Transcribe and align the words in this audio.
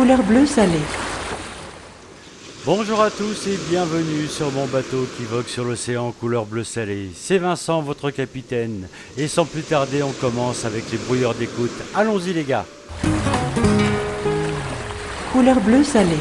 Couleur 0.00 0.22
bleu 0.22 0.46
salé. 0.46 0.78
Bonjour 2.64 3.02
à 3.02 3.10
tous 3.10 3.46
et 3.48 3.58
bienvenue 3.68 4.28
sur 4.28 4.50
mon 4.50 4.64
bateau 4.64 5.06
qui 5.14 5.24
vogue 5.24 5.46
sur 5.46 5.62
l'océan 5.62 6.10
couleur 6.12 6.46
bleu 6.46 6.64
salé. 6.64 7.10
C'est 7.14 7.36
Vincent, 7.36 7.82
votre 7.82 8.10
capitaine. 8.10 8.88
Et 9.18 9.28
sans 9.28 9.44
plus 9.44 9.60
tarder, 9.60 10.02
on 10.02 10.12
commence 10.12 10.64
avec 10.64 10.90
les 10.90 10.96
brouilleurs 10.96 11.34
d'écoute. 11.34 11.70
Allons-y 11.94 12.32
les 12.32 12.44
gars. 12.44 12.64
Couleur 15.34 15.60
bleu 15.60 15.84
salé. 15.84 16.16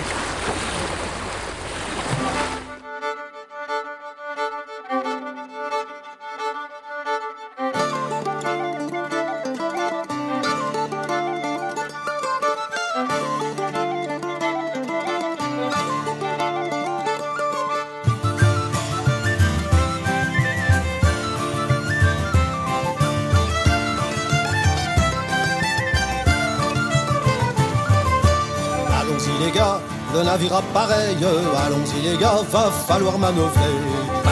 Appareil, 30.69 31.18
allons-y 31.65 32.02
les 32.02 32.17
gars, 32.17 32.41
va 32.52 32.72
falloir 32.88 33.17
manœuvrer. 33.17 33.75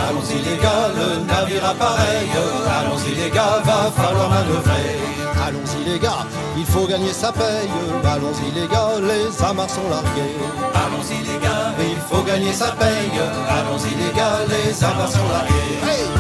Allons-y 0.08 0.40
les 0.48 0.58
gars, 0.58 0.90
le 0.96 1.26
navire 1.26 1.66
appareil, 1.66 2.30
allons-y 2.80 3.16
les 3.16 3.30
gars, 3.30 3.62
va 3.66 3.92
falloir 3.92 4.30
manœuvrer. 4.30 5.00
Allons-y 5.46 5.90
les 5.90 6.00
gars, 6.00 6.26
il 6.58 6.66
faut 6.66 6.86
gagner 6.86 7.14
sa 7.14 7.32
paye, 7.32 7.70
allons-y 8.04 8.52
les 8.60 8.68
gars, 8.68 8.96
les 9.02 9.44
amarres 9.44 9.70
sont 9.70 9.90
largués. 9.90 10.38
Allons-y 10.84 11.20
les 11.30 11.40
gars, 11.40 11.74
il 11.80 12.02
faut 12.10 12.24
gagner 12.24 12.54
sa 12.54 12.72
paye, 12.72 13.12
allons-y 13.50 13.94
les 14.02 14.14
gars, 14.16 14.40
les 14.50 14.84
amarres 14.84 15.12
sont 15.12 15.30
largués. 15.32 15.78
Hey 15.90 16.17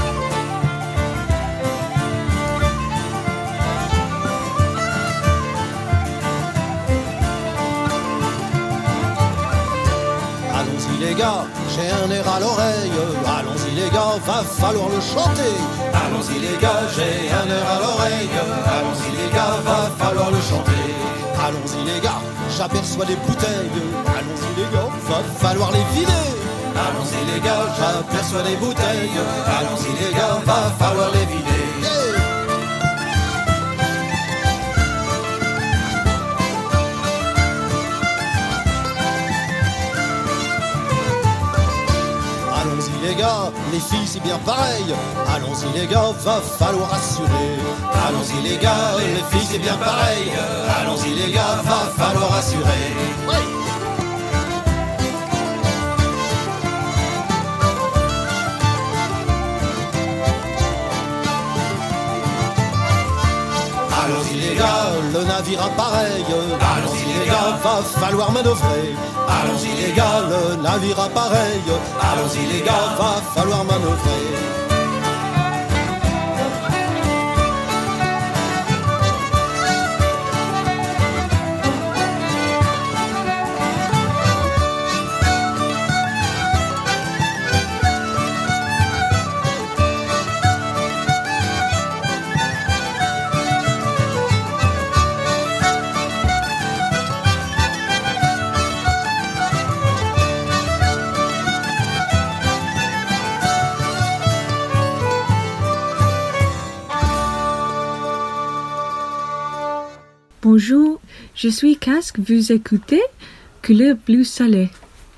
j'ai 11.18 11.90
un 11.90 12.12
air 12.12 12.28
à 12.28 12.40
l'oreille. 12.40 12.92
Allons-y 13.26 13.76
les 13.76 13.90
gars, 13.90 14.18
va 14.26 14.44
falloir 14.44 14.90
le 14.90 15.02
chanter. 15.02 15.56
Allons-y 15.94 16.40
les 16.40 16.58
gars, 16.62 16.84
j'ai 16.96 17.30
un 17.32 17.50
air 17.50 17.68
à 17.70 17.80
l'oreille. 17.80 18.30
Allons-y 18.78 19.12
les 19.18 19.34
gars, 19.34 19.58
va 19.66 19.90
falloir 19.98 20.30
le 20.30 20.38
chanter. 20.38 20.84
Allons-y 21.44 21.86
les 21.92 22.00
gars, 22.02 22.22
j'aperçois 22.56 23.06
des 23.06 23.16
bouteilles. 23.16 23.72
Allons-y 24.18 24.52
les 24.60 24.70
gars, 24.74 24.90
va 25.10 25.24
falloir 25.40 25.72
les 25.72 25.86
vider. 25.94 26.28
Allons-y 26.76 27.34
les 27.34 27.42
gars, 27.42 27.66
j'aperçois 27.78 28.44
des 28.44 28.56
bouteilles. 28.58 29.18
Allons-y 29.58 29.92
les 30.04 30.14
gars, 30.14 30.40
va 30.46 30.72
falloir 30.78 31.10
les 31.12 31.26
vider. 31.26 31.57
Les 43.72 43.80
filles 43.80 44.06
c'est 44.06 44.24
bien 44.24 44.38
pareil. 44.40 44.86
Allons-y 45.34 45.80
les 45.80 45.88
gars, 45.88 46.12
va 46.24 46.40
falloir 46.42 46.94
assurer. 46.94 47.58
Allons-y 48.08 48.48
les 48.48 48.58
gars, 48.58 48.96
les 49.00 49.38
filles 49.38 49.48
c'est 49.52 49.60
bien 49.60 49.78
pareil. 49.78 50.32
Allons-y 50.82 51.14
les 51.16 51.32
gars, 51.32 51.62
va 51.64 52.06
falloir 52.06 52.34
assurer. 52.34 53.57
Les 64.48 64.56
gars, 64.56 64.92
le 65.14 65.24
navire 65.24 65.62
appareil. 65.64 66.24
Allons-y 66.24 67.20
les 67.20 67.28
gars, 67.28 67.58
va 67.64 67.82
falloir 68.00 68.32
manœuvrer. 68.32 68.96
Allons-y 69.28 69.82
les 69.82 69.94
gars, 69.94 70.22
le 70.30 70.62
navire 70.62 71.00
appareil. 71.00 71.62
Allons-y 72.02 72.54
les 72.54 72.62
gars, 72.62 72.96
va 72.98 73.22
falloir 73.34 73.64
manœuvrer. 73.64 74.67
Je 111.38 111.50
suis 111.50 111.78
Casque, 111.78 112.18
vous 112.18 112.52
écoutez 112.52 113.04
Bleu 113.62 114.24
Salé. 114.24 114.70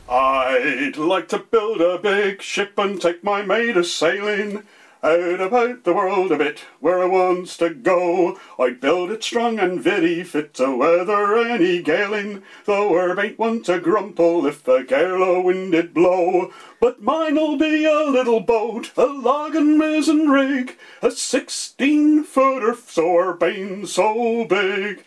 I'd 0.09 0.97
like 0.97 1.29
to 1.29 1.39
build 1.39 1.79
a 1.81 1.97
big 1.97 2.41
ship 2.41 2.77
and 2.77 2.99
take 2.99 3.23
my 3.23 3.41
mate 3.41 3.77
a 3.77 3.83
sailing 3.85 4.63
out 5.01 5.39
about 5.39 5.85
the 5.85 5.93
world 5.93 6.33
a 6.33 6.37
bit 6.37 6.65
where 6.81 7.01
I 7.01 7.05
wants 7.05 7.55
to 7.57 7.69
go. 7.69 8.37
I'd 8.59 8.81
build 8.81 9.11
it 9.11 9.23
strong 9.23 9.59
and 9.59 9.81
very 9.81 10.23
fit 10.25 10.55
to 10.55 10.75
weather 10.75 11.37
any 11.37 11.81
galing, 11.81 12.43
though 12.65 12.97
I 12.97 13.23
ain't 13.23 13.39
one 13.39 13.63
to 13.63 13.79
grumble 13.79 14.45
if 14.45 14.67
a 14.67 14.83
gale 14.83 15.23
o' 15.23 15.39
wind 15.39 15.71
did 15.71 15.93
blow. 15.93 16.51
But 16.81 17.01
mine'll 17.01 17.57
be 17.57 17.85
a 17.85 18.09
little 18.09 18.41
boat, 18.41 18.91
a 18.97 19.05
log 19.05 19.55
and 19.55 19.79
mizzen 19.79 20.27
rig, 20.29 20.75
a 21.01 21.11
sixteen 21.11 22.25
footer, 22.25 22.75
so 22.75 23.15
her 23.15 23.33
bane 23.33 23.85
so 23.85 24.43
big. 24.43 25.05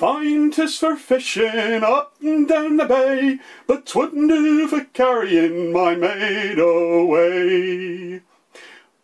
Fine 0.00 0.52
'tis 0.52 0.78
for 0.78 0.96
fishing 0.96 1.84
up 1.84 2.14
and 2.22 2.48
down 2.48 2.78
the 2.78 2.86
bay, 2.86 3.38
but 3.66 3.84
'twouldn't 3.84 4.30
do 4.30 4.66
for 4.66 4.86
carrying 4.94 5.74
my 5.74 5.94
maid 5.94 6.58
away. 6.58 8.22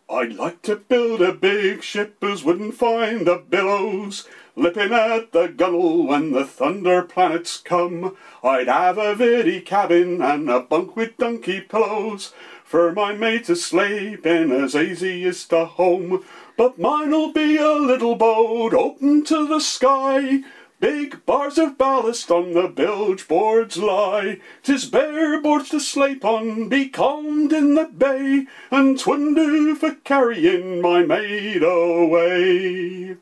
I'd 0.09 0.33
like 0.33 0.63
to 0.63 0.75
build 0.75 1.21
a 1.21 1.33
big 1.33 1.83
ship 1.83 2.15
as 2.23 2.43
wouldn't 2.43 2.73
find 2.73 3.27
the 3.27 3.35
billows 3.35 4.27
lipping 4.55 4.91
at 4.91 5.33
the 5.33 5.49
gunwale 5.49 6.07
when 6.07 6.31
the 6.31 6.43
thunder 6.43 7.03
planets 7.03 7.57
come. 7.57 8.17
I'd 8.43 8.67
have 8.67 8.97
a 8.97 9.13
vitty 9.13 9.61
cabin 9.61 10.23
and 10.23 10.49
a 10.49 10.61
bunk 10.61 10.95
with 10.95 11.15
donkey 11.17 11.61
pillows 11.61 12.33
for 12.63 12.91
my 12.91 13.13
mate 13.13 13.45
to 13.45 13.55
sleep 13.55 14.25
in 14.25 14.51
as 14.51 14.75
easy 14.75 15.25
as 15.25 15.45
to 15.45 15.65
home. 15.65 16.25
But 16.57 16.79
mine'll 16.79 17.31
be 17.31 17.57
a 17.57 17.73
little 17.73 18.15
boat 18.15 18.73
open 18.73 19.23
to 19.25 19.45
the 19.45 19.59
sky. 19.59 20.41
Big 20.79 21.25
bars 21.25 21.57
of 21.57 21.75
ballast 21.75 22.29
on 22.29 22.53
the 22.53 22.67
bilge 22.67 23.27
boards 23.27 23.77
lie. 23.77 24.39
'Tis 24.61 24.85
bare 24.85 25.41
boards 25.41 25.69
to 25.69 25.79
sleep 25.79 26.23
on, 26.23 26.69
be 26.69 26.87
calmed 26.87 27.51
in 27.51 27.73
the 27.73 27.85
bay, 27.85 28.45
and 28.69 28.99
'twouldn't 28.99 29.35
do 29.35 29.73
for 29.73 29.95
carrying 30.03 30.79
my 30.79 31.01
maid 31.01 31.63
away. 31.63 33.17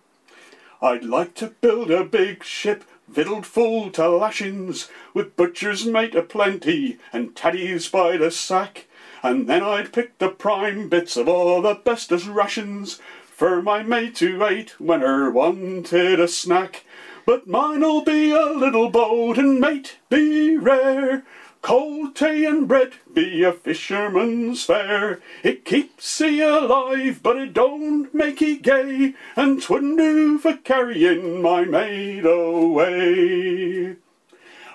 I'd 0.82 1.06
like 1.06 1.34
to 1.36 1.54
build 1.62 1.92
a 1.92 2.04
big 2.04 2.44
ship, 2.44 2.84
victualled 3.08 3.46
full 3.46 3.90
to 3.92 4.10
lashings, 4.10 4.90
with 5.14 5.38
butcher's 5.38 5.86
mate 5.86 6.14
aplenty, 6.14 6.98
and 7.14 7.36
taddies 7.36 7.90
by 7.90 8.18
the 8.18 8.32
sack. 8.32 8.86
And 9.24 9.48
then 9.48 9.64
I'd 9.64 9.94
pick 9.94 10.18
the 10.18 10.28
prime 10.28 10.90
bits 10.90 11.16
of 11.16 11.30
all 11.30 11.62
the 11.62 11.76
bestest 11.76 12.28
rations, 12.28 13.00
for 13.32 13.62
my 13.62 13.82
mate 13.82 14.16
to 14.16 14.46
eat 14.50 14.80
when 14.80 15.00
her 15.02 15.32
wanted 15.32 16.20
a 16.20 16.28
snack. 16.28 16.85
But 17.26 17.48
mine'll 17.48 18.04
be 18.04 18.30
a 18.30 18.46
little 18.46 18.90
boat, 18.90 19.40
and 19.40 19.60
mate 19.60 19.98
be 20.10 20.58
rare. 20.58 21.24
Cold 21.64 22.16
tea 22.16 22.46
and 22.46 22.68
bread 22.68 22.94
be 23.12 23.42
a 23.42 23.52
fisherman's 23.52 24.64
fare. 24.66 25.20
It 25.42 25.66
keeps 25.66 26.22
ye 26.22 26.42
alive, 26.42 27.22
but 27.24 27.38
it 27.38 27.54
don't 27.54 28.14
make 28.14 28.42
ye 28.42 28.58
gay, 28.58 29.16
and 29.36 29.60
'twouldn't 29.60 29.98
do 29.98 30.38
for 30.38 30.54
carrying 30.58 31.42
my 31.42 31.66
maid 31.66 32.28
away. 32.28 33.96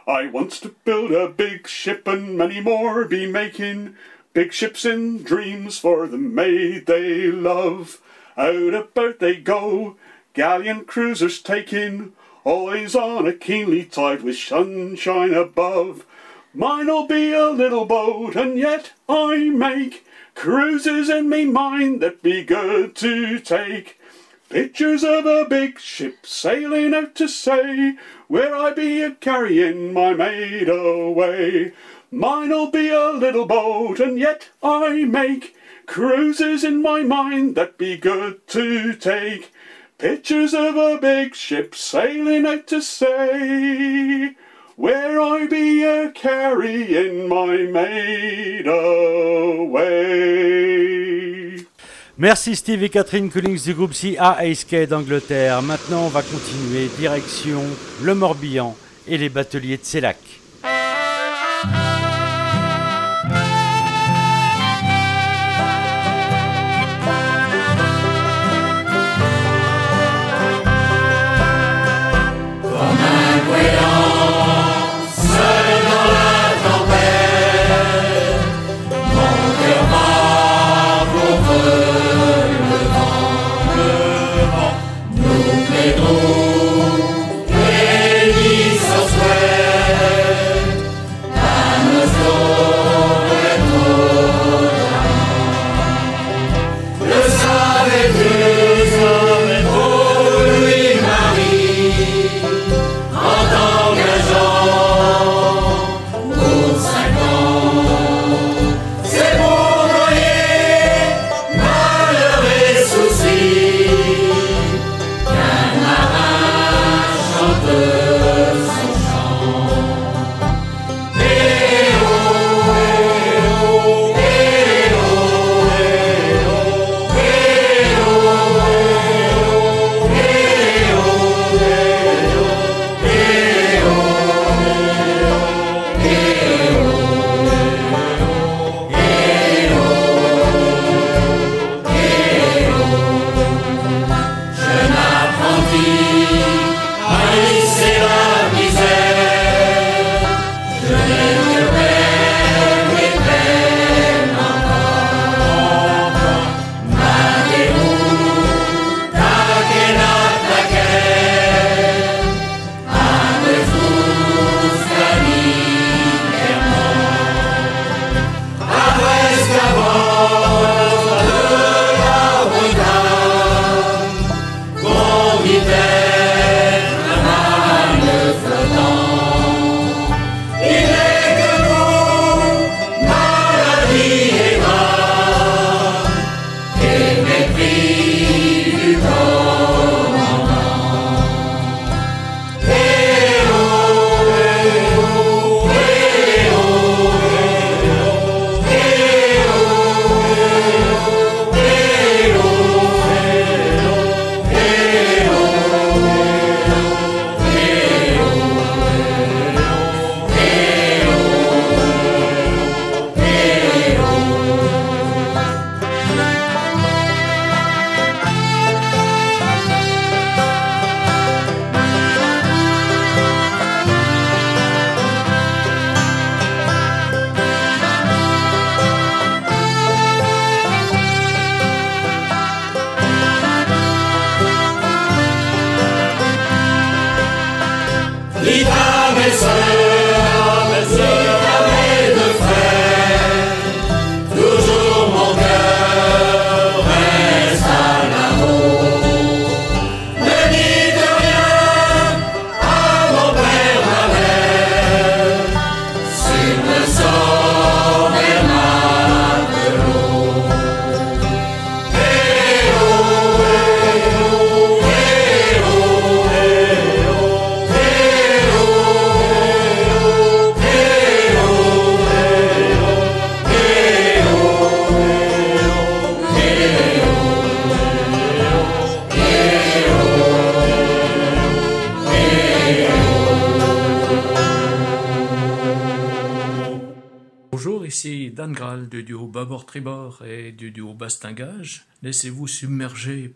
I 0.09 0.27
wants 0.27 0.59
to 0.61 0.75
build 0.85 1.13
a 1.13 1.29
big 1.29 1.69
ship, 1.69 2.09
and 2.09 2.37
many 2.37 2.61
more 2.61 3.05
be 3.05 3.27
making 3.27 3.95
big 4.33 4.53
ships 4.53 4.85
in 4.85 5.23
dreams 5.23 5.79
for 5.79 6.09
the 6.09 6.19
maid 6.19 6.87
they 6.87 7.31
love. 7.31 8.01
Out 8.37 8.75
about 8.75 9.21
they 9.21 9.37
go, 9.37 9.97
galleon 10.35 10.85
cruisers 10.85 11.41
taking 11.41 12.15
always 12.51 12.97
on 12.97 13.29
a 13.29 13.33
keenly 13.33 13.85
tide 13.85 14.23
with 14.23 14.37
sunshine 14.37 15.33
above. 15.33 16.05
Mine'll 16.53 17.07
be 17.07 17.33
a 17.33 17.49
little 17.49 17.85
boat, 17.85 18.35
and 18.35 18.59
yet 18.59 18.91
I 19.09 19.51
make 19.51 20.05
cruises 20.35 21.09
in 21.09 21.29
me 21.29 21.45
mind 21.45 22.01
that 22.01 22.25
be 22.25 22.43
good 22.43 22.97
to 22.97 23.39
take. 23.39 24.01
Pictures 24.49 25.05
of 25.05 25.27
a 25.27 25.47
big 25.49 25.79
ship 25.79 26.27
sailing 26.27 26.93
out 26.93 27.15
to 27.15 27.29
sea, 27.29 27.97
where 28.27 28.57
I 28.57 28.73
be 28.73 29.01
a 29.01 29.13
carrying 29.13 29.93
my 29.93 30.13
maid 30.13 30.69
away. 30.69 31.73
Mine'll 32.11 32.73
be 32.73 32.89
a 32.89 33.11
little 33.11 33.47
boat, 33.47 34.01
and 34.01 34.19
yet 34.19 34.49
I 34.61 35.05
make 35.05 35.55
cruises 35.87 36.65
in 36.65 36.83
my 36.83 37.05
mind 37.05 37.55
that 37.55 37.79
be 37.79 37.97
good 37.97 38.45
to 38.49 38.93
take. 38.95 39.53
Pictures 40.01 40.55
of 40.55 40.77
a 40.77 40.97
big 40.99 41.35
ship 41.35 41.75
sailing 41.75 42.47
out 42.47 42.67
to 42.69 42.81
sea, 42.81 44.35
where 44.77 45.21
I 45.21 45.47
be 45.47 45.85
a 45.85 46.11
carrying 46.11 47.29
my 47.29 47.59
maid 47.71 48.67
away. 48.67 49.91
Merci 52.17 52.57
Steve 52.57 52.83
et 52.85 52.89
Catherine 52.89 53.29
Collins 53.29 53.63
du 53.63 53.75
groupe 53.75 53.93
CA 53.93 54.43
Ace 54.43 54.67
d'Angleterre. 54.89 55.61
Maintenant, 55.61 56.07
on 56.07 56.09
va 56.09 56.23
continuer 56.23 56.89
direction 56.99 57.61
le 58.03 58.15
Morbihan 58.15 58.75
et 59.07 59.19
les 59.19 59.29
bateliers 59.29 59.77
de 59.77 59.85
Sélac. 59.85 60.30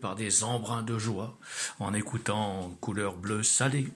Par 0.05 0.13
des 0.13 0.43
embruns 0.43 0.83
de 0.83 0.99
joie 0.99 1.33
en 1.79 1.91
écoutant 1.95 2.69
couleur 2.79 3.15
bleue 3.15 3.41
salée. 3.41 3.87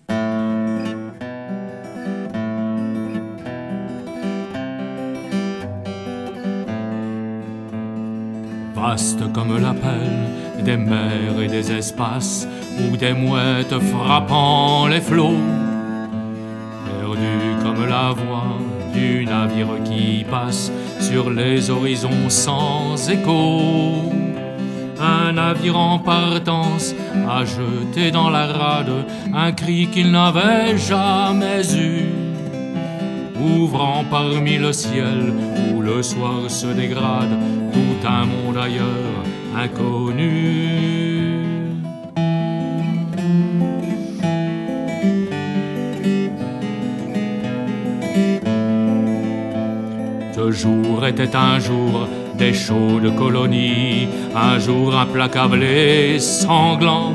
Vaste 8.73 9.31
comme 9.33 9.61
l'appel 9.61 10.09
des 10.65 10.77
mers 10.77 11.39
et 11.39 11.47
des 11.47 11.71
espaces, 11.73 12.47
ou 12.79 12.97
des 12.97 13.13
mouettes 13.13 13.77
frappant 13.77 14.87
les 14.87 15.01
flots, 15.01 15.43
perdu 16.87 17.37
comme 17.61 17.85
la 17.85 18.13
voix 18.13 18.57
du 18.95 19.25
navire 19.25 19.75
qui 19.85 20.25
passe 20.27 20.71
sur 20.99 21.29
les 21.29 21.69
horizons 21.69 22.29
sans 22.29 23.11
écho. 23.11 24.08
Navire 25.49 25.79
en 25.79 25.97
partance 25.97 26.93
a 27.27 27.43
jeté 27.43 28.11
dans 28.11 28.29
la 28.29 28.45
rade 28.45 28.93
un 29.33 29.51
cri 29.51 29.87
qu'il 29.87 30.11
n'avait 30.11 30.77
jamais 30.77 31.63
eu 31.75 32.05
ouvrant 33.41 34.03
parmi 34.11 34.59
le 34.59 34.71
ciel 34.71 35.33
où 35.73 35.81
le 35.81 36.03
soir 36.03 36.41
se 36.49 36.67
dégrade 36.67 37.35
tout 37.73 38.07
un 38.07 38.25
monde 38.27 38.57
ailleurs 38.57 39.23
inconnu. 39.57 40.67
Ce 50.31 50.51
jour 50.51 51.07
était 51.07 51.35
un 51.35 51.57
jour 51.57 52.07
des 52.39 52.53
chaudes 52.53 53.15
colonies, 53.15 54.07
un 54.35 54.57
jour 54.59 54.97
implacable 54.97 55.61
et 55.61 56.19
sanglant 56.19 57.13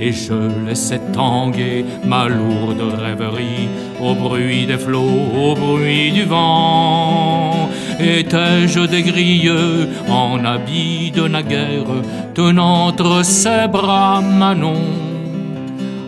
et 0.00 0.12
je 0.12 0.66
laissais 0.66 1.00
tanguer 1.12 1.84
ma 2.04 2.28
lourde 2.28 2.82
rêverie 2.98 3.68
au 4.00 4.14
bruit 4.14 4.66
des 4.66 4.76
flots, 4.78 5.30
au 5.34 5.54
bruit 5.54 6.12
du 6.12 6.24
vent. 6.24 7.68
Étais-je 8.00 8.80
des 8.86 9.02
grilleux 9.02 9.88
en 10.08 10.44
habit 10.44 11.10
de 11.10 11.28
naguère, 11.28 11.94
tenant 12.34 12.88
entre 12.88 13.24
ses 13.24 13.68
bras 13.68 14.20
Manon, 14.20 14.82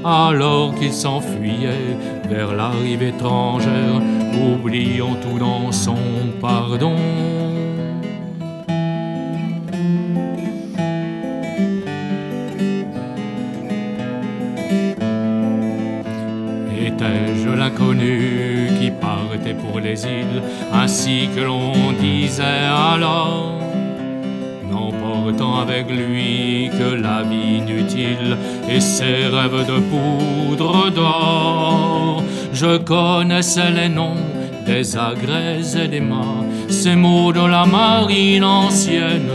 alors 0.04 0.74
qu'il 0.74 0.92
s'enfuyait 0.92 1.96
vers 2.28 2.54
la 2.54 2.70
rive 2.70 3.02
étrangère, 3.02 4.02
oubliant 4.34 5.16
tout 5.22 5.38
dans 5.38 5.70
son 5.70 5.96
pardon. 6.40 7.45
Partait 19.36 19.54
pour 19.54 19.80
les 19.80 20.04
îles, 20.04 20.42
ainsi 20.72 21.28
que 21.34 21.40
l'on 21.40 21.92
disait 22.00 22.66
alors, 22.94 23.60
n'emportant 24.70 25.60
avec 25.60 25.90
lui 25.90 26.70
que 26.78 26.94
la 26.94 27.22
vie 27.22 27.58
inutile 27.58 28.36
et 28.68 28.80
ses 28.80 29.26
rêves 29.26 29.66
de 29.66 29.78
poudre 29.90 30.90
d'or. 30.90 32.22
Je 32.52 32.78
connaissais 32.78 33.70
les 33.70 33.88
noms 33.88 34.16
des 34.66 34.96
agrès 34.96 35.60
et 35.76 35.88
des 35.88 36.00
mâts, 36.00 36.44
ces 36.68 36.96
mots 36.96 37.32
de 37.32 37.46
la 37.46 37.66
marine 37.66 38.44
ancienne 38.44 39.30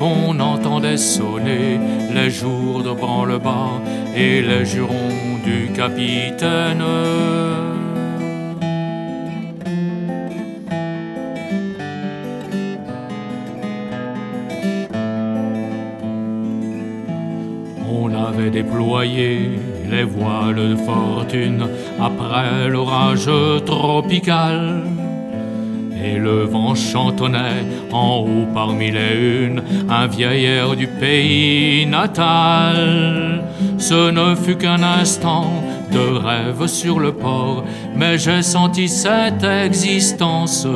on 0.00 0.38
entendait 0.40 0.96
sonner 0.96 1.80
les 2.12 2.30
jours 2.30 2.82
de 2.82 2.90
branle-bas 2.90 3.80
et 4.14 4.42
les 4.42 4.64
jurons 4.64 5.38
du 5.44 5.72
capitaine. 5.72 6.84
Déployé 18.50 19.50
les 19.90 20.04
voiles 20.04 20.54
de 20.54 20.76
fortune 20.76 21.66
après 22.00 22.68
l'orage 22.68 23.28
tropical. 23.66 24.82
Et 26.02 26.16
le 26.18 26.44
vent 26.44 26.74
chantonnait 26.74 27.64
en 27.92 28.18
haut 28.20 28.46
parmi 28.54 28.90
les 28.90 29.46
unes 29.46 29.62
un 29.88 30.06
vieil 30.06 30.44
air 30.44 30.76
du 30.76 30.86
pays 30.86 31.86
natal. 31.86 33.42
Ce 33.78 34.10
ne 34.10 34.34
fut 34.34 34.56
qu'un 34.56 34.82
instant 34.82 35.50
de 35.92 36.16
rêve 36.16 36.66
sur 36.66 37.00
le 37.00 37.12
port, 37.12 37.64
mais 37.94 38.16
j'ai 38.16 38.42
senti 38.42 38.88
cette 38.88 39.44
existence 39.44 40.66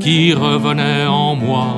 qui 0.00 0.32
revenait 0.32 1.06
en 1.06 1.36
moi 1.36 1.68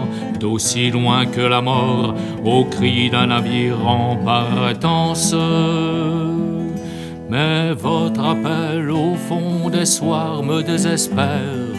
d'aussi 0.41 0.91
loin 0.91 1.27
que 1.27 1.41
la 1.41 1.61
mort 1.61 2.15
au 2.45 2.65
cri 2.65 3.11
d'un 3.11 3.27
navire 3.27 3.87
en 3.87 4.17
partance. 4.17 5.35
Mais 7.29 7.73
votre 7.73 8.25
appel 8.25 8.91
au 8.91 9.15
fond 9.15 9.69
des 9.71 9.87
soirs 9.87 10.43
me 10.43 10.63
désespère 10.63 11.73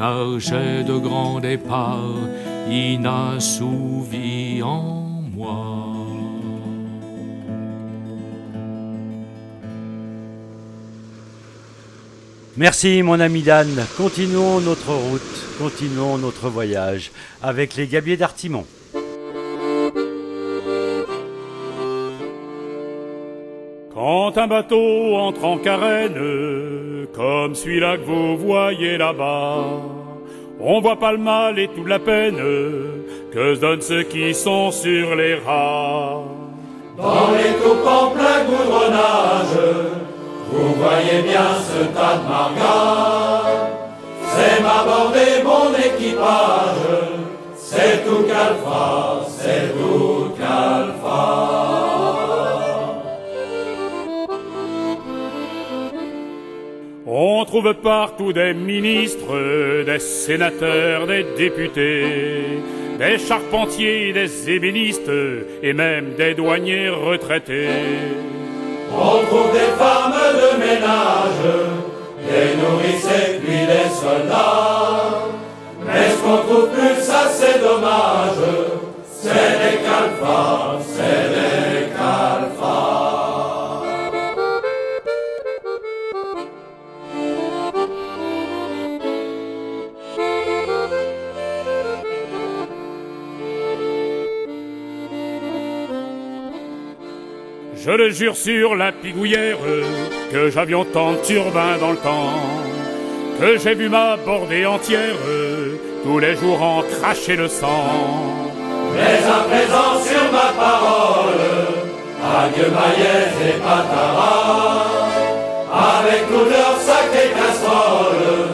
car 0.00 0.40
j'ai 0.40 0.82
de 0.82 0.96
grands 0.96 1.40
départs 1.40 2.24
inassouvis 2.70 4.62
en 4.62 5.22
moi. 5.36 5.69
Merci 12.60 13.02
mon 13.02 13.18
ami 13.20 13.40
Dan. 13.40 13.68
Continuons 13.96 14.60
notre 14.60 14.92
route, 14.92 15.46
continuons 15.58 16.18
notre 16.18 16.50
voyage 16.50 17.10
avec 17.42 17.74
les 17.74 17.86
gabiers 17.86 18.18
d'Artimon. 18.18 18.66
Quand 23.94 24.36
un 24.36 24.46
bateau 24.46 25.16
entre 25.16 25.42
en 25.42 25.56
carène, 25.56 27.06
comme 27.14 27.54
celui-là 27.54 27.96
que 27.96 28.04
vous 28.04 28.36
voyez 28.36 28.98
là-bas, 28.98 29.64
on 30.60 30.82
voit 30.82 30.98
pas 30.98 31.12
le 31.12 31.18
mal 31.18 31.58
et 31.58 31.68
toute 31.68 31.88
la 31.88 31.98
peine 31.98 32.36
que 33.32 33.54
se 33.54 33.60
donnent 33.62 33.80
ceux 33.80 34.02
qui 34.02 34.34
sont 34.34 34.70
sur 34.70 35.16
les 35.16 35.36
rats. 35.36 36.24
Dans 36.98 37.30
les 37.32 37.54
coupes 37.54 37.86
en 37.86 38.10
plein 38.10 38.44
goudronnage, 38.44 39.99
vous 40.52 40.74
voyez 40.74 41.22
bien 41.22 41.54
ce 41.68 41.84
tas 41.94 42.16
de 42.18 42.28
margas. 42.28 43.70
C'est 44.32 44.62
m'aborder 44.62 45.42
mon 45.44 45.70
équipage, 45.74 46.86
c'est 47.56 48.04
tout 48.04 48.22
calfa, 48.24 49.26
c'est 49.28 49.72
tout 49.78 50.30
calfa. 50.38 51.60
On 57.06 57.44
trouve 57.44 57.74
partout 57.74 58.32
des 58.32 58.54
ministres, 58.54 59.84
des 59.84 59.98
sénateurs, 59.98 61.06
des 61.06 61.24
députés, 61.36 62.62
des 62.98 63.18
charpentiers, 63.18 64.12
des 64.12 64.50
ébénistes 64.50 65.10
et 65.62 65.72
même 65.72 66.14
des 66.16 66.34
douaniers 66.34 66.88
retraités. 66.88 67.68
On 68.92 69.24
trouve 69.26 69.52
des 69.52 69.72
femmes 69.78 70.14
de 70.34 70.58
ménage, 70.58 71.42
des 72.26 72.56
nourrices 72.56 73.06
et 73.06 73.38
puis 73.38 73.66
des 73.66 73.88
soldats. 73.88 75.28
Mais 75.86 76.10
ce 76.10 76.16
qu'on 76.22 76.38
trouve 76.38 76.68
plus, 76.70 77.02
ça 77.02 77.22
c'est 77.32 77.60
dommage, 77.60 78.40
c'est 79.10 79.58
des 79.62 79.76
calfas, 79.78 80.78
c'est 80.94 81.28
des 81.34 81.69
Je 97.82 97.90
le 97.90 98.10
jure 98.10 98.36
sur 98.36 98.76
la 98.76 98.92
pigouillère 98.92 99.56
que 100.30 100.50
j'avions 100.50 100.84
tant 100.84 101.12
de 101.12 101.16
dans 101.80 101.90
le 101.92 101.96
temps, 101.96 102.38
que 103.40 103.58
j'ai 103.58 103.74
vu 103.74 103.88
m'aborder 103.88 104.66
entière 104.66 105.16
tous 106.04 106.18
les 106.18 106.36
jours 106.36 106.60
en 106.60 106.82
cracher 106.82 107.36
le 107.36 107.48
sang. 107.48 107.88
Mais 108.94 109.24
à 109.26 109.44
présent 109.48 109.98
sur 110.04 110.30
ma 110.30 110.52
parole, 110.60 111.40
adieu 112.22 112.70
Maillez 112.70 113.48
et 113.48 113.58
Patara, 113.60 114.84
avec 115.72 116.28
tous 116.28 116.50
leurs 116.50 116.78
sacrés 116.80 117.30
casseroles, 117.30 118.48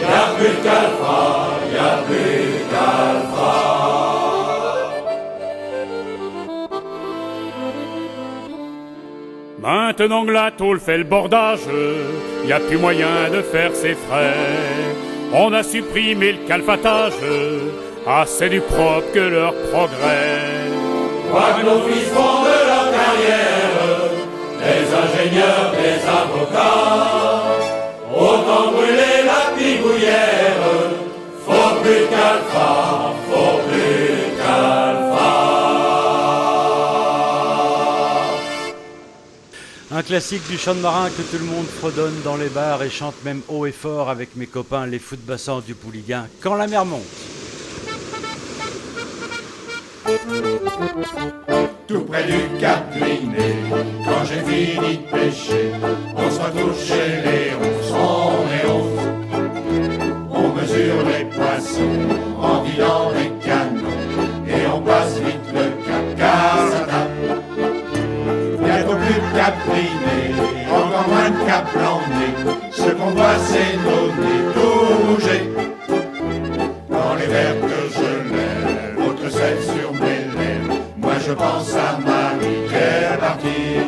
y 0.00 0.04
a 0.04 0.34
plus 0.36 0.56
de 0.56 0.64
calfa, 0.64 1.20
y 1.72 1.78
a 1.78 2.02
plus 2.08 2.41
Maintenant 10.02 10.26
que 10.26 10.32
la 10.32 10.50
tôle 10.50 10.80
fait 10.80 10.98
le 10.98 11.04
bordage, 11.04 11.60
y 12.44 12.50
a 12.50 12.58
plus 12.58 12.76
moyen 12.76 13.30
de 13.32 13.40
faire 13.40 13.70
ses 13.72 13.94
frais. 13.94 14.34
On 15.32 15.52
a 15.52 15.62
supprimé 15.62 16.32
le 16.32 16.38
calfatage, 16.48 17.12
Ah, 18.04 18.24
c'est 18.26 18.48
du 18.48 18.60
propre 18.60 19.12
que 19.14 19.20
leur 19.20 19.54
progrès. 19.70 20.40
Quoi 21.30 21.50
que 21.56 21.64
nos 21.64 21.82
fils 21.86 22.08
font 22.08 22.42
de 22.42 22.58
leur 22.70 22.86
carrière, 22.98 24.10
des 24.64 24.84
ingénieurs, 25.04 25.70
des 25.80 26.00
avocats, 26.20 27.44
autant 28.12 28.72
brûler 28.72 29.18
la 29.32 29.56
pigouillère, 29.56 30.64
faut 31.46 31.74
plus 31.80 32.06
qu'alpha, 32.10 33.12
Classique 40.06 40.46
du 40.50 40.58
chant 40.58 40.74
de 40.74 40.80
marin 40.80 41.08
que 41.10 41.22
tout 41.22 41.38
le 41.38 41.44
monde 41.44 41.66
fredonne 41.66 42.20
dans 42.22 42.36
les 42.36 42.48
bars 42.48 42.82
et 42.82 42.90
chante 42.90 43.14
même 43.24 43.40
haut 43.48 43.66
et 43.66 43.72
fort 43.72 44.10
avec 44.10 44.36
mes 44.36 44.46
copains 44.46 44.86
les 44.86 44.98
footbassants 44.98 45.60
du 45.60 45.74
Pouliguen 45.74 46.28
quand 46.40 46.54
la 46.56 46.66
mer 46.66 46.84
monte. 46.84 47.02
Tout 51.86 52.00
près 52.00 52.24
du 52.24 52.60
Cap 52.60 52.92
Gliné, 52.94 53.56
quand 54.04 54.24
j'ai 54.24 54.42
fini 54.42 54.98
de 54.98 55.10
pêcher, 55.10 55.72
on 56.16 56.30
se 56.30 56.40
retrouve 56.40 56.84
chez 56.84 57.22
les 57.22 57.52
on 57.94 58.42
et 58.48 58.66
on. 58.68 58.84
On 60.30 60.48
mesure 60.54 61.06
les 61.06 61.24
poissons 61.24 62.08
en 62.40 62.62
vidant 62.62 63.12
les 63.12 63.30
canons 63.46 64.46
et 64.46 64.66
on 64.66 64.80
passe 64.82 65.16
vite 65.18 65.41
Cap 69.42 69.56
Gliné, 69.66 70.38
encore 70.70 71.08
moins 71.08 71.30
de 71.30 71.44
Cap. 71.44 71.66
Ce 72.70 72.90
qu'on 72.92 73.10
voit 73.10 73.38
c'est 73.44 73.76
nos 73.84 74.06
nez 74.22 74.42
tout. 74.54 75.18
Dans 76.88 77.14
les 77.16 77.26
verres 77.26 77.60
que 77.60 77.80
je 77.96 78.10
lève, 78.36 78.94
votre 78.98 79.28
sel 79.32 79.58
sur 79.60 79.92
mes 79.94 80.22
lèvres, 80.38 80.76
moi 80.96 81.14
je 81.26 81.32
pense 81.32 81.74
à 81.74 81.98
Marie 81.98 82.68
qui 82.68 82.76
est 82.76 83.18
partie. 83.18 83.80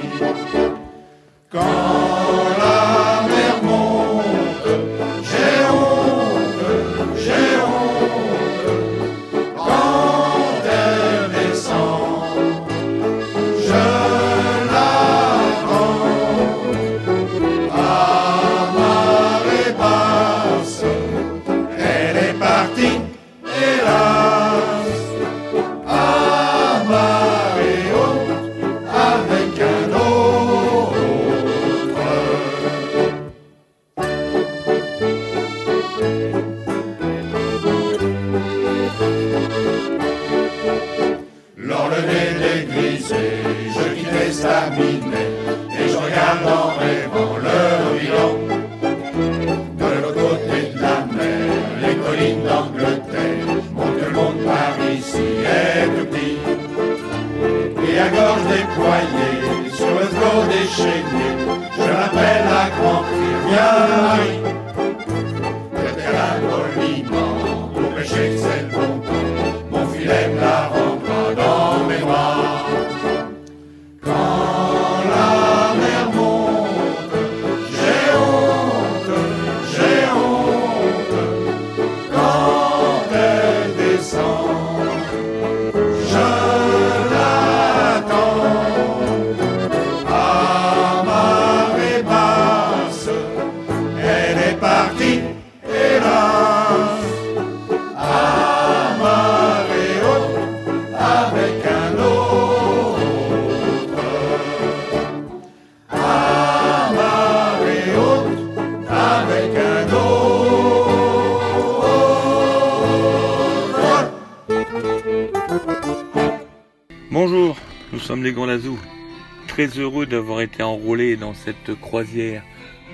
D'avoir 120.05 120.40
été 120.40 120.62
enrôlés 120.62 121.17
dans 121.17 121.35
cette 121.35 121.75
croisière 121.81 122.43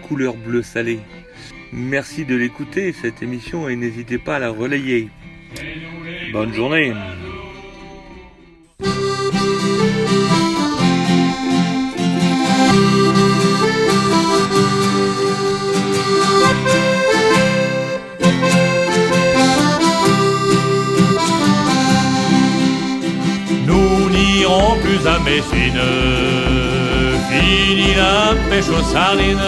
couleur 0.08 0.34
bleu 0.34 0.62
salé. 0.62 1.00
Merci 1.72 2.24
de 2.24 2.34
l'écouter, 2.34 2.92
cette 2.92 3.22
émission, 3.22 3.68
et 3.68 3.76
n'hésitez 3.76 4.18
pas 4.18 4.36
à 4.36 4.38
la 4.40 4.50
relayer. 4.50 5.08
Bonne 6.32 6.52
journée. 6.52 6.92
Nous 23.66 24.10
n'irons 24.10 24.76
plus 24.80 25.06
à 25.06 25.18
Messine, 25.20 25.80
fini 27.40 27.94
la 27.94 28.34
pêche 28.48 28.68
aux 28.68 28.86
sardines. 28.92 29.38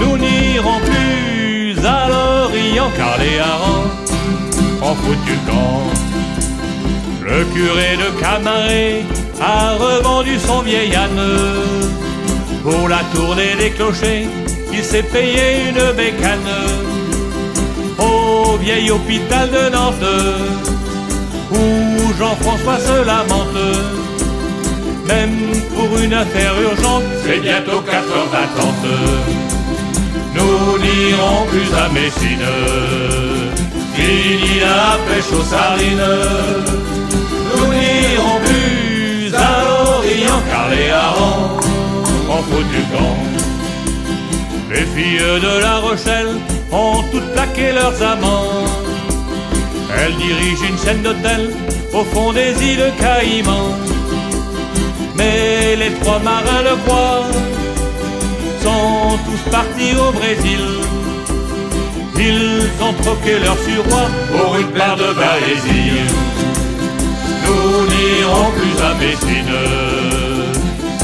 Nous 0.00 0.16
n'irons 0.16 0.80
plus 0.88 1.76
à 1.84 2.08
l'Orient 2.08 2.90
car 2.96 3.16
les 3.18 3.38
harengs 3.38 3.90
ont 4.82 4.94
foutu 5.02 5.34
le 5.38 5.50
camp. 5.50 5.82
Le 7.22 7.44
curé 7.54 7.96
de 8.02 8.20
Camaret 8.20 9.04
a 9.40 9.74
revendu 9.74 10.38
son 10.38 10.62
vieil 10.62 10.94
âne. 10.94 11.26
Pour 12.62 12.88
la 12.88 13.02
tournée 13.14 13.54
des 13.58 13.70
clochers, 13.70 14.26
il 14.72 14.84
s'est 14.84 15.02
payé 15.02 15.68
une 15.68 15.92
bécane. 15.96 16.54
Au 17.98 18.56
vieil 18.56 18.90
hôpital 18.90 19.48
de 19.50 19.70
Nantes, 19.74 20.16
où 21.52 22.12
Jean-François 22.18 22.78
se 22.78 23.04
lamente. 23.04 23.68
Même 25.06 25.59
pour 25.80 25.98
une 25.98 26.12
affaire 26.12 26.54
urgente, 26.60 27.04
c'est 27.24 27.40
bientôt 27.40 27.80
4 27.80 27.96
heures 28.14 28.30
d'attente. 28.34 28.86
Nous 30.36 30.78
n'irons 30.84 31.42
plus 31.50 31.70
à 31.82 31.88
Messine, 31.96 32.50
fini 33.94 34.60
la 34.60 34.98
pêche 35.06 35.32
aux 35.38 35.46
sardines. 35.54 36.12
Nous 37.56 37.66
n'irons 37.74 38.38
plus 38.46 39.34
à 39.34 39.50
l'Orient 39.66 40.42
car 40.50 40.68
les 40.74 40.90
harengs 40.90 41.56
ont 42.34 42.42
foutu 42.48 42.80
le 42.82 42.96
camp. 42.96 43.18
Les 44.72 44.86
filles 44.94 45.40
de 45.46 45.60
La 45.60 45.76
Rochelle 45.78 46.34
ont 46.70 47.02
toutes 47.10 47.32
plaqué 47.32 47.72
leurs 47.72 48.00
amants. 48.02 48.64
Elles 49.98 50.16
dirigent 50.16 50.66
une 50.70 50.78
chaîne 50.78 51.02
d'hôtels 51.02 51.50
au 51.92 52.04
fond 52.04 52.32
des 52.32 52.52
îles 52.70 52.92
Caïmans. 53.00 53.89
Mais 55.20 55.76
les 55.76 55.92
trois 56.00 56.18
marins 56.20 56.62
le 56.68 56.76
croient 56.84 57.26
sont 58.62 59.18
tous 59.26 59.42
partis 59.50 59.94
au 60.04 60.10
Brésil. 60.12 60.64
Ils 62.16 62.82
ont 62.86 62.94
troqué 63.02 63.32
leur 63.44 63.58
surroi 63.66 64.04
pour 64.30 64.56
une 64.56 64.68
paire 64.68 64.96
de 64.96 65.10
balésies. 65.22 66.08
Nous 67.44 67.70
n'irons 67.92 68.50
plus 68.58 68.76
à 68.88 68.92
Messine, 69.00 69.60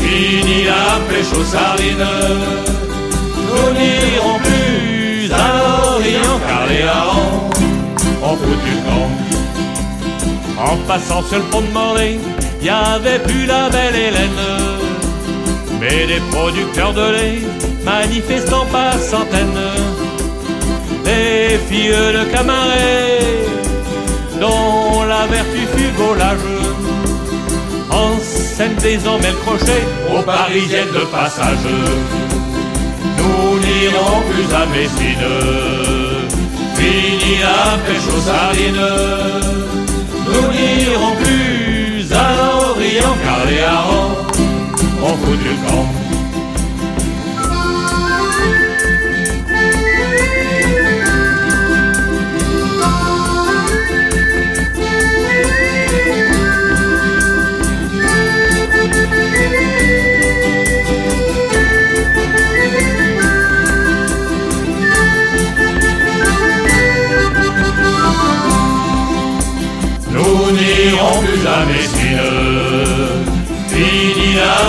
fini 0.00 0.64
la 0.64 0.86
pêche 1.08 1.32
aux 1.38 1.48
sardines. 1.54 2.14
Nous 3.46 3.68
n'irons 3.78 4.38
plus 4.48 5.30
à 5.44 5.46
l'Orient 5.58 6.38
car 6.48 6.64
les 6.70 6.84
harengs 6.96 7.50
ont 8.28 8.36
foutu 8.42 8.74
camp. 8.86 9.08
En 10.70 10.76
passant 10.88 11.22
sur 11.28 11.38
le 11.38 11.44
pont 11.44 11.60
de 11.60 11.72
Morlaix, 11.72 12.18
y 12.66 12.68
avait 12.68 13.20
plus 13.20 13.46
la 13.46 13.68
belle 13.68 13.94
Hélène, 13.94 14.44
mais 15.80 16.06
des 16.12 16.20
producteurs 16.32 16.92
de 16.94 17.06
lait 17.16 17.42
manifestant 17.84 18.66
par 18.72 18.94
centaines, 18.98 19.68
des 21.04 21.60
filles 21.68 21.90
de 22.16 22.24
Camaret, 22.32 23.20
dont 24.40 25.04
la 25.12 25.26
vertu 25.26 25.62
fut 25.76 25.92
volage, 25.96 26.56
en 27.90 28.10
scène 28.20 28.74
désormais 28.82 29.30
le 29.30 29.40
crochet 29.44 29.84
aux 30.12 30.22
parisiennes 30.22 30.92
de 30.92 31.04
passage. 31.16 31.68
Nous 33.18 33.60
n'irons 33.64 34.20
plus 34.28 34.48
à 34.60 34.66
Messine, 34.74 35.34
fini 36.74 37.32
la 37.46 37.78
pêche 37.84 38.08
aux. 38.12 38.76
Nous 40.26 40.46
n'irons 40.56 41.14
plus 41.22 41.55
car 43.00 43.44
les 43.46 43.60
harengs 43.60 44.16
ont 45.02 45.16
foutu 45.18 45.54
le. 45.66 45.95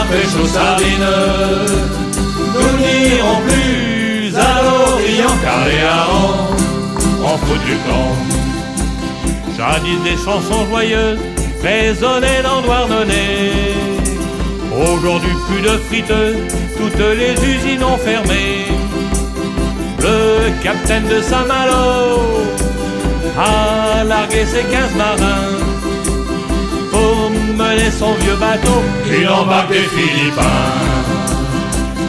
Pêche 0.09 0.35
aux 0.41 0.47
sardines. 0.47 1.13
Nous 2.53 2.71
n'irons 2.77 3.41
plus 3.47 4.35
à 4.35 4.61
l'Orient 4.63 5.37
car 5.43 5.65
les 5.67 5.83
harengs 5.83 6.55
ont 7.23 7.37
foutu 7.45 7.71
le 7.71 7.79
camp. 7.87 8.15
Jadis 9.57 9.99
des 10.03 10.17
chansons 10.23 10.65
joyeuses 10.67 11.19
résonnaient 11.61 12.43
dans 12.43 12.61
Douarnenez. 12.61 13.51
Aujourd'hui 14.71 15.35
plus 15.49 15.61
de 15.61 15.77
friteuses, 15.89 16.37
toutes 16.77 16.99
les 17.17 17.33
usines 17.33 17.83
ont 17.83 17.97
fermé. 17.97 18.65
Le 19.99 20.63
capitaine 20.63 21.07
de 21.07 21.21
Saint-Malo 21.21 22.21
a 23.37 24.03
largué 24.03 24.45
ses 24.45 24.63
quinze 24.63 24.95
marins 24.95 25.66
mener 27.57 27.91
son 27.91 28.13
vieux 28.21 28.35
bateau. 28.35 28.81
Il 29.11 29.27
embarque 29.27 29.69
des 29.69 29.87
Philippins. 29.95 30.43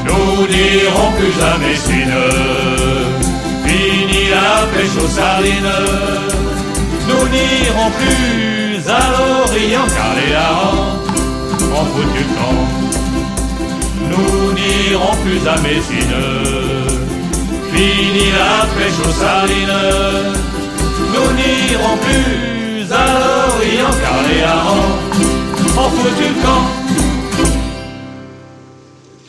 Nous 0.05 0.47
n'irons 0.53 1.11
plus 1.19 1.37
à 1.51 1.59
Messine, 1.59 2.19
fini 3.65 4.23
la 4.31 4.67
pêche 4.73 4.97
aux 5.03 5.09
sardines. 5.09 5.79
Nous 7.09 7.25
n'irons 7.35 7.91
plus 7.99 8.89
à 8.89 9.03
l'Orient 9.13 9.89
car 9.97 10.13
les 10.19 10.35
harengs 10.35 10.99
ont 11.79 11.87
foutu 11.93 12.23
le 12.25 12.35
camp. 12.37 12.61
Nous 14.11 14.53
n'irons 14.59 15.17
plus 15.25 15.43
à 15.49 15.57
Messine, 15.67 16.19
fini 17.73 18.27
la 18.39 18.67
pêche 18.77 19.01
aux 19.07 19.17
sardines. 19.23 19.81
Nous 21.15 21.31
n'irons 21.39 21.97
plus 22.07 22.38
camp. 26.43 26.79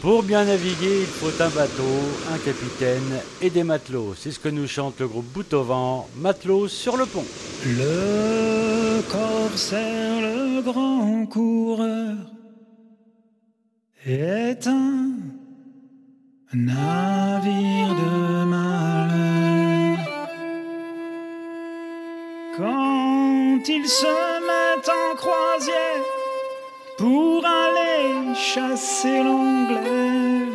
Pour 0.01 0.23
bien 0.23 0.45
naviguer, 0.45 1.01
il 1.01 1.05
faut 1.05 1.41
un 1.41 1.49
bateau, 1.49 1.83
un 2.33 2.37
capitaine 2.37 3.19
et 3.41 3.49
des 3.49 3.63
matelots. 3.63 4.15
C'est 4.17 4.31
ce 4.31 4.39
que 4.39 4.49
nous 4.49 4.67
chante 4.67 4.99
le 4.99 5.07
groupe 5.07 5.25
Bout 5.25 5.53
au 5.53 5.63
vent, 5.63 6.07
matelots 6.15 6.69
sur 6.69 6.95
le 6.95 7.05
pont. 7.05 7.25
Le 7.65 9.01
corsaire, 9.11 10.21
le 10.21 10.61
grand 10.61 11.25
coureur, 11.25 12.15
est 14.05 14.65
un 14.67 15.11
navire 16.53 17.95
de 18.01 18.45
malheur. 18.45 19.97
Quand 22.55 23.59
il 23.67 23.87
se 23.87 24.05
met 24.47 24.89
en 24.89 25.15
croisière 25.17 26.18
pour 26.99 27.45
aller 27.45 28.35
chasser 28.35 29.23
l'anglais, 29.23 30.47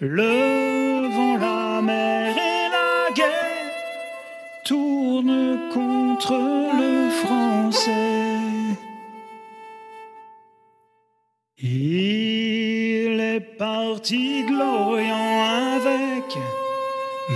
le 0.00 1.08
vent, 1.14 1.36
la 1.38 1.82
mer 1.82 2.36
et 2.36 2.68
la 2.76 3.12
guerre 3.18 3.72
tournent 4.64 5.58
contre 5.74 6.38
le 6.80 7.10
français. 7.22 8.38
Il 11.58 13.18
est 13.34 13.46
parti 13.58 14.44
de 14.44 14.52
avec 15.66 16.28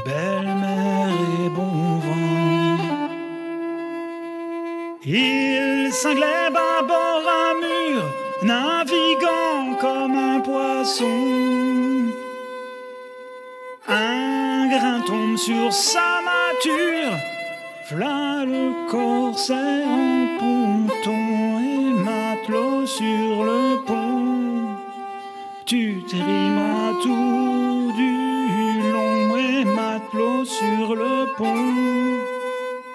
belle-mère 0.05 1.19
et 1.41 1.49
bon 1.49 1.99
vent. 2.07 2.26
Il 5.09 5.93
cinglait 5.93 6.51
bâbord 6.53 7.23
à 7.29 7.55
mur, 7.55 8.03
naviguant 8.43 9.77
comme 9.81 10.17
un 10.17 10.41
poisson. 10.41 11.07
Un 13.87 14.67
grain 14.69 15.01
tombe 15.07 15.37
sur 15.37 15.73
sa 15.73 16.21
mâture, 16.29 17.17
v'là 17.89 18.45
le 18.45 18.91
corsaire 18.91 19.87
en 19.87 20.39
ponton 20.41 21.61
et 21.61 21.93
matelot 22.03 22.85
sur 22.85 23.45
le 23.45 23.85
pont. 23.87 24.75
Tu 25.67 26.03
trimeras 26.09 26.95
tout 27.01 27.93
du 27.97 28.91
long 28.91 29.37
et 29.37 29.65
matelot 29.65 30.45
sur 30.45 30.97
le 30.97 31.33
pont. 31.37 32.17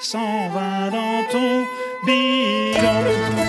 120 0.02 0.90
dans 0.90 1.24
ton 1.32 1.64
bidon. 2.04 3.32
Il 3.38 3.41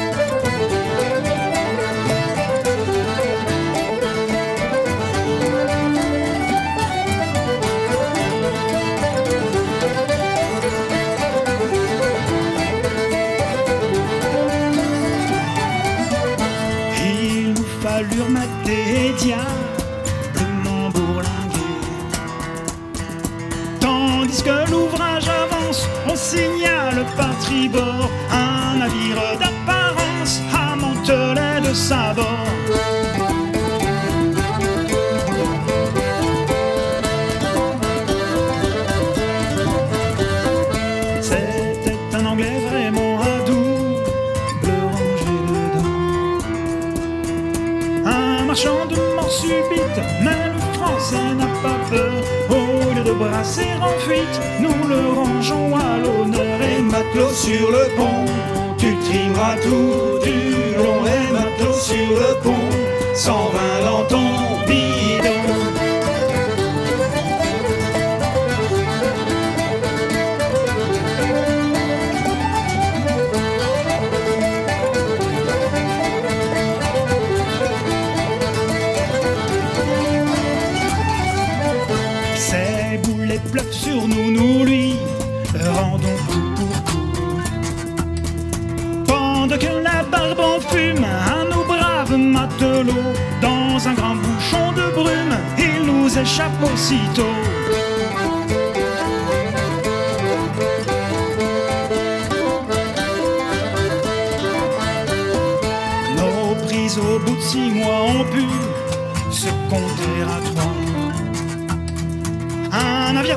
C'était 41.21 41.99
un 42.15 42.25
anglais 42.25 42.59
vraiment 42.71 43.21
à 43.21 43.39
double 43.47 44.71
rangée 44.93 45.41
dedans. 45.53 45.93
Un 48.07 48.45
marchand 48.45 48.87
de 48.89 48.97
mort 49.17 49.31
subite, 49.31 50.01
français 51.03 51.35
n'a 51.35 51.47
pas 51.63 51.79
peur. 51.91 52.23
Au 52.51 52.95
lieu 52.95 53.03
de 53.03 53.13
brasser 53.13 53.73
en 53.81 53.99
fuite, 54.01 54.41
nous 54.61 54.89
le 54.89 55.09
rangeons 55.19 55.77
à 55.77 55.99
l'honneur 55.99 56.61
et 56.63 56.81
matelot 56.83 57.31
sur 57.31 57.71
le 57.71 57.85
pont. 57.97 58.25
Tu 58.79 58.95
trimeras 59.07 59.57
tout 59.63 60.19
du 60.25 60.77
long 60.77 61.01
et 61.07 61.33
matelot 61.33 61.73
sur 61.73 62.11
le 62.23 62.41
pont. 62.43 62.69
120 63.15 63.85
dans 64.11 64.32
Sur 83.71 84.07
nous, 84.07 84.31
nous 84.31 84.65
lui 84.65 84.95
rendons 85.59 86.17
coup 86.29 86.55
pour 86.57 86.85
coup. 86.85 87.09
Pendant 89.07 89.59
que 89.59 89.83
la 89.83 90.03
barbe 90.05 90.41
en 90.41 90.61
fume 90.61 91.05
à 91.05 91.45
nos 91.45 91.65
braves 91.65 92.17
matelots, 92.17 93.13
dans 93.41 93.89
un 93.89 93.95
grand 93.95 94.15
bouchon 94.15 94.73
de 94.73 94.91
brume, 94.95 95.37
il 95.59 95.87
nous 95.87 96.09
échappe 96.17 96.53
aussitôt. 96.63 97.37
Nos 106.17 106.55
prises 106.67 106.99
au 106.99 107.19
bout 107.19 107.37
de 107.37 107.43
six 107.43 107.71
mois 107.71 108.03
ont 108.03 108.25
pu 108.25 108.45
se 109.31 109.49
compter 109.69 110.23
à 110.23 110.52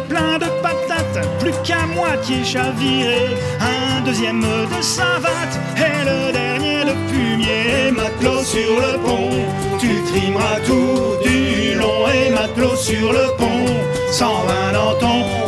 plein 0.08 0.38
de 0.38 0.46
patates, 0.62 1.28
plus 1.40 1.54
qu'à 1.64 1.86
moitié 1.86 2.44
chaviré. 2.44 3.30
Un 3.60 4.02
deuxième 4.02 4.42
de 4.42 4.82
savates 4.82 5.60
et 5.78 6.06
le 6.06 6.32
dernier 6.32 6.84
de 6.86 6.96
fumier. 7.12 7.92
Matelot 7.92 8.44
sur 8.44 8.80
le 8.80 8.98
pont, 9.00 9.30
tu 9.80 10.02
trimeras 10.12 10.60
tout 10.66 11.28
du 11.28 11.76
long. 11.76 12.08
Et 12.14 12.32
matelot 12.32 12.76
sur 12.76 13.14
le 13.14 13.36
pont, 13.38 13.66
120 14.12 14.74
dans 14.74 14.96
ton 15.00 15.45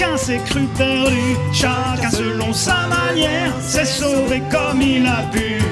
chacun 0.00 0.16
s'est 0.16 0.40
cru 0.46 0.66
perdu, 0.78 1.36
chacun 1.52 2.10
selon 2.10 2.52
sa 2.52 2.86
manière 2.86 3.52
s'est 3.60 3.84
sauvé 3.84 4.42
comme 4.50 4.80
il 4.80 5.06
a 5.06 5.22
pu. 5.30 5.69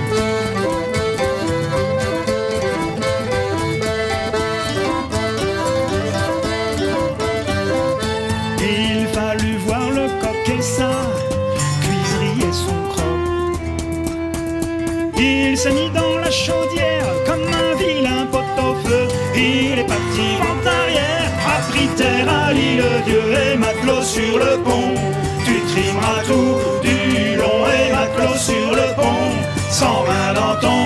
Terre 21.98 22.28
à 22.32 22.52
l'île 22.52 22.84
Dieu 23.06 23.22
et 23.42 23.56
matelot 23.56 24.02
sur 24.02 24.38
le 24.38 24.52
pont. 24.66 24.94
Tu 25.44 25.54
trimeras 25.70 26.22
tout 26.30 26.54
du 26.86 27.36
long 27.40 27.60
et 27.76 27.92
matelot 27.92 28.36
sur 28.48 28.70
le 28.80 28.88
pont. 28.94 29.26
120 29.70 30.34
dans 30.40 30.56
ton 30.60 30.80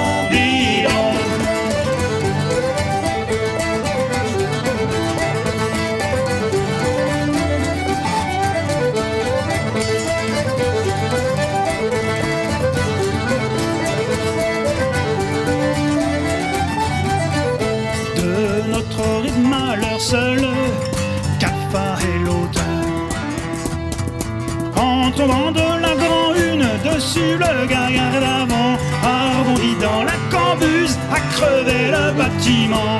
dessus 27.12 27.36
le 27.36 27.66
gaillard 27.66 28.20
d'avant, 28.20 28.76
a 29.04 29.38
rebondi 29.38 29.74
dans 29.80 30.02
la 30.04 30.16
cambuse, 30.30 30.96
a 31.10 31.20
crevé 31.34 31.90
le 31.90 32.12
bâtiment. 32.16 32.98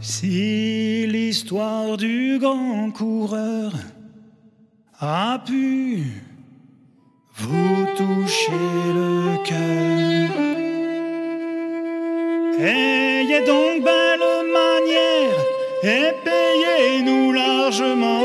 Si 0.00 1.06
l'histoire 1.06 1.96
du 1.96 2.38
grand 2.38 2.90
coureur 2.90 3.49
a 5.12 5.38
pu 5.44 6.04
vous 7.36 7.86
toucher 7.96 8.52
le 8.94 9.42
cœur, 9.48 10.30
ayez 12.60 13.40
donc 13.44 13.82
belle 13.82 14.28
manière 14.60 15.38
et 15.82 16.12
payez-nous 16.24 17.32
largement. 17.32 18.22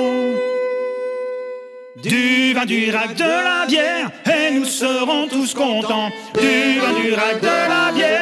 Du 2.04 2.54
vin, 2.54 2.66
du 2.66 2.92
rack, 2.92 3.16
de 3.16 3.24
la 3.24 3.66
bière, 3.68 4.12
et 4.28 4.52
nous 4.52 4.66
serons 4.66 5.28
tous 5.28 5.56
contents. 5.56 6.10
Du 6.36 6.80
vin, 6.80 6.94
du 7.02 7.14
rack, 7.14 7.42
de 7.42 7.48
la 7.48 7.92
bière, 7.96 8.15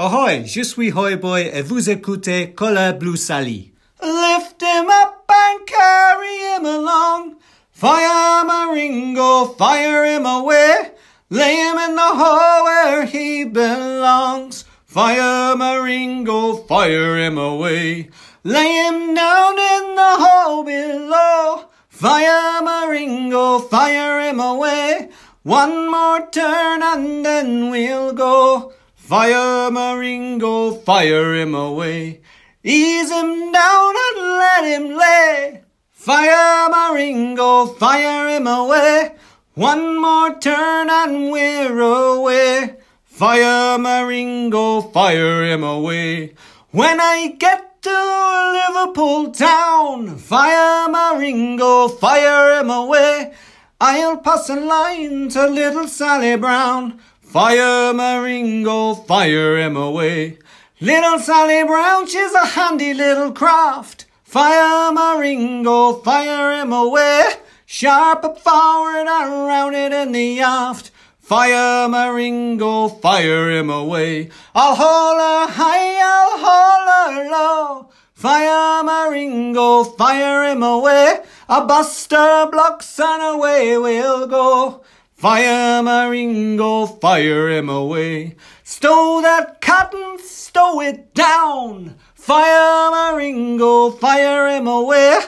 Ahoy, 0.00 0.44
je 0.46 0.62
suis 0.62 0.92
Hoy 0.92 1.16
Boy 1.16 1.50
et 1.52 1.60
vous 1.60 1.90
écoutez 1.90 2.52
Color 2.54 2.92
Blue 3.00 3.16
Sally. 3.16 3.72
Lift 4.00 4.62
him 4.62 4.86
up 4.86 5.28
and 5.28 5.66
carry 5.66 6.38
him 6.54 6.64
along. 6.64 7.34
Fire 7.72 8.44
Maringo, 8.44 9.46
fire 9.58 10.04
him 10.04 10.24
away. 10.24 10.92
Lay 11.30 11.56
him 11.56 11.76
in 11.78 11.96
the 11.96 12.14
hole 12.14 12.62
where 12.62 13.06
he 13.06 13.44
belongs. 13.44 14.66
Fire 14.86 15.56
Maringo, 15.56 16.54
fire 16.68 17.18
him 17.18 17.36
away. 17.36 18.08
Lay 18.44 18.72
him 18.86 19.14
down 19.14 19.58
in 19.58 19.96
the 19.96 20.14
hole 20.20 20.62
below. 20.62 21.64
Fire 21.88 22.62
Maringo, 22.62 23.58
fire 23.58 24.20
him 24.20 24.38
away. 24.38 25.08
One 25.42 25.90
more 25.90 26.24
turn 26.30 26.84
and 26.84 27.26
then 27.26 27.70
we'll 27.70 28.12
go. 28.12 28.74
Fire 29.08 29.70
Maringo, 29.70 30.72
fire 30.72 31.34
him 31.34 31.54
away. 31.54 32.20
Ease 32.62 33.10
him 33.10 33.52
down 33.52 33.94
and 34.06 34.18
let 34.36 34.64
him 34.66 34.98
lay. 34.98 35.62
Fire 35.92 36.68
Maringo, 36.68 37.68
fire 37.68 38.28
him 38.28 38.46
away. 38.46 39.12
One 39.54 39.98
more 39.98 40.38
turn 40.38 40.90
and 40.90 41.30
we're 41.30 41.80
away. 41.80 42.76
Fire 43.04 43.78
Maringo, 43.78 44.82
fire 44.82 45.42
him 45.42 45.64
away. 45.64 46.34
When 46.72 47.00
I 47.00 47.28
get 47.28 47.80
to 47.80 48.60
Liverpool 48.60 49.32
town, 49.32 50.18
fire 50.18 50.86
Maringo, 50.90 51.88
fire 51.88 52.60
him 52.60 52.68
away. 52.68 53.32
I'll 53.80 54.18
pass 54.18 54.50
a 54.50 54.56
line 54.56 55.30
to 55.30 55.46
little 55.46 55.88
Sally 55.88 56.36
Brown. 56.36 57.00
Fire 57.28 57.92
Maringo, 57.92 58.94
fire 58.94 59.58
him 59.58 59.76
away. 59.76 60.38
Little 60.80 61.18
Sally 61.18 61.62
Brown, 61.62 62.06
she's 62.06 62.32
a 62.32 62.46
handy 62.46 62.94
little 62.94 63.32
craft. 63.32 64.06
Fire 64.24 64.90
Maringo, 64.92 66.00
fire 66.00 66.58
him 66.58 66.72
away. 66.72 67.24
Sharp 67.66 68.24
up 68.24 68.40
forward 68.40 69.06
and 69.06 69.46
round 69.46 69.76
it 69.76 69.92
in 69.92 70.12
the 70.12 70.40
aft. 70.40 70.90
Fire 71.20 71.86
Maringo, 71.86 72.88
fire 72.88 73.50
him 73.50 73.68
away. 73.68 74.30
I'll 74.54 74.74
haul 74.74 75.18
her 75.18 75.52
high, 75.52 76.00
I'll 76.00 76.38
haul 76.38 77.12
her 77.12 77.30
low. 77.30 77.90
Fire 78.14 78.82
Maringo, 78.82 79.84
fire 79.84 80.50
him 80.50 80.62
away. 80.62 81.20
A 81.50 81.66
buster 81.66 82.48
blocks 82.50 82.98
and 82.98 83.36
away 83.36 83.76
we'll 83.76 84.26
go. 84.26 84.82
Fire 85.18 85.82
Maringo, 85.82 86.86
fire 86.86 87.48
him 87.48 87.68
away. 87.68 88.36
Stow 88.62 89.20
that 89.20 89.60
cotton, 89.60 90.16
stow 90.20 90.80
it 90.80 91.12
down. 91.12 91.96
Fire 92.14 92.92
Maringo, 92.92 93.90
fire 93.90 94.46
him 94.46 94.68
away. 94.68 95.18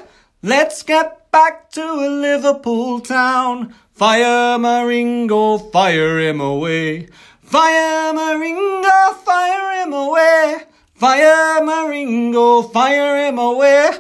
Let's 0.45 0.85
get 0.85 1.33
back 1.33 1.73
to 1.73 1.83
a 1.83 2.07
Liverpool 2.09 3.01
town. 3.01 3.75
Fire 3.93 4.61
Maringo, 4.61 5.59
fire 5.59 6.21
him 6.21 6.41
away. 6.41 7.09
Fire 7.43 8.13
Maringo, 8.13 9.15
fire 9.25 9.83
him 9.83 9.93
away. 9.93 10.67
Fire 10.95 11.65
Maringo, 11.65 12.63
fire 12.63 13.27
him 13.27 13.41
away. 13.41 13.91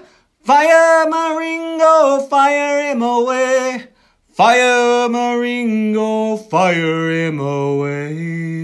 Fire 0.44 1.10
Maringo, 1.10 2.20
fire 2.28 2.92
him 2.92 3.02
away. 3.02 3.88
Fire 4.32 5.08
Maringo, 5.10 6.36
fire 6.36 7.10
him 7.10 7.40
away. 7.40 8.60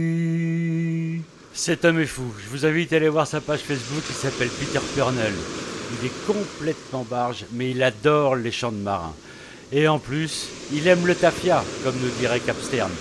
Cet 1.53 1.85
homme 1.85 1.99
est 2.01 2.07
fou. 2.07 2.23
Je 2.39 2.49
vous 2.49 2.65
invite 2.65 2.93
à 2.93 2.97
aller 2.97 3.09
voir 3.09 3.27
sa 3.27 3.41
page 3.41 3.61
Facebook. 3.61 4.05
Il 4.09 4.15
s'appelle 4.15 4.49
Peter 4.49 4.79
Purnell. 4.95 5.35
Il 6.01 6.07
est 6.07 6.27
complètement 6.27 7.05
barge, 7.09 7.47
mais 7.53 7.73
il 7.73 7.83
adore 7.83 8.37
les 8.37 8.53
chants 8.53 8.71
de 8.71 8.77
marins. 8.77 9.17
Et 9.73 9.89
en 9.89 9.99
plus, 9.99 10.49
il 10.73 10.87
aime 10.87 11.05
le 11.05 11.17
tafia, 11.17 11.65
comme 11.83 11.97
nous 12.01 12.11
dirait 12.21 12.39
Capstern. 12.39 12.93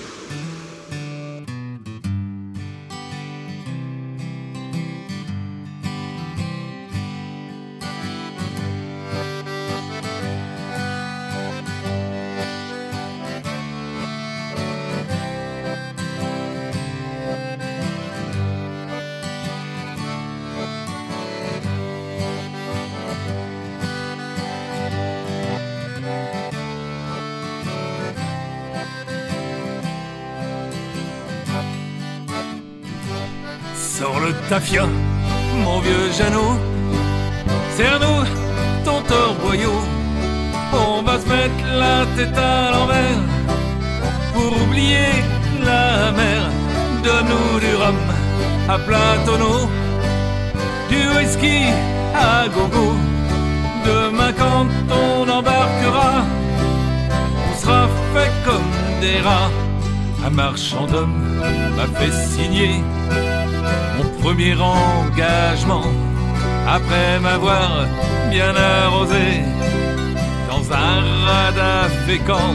Fécant. 72.16 72.54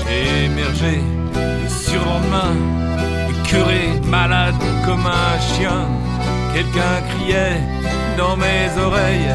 J'ai 0.00 0.44
émergé 0.46 1.00
le 1.34 1.68
surlendemain, 1.68 2.54
curé, 3.44 3.84
malade 4.16 4.62
comme 4.84 5.06
un 5.06 5.34
chien. 5.50 5.80
Quelqu'un 6.54 6.96
criait 7.10 7.60
dans 8.18 8.36
mes 8.36 8.68
oreilles. 8.86 9.34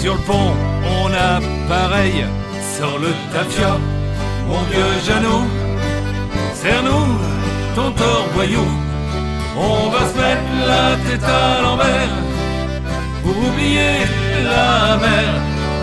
Sur 0.00 0.14
le 0.14 0.20
pont, 0.28 0.52
on 1.00 1.08
a 1.28 1.40
pareil. 1.68 2.24
Sors 2.76 2.98
le 2.98 3.12
tafia, 3.32 3.74
mon 4.48 4.62
vieux 4.70 4.94
Jeannot. 5.06 5.44
Serre-nous 6.60 7.08
ton 7.76 7.90
torboyau. 8.00 8.66
On 9.56 9.88
va 9.94 10.02
se 10.10 10.16
mettre 10.22 10.52
la 10.72 10.86
tête 11.04 11.24
à 11.24 11.62
l'envers 11.62 12.14
pour 13.22 13.36
oublier 13.48 13.94
la 14.52 14.96
mer. 15.04 15.28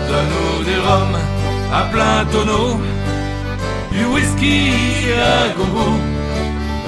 Donne-nous 0.08 0.64
du 0.68 0.76
rhum 0.86 1.33
à 1.78 1.82
plein 1.92 2.24
tonneau, 2.32 2.78
du 3.90 4.04
whisky 4.12 4.58
à 5.36 5.48
gogo. 5.56 5.90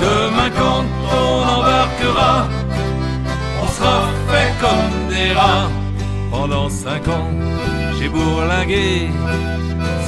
Demain 0.00 0.50
quand 0.58 0.84
on 1.20 1.36
embarquera, 1.56 2.34
on 3.62 3.68
sera 3.76 3.98
fait 4.28 4.52
comme 4.62 4.96
des 5.12 5.32
rats. 5.32 5.70
Pendant 6.30 6.68
cinq 6.68 7.08
ans, 7.08 7.32
j'ai 7.98 8.08
bourlingué 8.08 9.08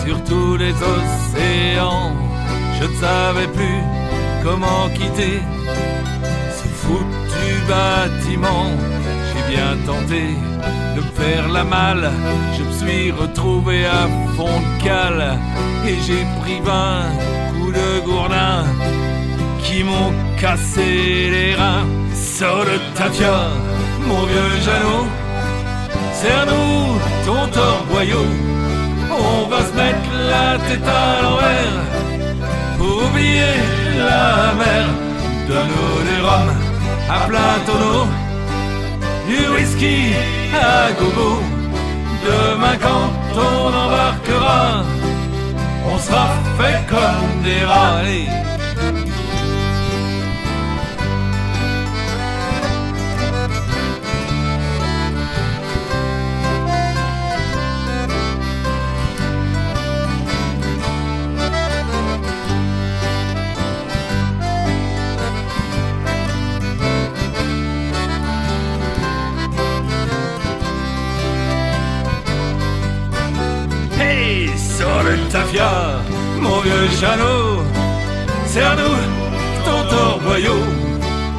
sur 0.05 0.17
tous 0.25 0.57
les 0.57 0.75
océans. 0.95 2.13
Je 2.79 2.85
ne 2.87 2.97
savais 3.05 3.49
plus 3.59 3.81
comment 4.45 4.85
quitter 4.99 5.37
ce 6.59 6.67
foutu 6.81 7.49
bâtiment. 7.69 8.71
Bien 9.49 9.77
tenté 9.87 10.23
de 10.95 11.01
me 11.01 11.13
faire 11.21 11.49
la 11.49 11.65
malle. 11.65 12.11
Je 12.57 12.63
me 12.63 12.73
suis 12.73 13.11
retrouvé 13.11 13.87
à 13.87 14.07
fond 14.37 14.59
de 14.67 14.85
cale 14.85 15.39
et 15.87 15.97
j'ai 16.07 16.25
pris 16.41 16.61
vingt 16.61 17.11
coups 17.53 17.75
de 17.81 17.89
gourdin 18.07 18.65
qui 19.63 19.83
m'ont 19.85 20.13
cassé 20.39 21.31
les 21.31 21.55
reins. 21.55 21.87
Sors 22.15 22.65
le 22.65 22.79
tafia, 22.95 23.49
mon 24.07 24.23
vieux 24.31 24.55
Jeannot. 24.65 25.07
Serre-nous 26.13 26.99
ton 27.27 27.47
torboyau. 27.57 28.27
On 29.11 29.49
va 29.49 29.61
se 29.69 29.75
mettre 29.75 30.11
la 30.33 30.59
tête 30.67 30.89
à 30.89 31.23
l'envers 31.23 31.79
pour 32.77 33.05
oublier 33.07 33.55
la 33.97 34.53
mer. 34.61 34.85
Donne-nous 35.49 35.97
du 36.09 36.21
rhum 36.27 36.49
à 37.11 37.27
plein 37.27 37.55
tonneau, 37.67 38.07
du 39.29 39.41
whisky 39.55 40.15
à 40.55 40.93
gogo. 40.99 41.41
Demain 42.25 42.77
quand 42.81 43.11
on 43.37 43.69
embarquera, 43.85 44.85
on 45.91 45.99
sera 45.99 46.29
fait 46.59 46.81
comme 46.89 47.43
des 47.45 47.65
rats. 47.65 48.48
Tafia, 75.31 75.71
mon 76.41 76.61
vieux 76.61 76.89
Jeannot, 77.01 77.63
serre-nous 78.47 78.97
ton 79.65 79.81
torboyau. 79.95 80.61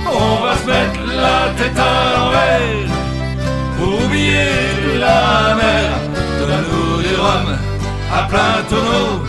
On 0.08 0.44
va 0.44 0.56
se 0.58 0.66
mettre 0.66 1.02
la 1.08 1.40
tête 1.58 1.78
à 1.78 2.18
l'envers 2.18 2.90
pour 3.78 4.06
oublier 4.06 4.50
la 5.00 5.56
mer. 5.56 5.90
Donne-nous 6.40 7.02
du 7.02 7.16
rhum 7.16 7.48
à 8.14 8.24
plein 8.24 8.56
tonneau, 8.70 9.22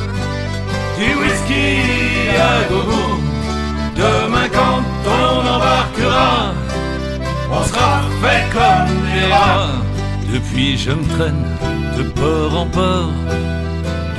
du 0.99 1.09
whisky 1.21 1.67
à 2.39 2.69
gogo. 2.71 3.21
Demain 3.97 4.49
quand 4.53 4.83
on 5.07 5.41
embarquera, 5.55 6.55
on 7.51 7.65
sera 7.65 8.01
fait 8.23 8.45
comme 8.53 8.97
des 9.13 9.33
rats. 9.33 9.81
Depuis 10.33 10.79
je 10.79 10.93
me 10.93 11.05
traîne 11.17 11.45
de 11.99 12.05
port 12.05 12.61
en 12.61 12.67
port, 12.67 13.13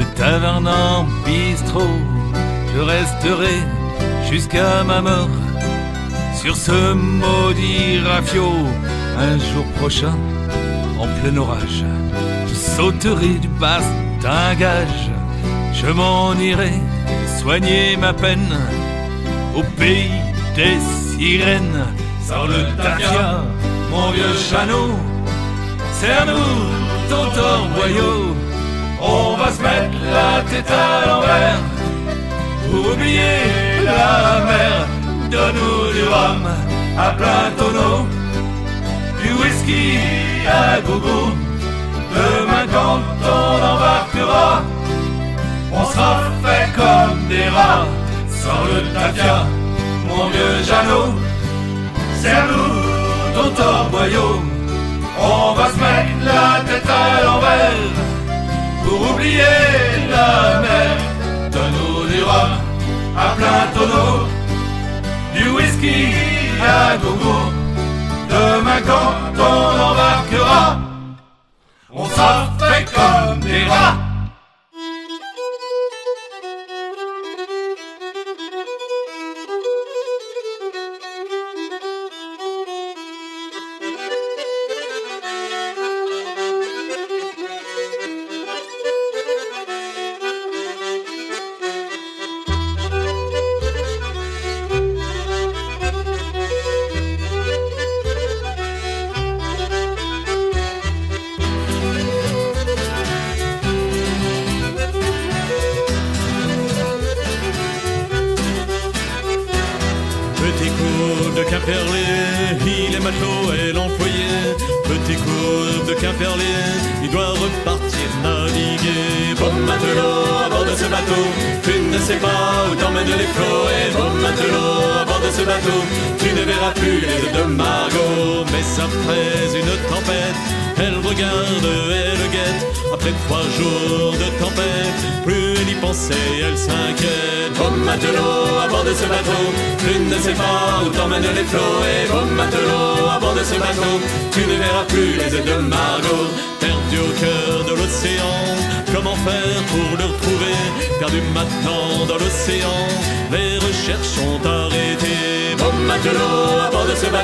de 0.01 0.05
taverne 0.19 1.05
bistrot. 1.25 1.97
Je 2.73 2.81
resterai 2.95 3.57
jusqu'à 4.29 4.83
ma 4.83 5.01
mort 5.01 5.35
sur 6.41 6.55
ce 6.55 6.93
maudit 6.93 7.99
rafio. 8.05 8.49
Un 9.27 9.37
jour 9.49 9.65
prochain, 9.79 10.17
en 10.99 11.07
plein 11.17 11.37
orage, 11.37 11.83
je 12.47 12.55
sauterai 12.55 13.33
du 13.45 13.49
bastingage. 13.63 15.03
Je 15.79 15.87
m'en 15.87 16.33
irai 16.33 16.73
soigner 17.39 17.97
ma 17.97 18.13
peine 18.13 18.53
au 19.55 19.63
pays 19.81 20.11
des 20.55 20.77
sirènes. 21.01 21.85
Sans 22.27 22.45
le 22.45 22.61
tafia, 22.77 23.43
mon 23.91 24.11
vieux 24.11 24.37
chanot, 24.49 24.95
serre-nous 25.99 26.57
ton 27.09 27.25
torboyau. 27.37 28.50
On 29.01 29.35
va 29.35 29.51
se 29.51 29.61
mettre 29.61 29.97
la 30.13 30.41
tête 30.49 30.69
à 30.69 31.07
l'envers 31.07 31.59
oublier 32.71 33.83
la 33.83 34.45
mer. 34.45 34.87
Donne-nous 35.31 35.93
du 35.93 36.03
rhum 36.07 36.47
à 36.97 37.09
plein 37.11 37.49
tonneau, 37.57 38.05
du 39.21 39.33
whisky 39.41 39.97
à 40.47 40.79
gogo. 40.81 41.31
Demain 42.13 42.65
quand 42.71 43.01
on 43.23 43.55
embarquera, 43.71 44.61
on 45.71 45.85
sera 45.85 46.19
fait 46.43 46.67
comme 46.75 47.27
des 47.27 47.47
rats. 47.49 47.87
Sans 48.29 48.63
le 48.65 48.93
tafia, 48.93 49.45
mon 50.07 50.27
vieux 50.29 50.63
Jeannot, 50.67 51.13
serre-nous 52.21 53.33
ton 53.35 53.49
torboyau. 53.51 54.41
On 55.19 55.53
va 55.53 55.69
se 55.69 55.77
mettre 55.77 56.25
la 56.25 56.61
tête 56.65 56.89
à 56.89 57.23
l'envers 57.23 58.20
pour 58.91 59.11
oublier 59.11 59.57
la 60.09 60.59
mer. 60.65 60.91
Donne-nous 61.53 62.07
du 62.11 62.21
rhum 62.29 62.51
à 63.23 63.27
plein 63.37 63.63
tonneau, 63.75 64.27
du 65.35 65.49
whisky 65.55 65.97
à 66.61 66.97
gogo. 66.97 67.37
Demain 68.29 68.81
quand 68.89 69.13
on 69.51 69.69
embarquera, 69.89 70.63
on 71.93 72.05
sera 72.05 72.49
fait 72.59 72.85
comme 72.95 73.39
des 73.39 73.63
rats. 73.71 74.10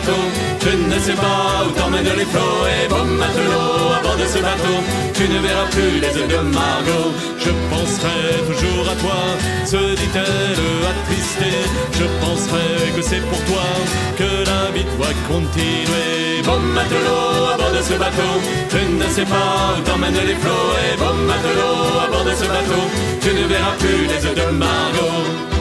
Bateau, 0.08 0.22
tu 0.60 0.78
ne 0.78 1.00
sais 1.00 1.14
pas 1.14 1.66
où 1.68 1.72
t'emmènent 1.72 2.16
les 2.18 2.26
flots. 2.26 2.66
Et 2.68 2.88
bon 2.88 3.06
matelot 3.06 3.94
à 3.98 4.02
bord 4.02 4.18
de 4.18 4.26
ce 4.26 4.40
bateau, 4.40 4.78
tu 5.14 5.24
ne 5.28 5.40
verras 5.40 5.68
plus 5.72 6.00
les 6.00 6.22
ailes 6.22 6.28
de 6.28 6.38
Margot. 6.38 7.12
Je 7.40 7.52
penserai 7.72 8.20
toujours 8.48 8.86
à 8.90 8.96
toi, 8.96 9.20
se 9.66 9.96
dit-elle 9.96 10.84
attristée. 10.92 11.64
Je 12.00 12.06
penserai 12.24 12.92
que 12.96 13.02
c'est 13.02 13.22
pour 13.30 13.44
toi 13.46 13.68
que 14.18 14.30
la 14.52 14.72
vie 14.72 14.86
doit 14.98 15.16
continuer. 15.28 16.42
Bon 16.44 16.60
matelot 16.60 17.54
à 17.54 17.58
bord 17.58 17.72
de 17.72 17.82
ce 17.82 17.94
bateau, 17.94 18.34
tu 18.70 18.82
ne 19.00 19.08
sais 19.10 19.26
pas 19.26 19.76
où 19.78 19.82
t'emmènent 19.82 20.26
les 20.26 20.36
flots. 20.36 20.74
Et 20.86 20.98
bon 20.98 21.16
matelot 21.30 22.00
à 22.04 22.08
bord 22.12 22.26
de 22.26 22.32
ce 22.32 22.46
bateau, 22.46 22.84
tu 23.22 23.30
ne 23.34 23.48
verras 23.48 23.76
plus 23.80 24.08
les 24.08 24.28
ailes 24.28 24.36
de 24.36 24.52
Margot. 24.52 25.57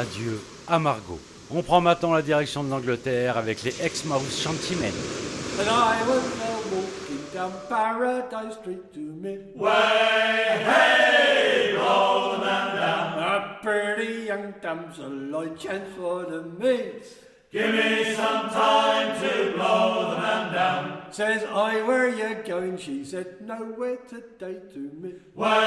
Adieu 0.00 0.40
à 0.66 0.78
Margot. 0.78 1.18
On 1.50 1.62
prend 1.62 1.80
maintenant 1.80 2.12
la 2.12 2.22
direction 2.22 2.64
de 2.64 2.70
l'Angleterre 2.70 3.36
avec 3.36 3.62
les 3.62 3.82
ex-Mouse 3.82 4.40
Chantymen. 4.42 4.92
And 5.58 5.68
I 5.68 6.00
was 6.08 6.22
there 6.38 6.56
walking 6.72 7.22
down 7.34 7.52
Paradise 7.68 8.54
Street 8.60 8.94
to 8.94 9.00
meet 9.00 9.54
Way, 9.56 9.70
hey, 10.64 11.74
roll 11.76 12.32
the 12.32 12.38
man 12.38 12.76
down. 12.76 13.18
a 13.18 13.58
pretty 13.62 14.26
young 14.26 14.54
damsel 14.62 15.36
I 15.36 15.48
chanced 15.58 15.92
for 15.98 16.24
to 16.24 16.44
meet. 16.58 17.04
Give 17.52 17.74
me 17.74 18.14
some 18.14 18.48
time 18.48 19.20
to 19.20 19.52
blow 19.56 20.14
the 20.14 20.18
man 20.20 20.54
down. 20.54 21.02
Says 21.10 21.42
I, 21.42 21.82
where 21.82 22.08
you 22.08 22.36
going? 22.44 22.78
She 22.78 23.04
said, 23.04 23.40
nowhere 23.40 23.96
today 23.96 24.60
to 24.72 24.78
me. 24.78 25.14
Way, 25.34 25.66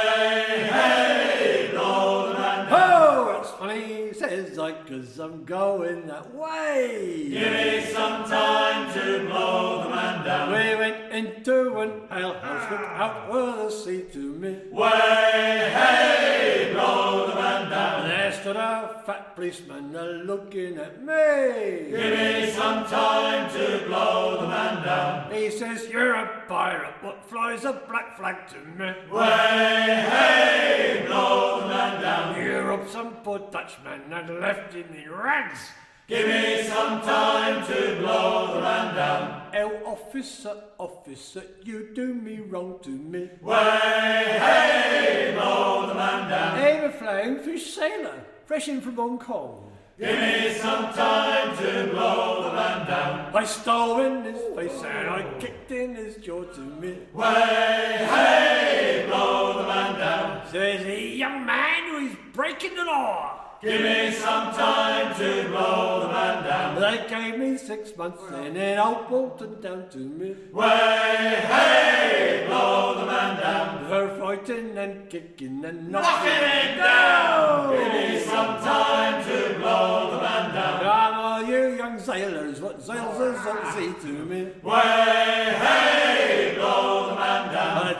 hey, 0.72 1.72
blow 1.74 2.30
the 2.30 2.40
man 2.40 2.70
down. 2.70 2.80
Oh, 2.80 3.40
it's 3.42 3.52
funny, 3.52 4.14
says 4.14 4.58
I, 4.58 4.72
cause 4.88 5.20
I'm 5.20 5.44
going 5.44 6.08
that 6.08 6.34
way. 6.34 7.28
Give 7.30 7.52
me 7.52 7.82
some 7.92 8.24
time 8.30 8.94
to 8.94 9.28
blow 9.28 9.84
the 9.84 9.90
man 9.90 10.26
down. 10.26 10.52
We 10.54 10.76
went 10.76 11.12
into 11.14 11.80
an 11.80 12.04
alehouse, 12.10 12.72
looked 12.72 12.84
out 12.84 13.30
for 13.30 13.62
the 13.62 13.70
sea 13.70 14.06
to 14.14 14.20
me. 14.20 14.58
Way, 14.72 15.70
hey, 15.74 16.72
blow 16.74 17.28
the 17.28 17.36
man 17.36 17.70
down. 17.70 18.08
There 18.08 18.32
stood 18.32 18.56
a 18.56 19.04
fat 19.34 19.36
policeman 19.36 19.96
a 19.96 20.04
looking 20.24 20.78
at 20.78 21.00
me. 21.02 21.90
Give 21.90 22.18
me 22.18 22.52
some 22.52 22.86
time 22.86 23.52
to 23.54 23.86
blow 23.88 24.42
the 24.42 24.48
man 24.48 24.84
down. 24.84 25.34
He 25.34 25.50
says, 25.50 25.88
You're 25.90 26.16
a 26.16 26.44
pirate, 26.48 26.94
what 27.02 27.26
flies 27.26 27.66
a 27.66 27.74
black 27.88 28.18
flag 28.18 28.48
to 28.50 28.58
me? 28.58 28.94
Way, 29.12 30.06
hey, 30.10 31.06
blow 31.08 31.62
the 31.62 31.68
man 31.68 32.02
down. 32.02 32.44
You're 32.44 32.74
up 32.74 32.90
some 32.90 33.16
poor 33.24 33.40
Dutchman 33.52 34.12
and 34.12 34.40
left 34.40 34.74
him 34.74 34.88
in 34.94 35.12
rags. 35.12 35.60
Give 36.08 36.28
me 36.28 36.64
some 36.64 37.02
time 37.02 37.66
to 37.66 37.96
blow 38.00 38.56
the 38.56 38.62
man 38.62 38.94
down. 38.94 39.42
Oh, 39.56 39.94
officer, 39.94 40.64
officer, 40.78 41.44
you 41.64 41.92
do 41.96 42.14
me 42.14 42.40
wrong 42.40 42.80
to 42.84 42.90
me. 42.90 43.30
Way, 43.42 43.56
hey, 43.56 45.34
blow 45.34 45.88
the 45.88 45.96
man 45.96 46.30
down. 46.30 46.60
I'm 46.60 46.84
a 46.90 46.92
flying 46.92 47.40
fish 47.40 47.74
sailor, 47.74 48.26
fresh 48.46 48.68
in 48.68 48.82
from 48.82 48.96
Hong 48.96 49.18
Kong. 49.18 49.72
Give 50.00 50.20
me 50.20 50.54
some 50.56 50.92
time 50.94 51.56
to 51.58 51.92
blow 51.92 52.44
the 52.50 52.56
man 52.56 52.88
down. 52.88 53.36
I 53.36 53.46
stole 53.46 54.00
in 54.00 54.24
his 54.24 54.42
face 54.56 54.84
and 54.84 55.10
I 55.10 55.40
kicked 55.40 55.72
in 55.72 55.96
his 55.96 56.16
jaw 56.16 56.44
to 56.44 56.60
me. 56.60 56.98
Way, 57.14 58.06
hey, 58.10 59.06
blow 59.08 59.60
the 59.60 59.68
man 59.68 60.00
down. 60.00 60.48
Says 60.52 60.86
he, 60.86 61.18
young 61.18 61.46
man 61.46 61.90
who 61.90 62.08
is 62.08 62.16
breaking 62.34 62.76
the 62.76 62.86
law. 62.86 63.43
Give 63.64 63.82
me 63.82 64.12
some 64.12 64.54
time 64.54 65.16
to 65.16 65.48
blow 65.48 66.02
the 66.02 66.08
man 66.10 66.44
down. 66.44 66.82
They 66.82 67.08
gave 67.08 67.40
me 67.40 67.58
six 67.58 67.96
months 67.96 68.22
and 68.30 68.58
then 68.58 68.78
I 68.78 69.08
bolted 69.10 69.62
down 69.62 69.88
to 69.92 70.00
me. 70.00 70.36
Way, 70.52 70.68
hey, 70.68 72.44
blow 72.46 73.00
the 73.00 73.06
man 73.06 73.40
down. 73.40 73.86
Her 73.86 74.20
fighting 74.20 74.78
and 74.78 75.10
kicking 75.10 75.64
and 75.64 75.90
Knocking 75.90 75.92
knocking 75.92 76.44
it 76.44 76.78
down. 76.78 77.72
Give 77.72 77.94
me 77.94 78.20
some 78.20 78.58
time 78.60 79.24
to 79.24 79.60
blow 79.60 80.12
the 80.12 80.22
man 80.22 80.54
down. 80.54 80.80
Come 80.82 81.14
all 81.14 81.44
you 81.44 81.78
young 81.78 81.98
sailors, 82.00 82.60
what 82.60 82.84
sails 82.84 83.22
is 83.22 83.46
at 83.46 83.74
sea 83.76 83.94
to 84.02 84.14
me? 84.26 84.52
Way, 84.62 85.56
hey, 85.64 86.53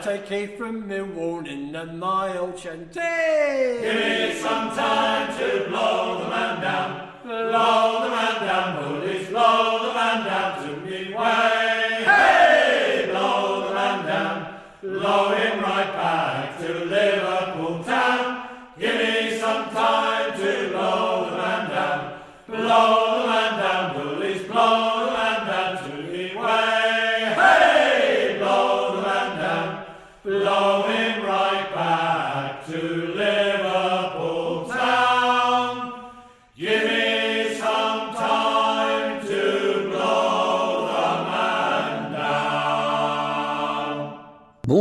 take 0.04 0.28
heed 0.28 0.58
from 0.58 0.86
me 0.86 1.00
warning 1.00 1.74
and 1.74 1.98
my 1.98 2.36
old 2.36 2.58
shanty. 2.58 3.00
Give 3.80 3.94
me 3.94 4.34
some 4.34 4.68
time 4.76 5.34
to 5.38 5.66
blow 5.70 6.20
the 6.22 6.28
man 6.28 6.60
down. 6.60 7.08
Blow 7.22 8.02
the 8.02 8.10
man 8.10 8.46
down, 8.46 8.84
police, 8.84 9.28
blow 9.30 9.86
the 9.86 9.94
man 9.94 10.26
down 10.26 10.62
to 10.62 10.76
me. 10.82 11.14
Way, 11.14 12.04
hey, 12.04 13.08
blow 13.10 13.66
the 13.66 13.74
man 13.74 14.04
down. 14.04 14.60
Blow 14.82 15.34
him 15.34 15.62
right 15.62 15.92
back 15.94 16.58
to 16.58 16.68
Liverpool 16.84 17.43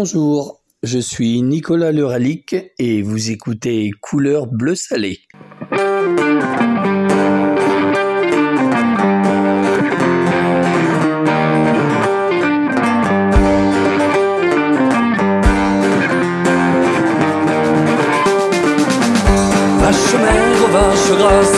Bonjour, 0.06 0.60
je 0.84 1.00
suis 1.00 1.42
Nicolas 1.42 1.94
Leralic 1.94 2.58
et 2.78 3.02
vous 3.02 3.32
écoutez 3.32 3.90
Couleur 4.02 4.48
bleu 4.48 4.76
salé. 4.76 5.22
Vache 5.72 5.80
maigre, 20.20 20.68
vache 20.74 21.12
grasse, 21.18 21.58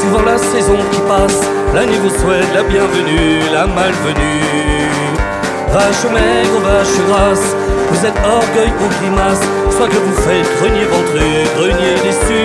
suivant 0.00 0.22
la 0.22 0.38
saison 0.38 0.78
qui 0.92 1.00
passe, 1.06 1.42
l'année 1.74 1.98
vous 1.98 2.08
souhaite 2.08 2.54
la 2.54 2.62
bienvenue, 2.62 3.40
la 3.52 3.66
malvenue. 3.66 4.42
Vache 5.72 6.04
maigre, 6.12 6.60
vache 6.60 7.06
grasse, 7.06 7.56
vous 7.92 8.06
êtes 8.06 8.18
orgueil 8.24 8.72
ou 8.80 8.88
grimace, 9.00 9.40
soit 9.70 9.88
que 9.88 9.96
vous 9.96 10.16
faites 10.24 10.48
grenier 10.58 10.86
ventru, 10.86 11.28
grenier 11.56 11.94
déçu. 12.02 12.44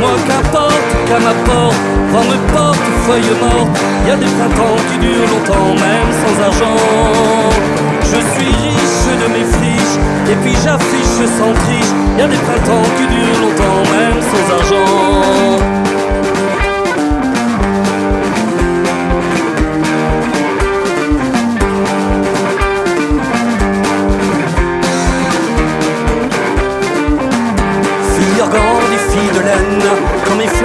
Moi 0.00 0.12
qu'importe 0.26 0.90
qu'à 1.06 1.18
ma 1.18 1.34
porte, 1.44 1.82
vent 2.12 2.24
me 2.30 2.38
porte 2.52 2.86
feuille 3.06 3.34
morte, 3.40 3.70
y 4.06 4.10
a 4.10 4.16
des 4.16 4.30
printemps 4.36 4.78
qui 4.88 4.98
durent 4.98 5.30
longtemps, 5.34 5.72
même 5.74 6.10
sans 6.22 6.36
argent. 6.48 6.78
Je 8.02 8.20
suis 8.32 8.50
riche 8.64 9.06
de 9.22 9.28
mes 9.34 9.44
friches, 9.44 9.98
et 10.30 10.36
puis 10.42 10.54
j'affiche 10.62 11.18
sans 11.38 11.52
triche, 11.64 11.92
y 12.18 12.22
a 12.22 12.28
des 12.28 12.42
printemps 12.46 12.88
qui 12.96 13.06
durent 13.14 13.40
longtemps, 13.44 13.82
même 13.96 14.20
sans 14.30 14.46
argent. 14.58 15.93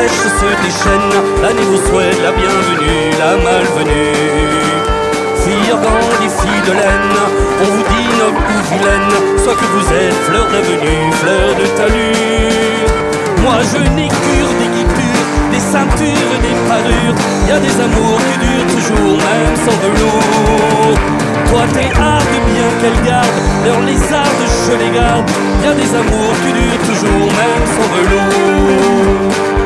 Se 0.07 0.49
déchaînent, 0.63 1.41
l'année 1.41 1.67
vous 1.67 1.81
souhaite 1.89 2.21
la 2.23 2.31
bienvenue, 2.31 3.11
la 3.19 3.35
malvenue. 3.35 4.15
Filles 5.43 5.75
et 6.23 6.29
filles 6.29 6.63
de 6.67 6.73
laine, 6.73 7.17
on 7.61 7.65
vous 7.65 7.83
dit 7.83 8.07
noble 8.17 8.37
ou 8.37 8.59
vilaine, 8.71 9.13
soit 9.43 9.55
que 9.55 9.65
vous 9.65 9.87
êtes 9.93 10.13
fleur 10.23 10.47
d'avenue, 10.51 11.11
fleur 11.19 11.55
de 11.59 11.65
talus. 11.75 12.87
Moi 13.43 13.57
je 13.71 13.79
n'écure 13.95 14.51
des 14.59 14.69
guipures, 14.77 15.27
des 15.51 15.59
ceintures 15.59 16.31
et 16.35 16.41
des 16.47 16.57
parures, 16.69 17.15
y 17.47 17.51
a 17.51 17.59
des 17.59 17.75
amours 17.81 18.19
qui 18.27 18.37
durent 18.39 18.69
toujours, 18.75 19.17
même 19.17 19.55
sans 19.65 19.77
velours. 19.83 20.97
Toi 21.49 21.63
t'es 21.73 21.89
hard 21.99 22.23
bien 22.53 22.69
qu'elle 22.79 23.05
garde, 23.05 23.37
leurs 23.65 23.81
lézardes 23.81 24.45
je 24.65 24.73
les 24.77 24.91
garde, 24.91 25.29
y 25.63 25.67
a 25.67 25.73
des 25.73 25.89
amours 25.95 26.35
qui 26.45 26.53
durent 26.53 26.87
toujours, 26.87 27.27
même 27.41 27.65
sans 27.75 27.89
velours. 27.95 29.58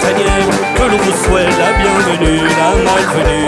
Que 0.00 0.82
l'on 0.82 0.96
vous 0.96 1.24
souhaite 1.24 1.58
la 1.58 1.72
bienvenue, 1.78 2.40
la 2.58 2.70
malvenue. 2.84 3.46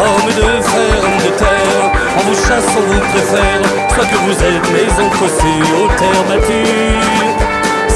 Homme 0.00 0.28
de 0.28 0.62
fer, 0.62 1.04
homme 1.04 1.18
de 1.18 1.36
terre, 1.36 1.92
on 2.16 2.20
vous 2.20 2.34
chasse, 2.46 2.64
on 2.76 2.92
vous 2.92 3.00
préfère, 3.00 3.60
soit 3.94 4.06
que 4.06 4.16
vous 4.16 4.44
êtes 4.44 4.72
maison 4.72 5.08
cossue 5.10 5.62
aux 5.74 5.88
terres 5.98 6.24
battues. 6.28 7.39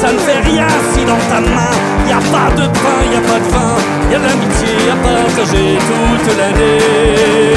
Ça 0.04 0.12
ne 0.12 0.18
fait 0.18 0.40
rien 0.40 0.66
si 0.92 1.02
dans 1.06 1.16
ta 1.30 1.40
main 1.40 1.72
y 2.06 2.12
a 2.12 2.20
pas 2.30 2.50
de 2.54 2.66
pain, 2.68 3.00
y 3.10 3.16
a 3.16 3.22
pas 3.22 3.40
de 3.40 3.48
vin, 3.48 3.74
y 4.12 4.14
a 4.14 4.18
de 4.18 4.26
l'amitié 4.26 4.76
à 4.92 4.96
partager 5.00 5.78
toute 5.80 6.36
l'année. 6.36 7.56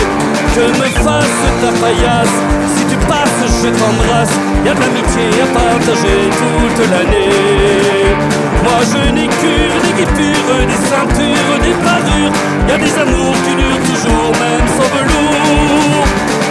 Que 0.56 0.64
me 0.80 0.88
fasse 1.04 1.44
ta 1.62 1.72
paillasse 1.82 2.38
si 2.74 2.86
tu 2.86 2.96
passe, 3.06 3.44
je 3.62 3.68
t'embrasse. 3.68 4.32
Y 4.64 4.70
a 4.70 4.74
de 4.76 4.80
l'amitié 4.80 5.28
à 5.44 5.48
partager 5.60 6.20
toute 6.40 6.88
l'année. 6.90 8.16
Moi 8.64 8.80
je 8.92 9.12
n'ai 9.12 9.28
que 9.28 9.56
des 9.84 9.94
guipures, 10.00 10.56
des 10.72 10.82
ceintures, 10.88 11.60
des 11.68 11.76
parures. 11.84 12.32
Y 12.70 12.72
a 12.72 12.78
des 12.78 12.98
amours 12.98 13.36
qui 13.44 13.56
durent 13.60 13.84
toujours, 13.92 14.32
même 14.40 14.68
sans 14.78 14.90
velours. 14.96 16.08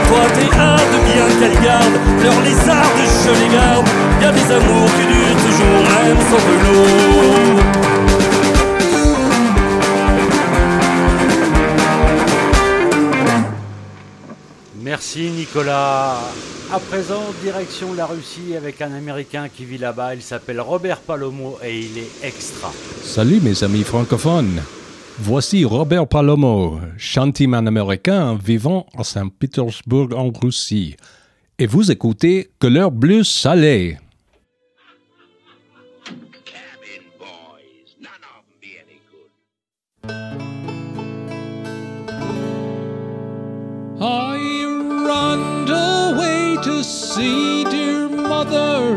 Toi 0.09 0.23
t'es 0.35 0.49
hâte 0.57 0.97
bien 1.05 1.27
qu'elle 1.39 1.59
garde 1.63 1.97
leurs 2.23 2.41
lézardes, 2.43 3.05
je 3.25 3.33
les 3.41 3.51
garde. 3.55 3.87
Y 4.21 4.25
a 4.25 4.33
des 4.33 4.53
amours 4.53 4.91
qui 4.97 5.05
durent 5.13 5.41
toujours, 5.47 5.83
même 6.05 6.21
sans 6.31 6.43
velours. 6.49 7.63
Merci 14.81 15.31
Nicolas. 15.31 16.21
À 16.73 16.79
présent, 16.79 17.23
direction 17.43 17.93
la 17.93 18.07
Russie 18.07 18.57
avec 18.57 18.81
un 18.83 18.93
Américain 18.93 19.49
qui 19.49 19.65
vit 19.65 19.79
là-bas. 19.79 20.15
Il 20.15 20.23
s'appelle 20.23 20.61
Robert 20.61 21.01
Palomo 21.01 21.59
et 21.63 21.79
il 21.79 21.99
est 21.99 22.11
extra. 22.25 22.73
Salut 23.03 23.41
mes 23.41 23.63
amis 23.63 23.85
francophones. 23.85 24.63
Voici 25.19 25.64
Robert 25.64 26.07
Palomo, 26.07 26.79
chantiman 26.99 27.67
américain 27.67 28.37
vivant 28.37 28.87
à 28.97 29.03
Saint-Pétersbourg 29.03 30.09
en 30.14 30.31
Russie. 30.31 30.95
Et 31.59 31.67
vous 31.67 31.91
écoutez 31.91 32.51
Couleur 32.61 32.91
Bleue 32.91 33.25
Salée. 33.25 33.97
I 43.99 44.39
run 45.07 45.71
away 45.71 46.59
to 46.62 46.83
see 46.83 47.64
dear 47.64 48.11
mother. 48.11 48.95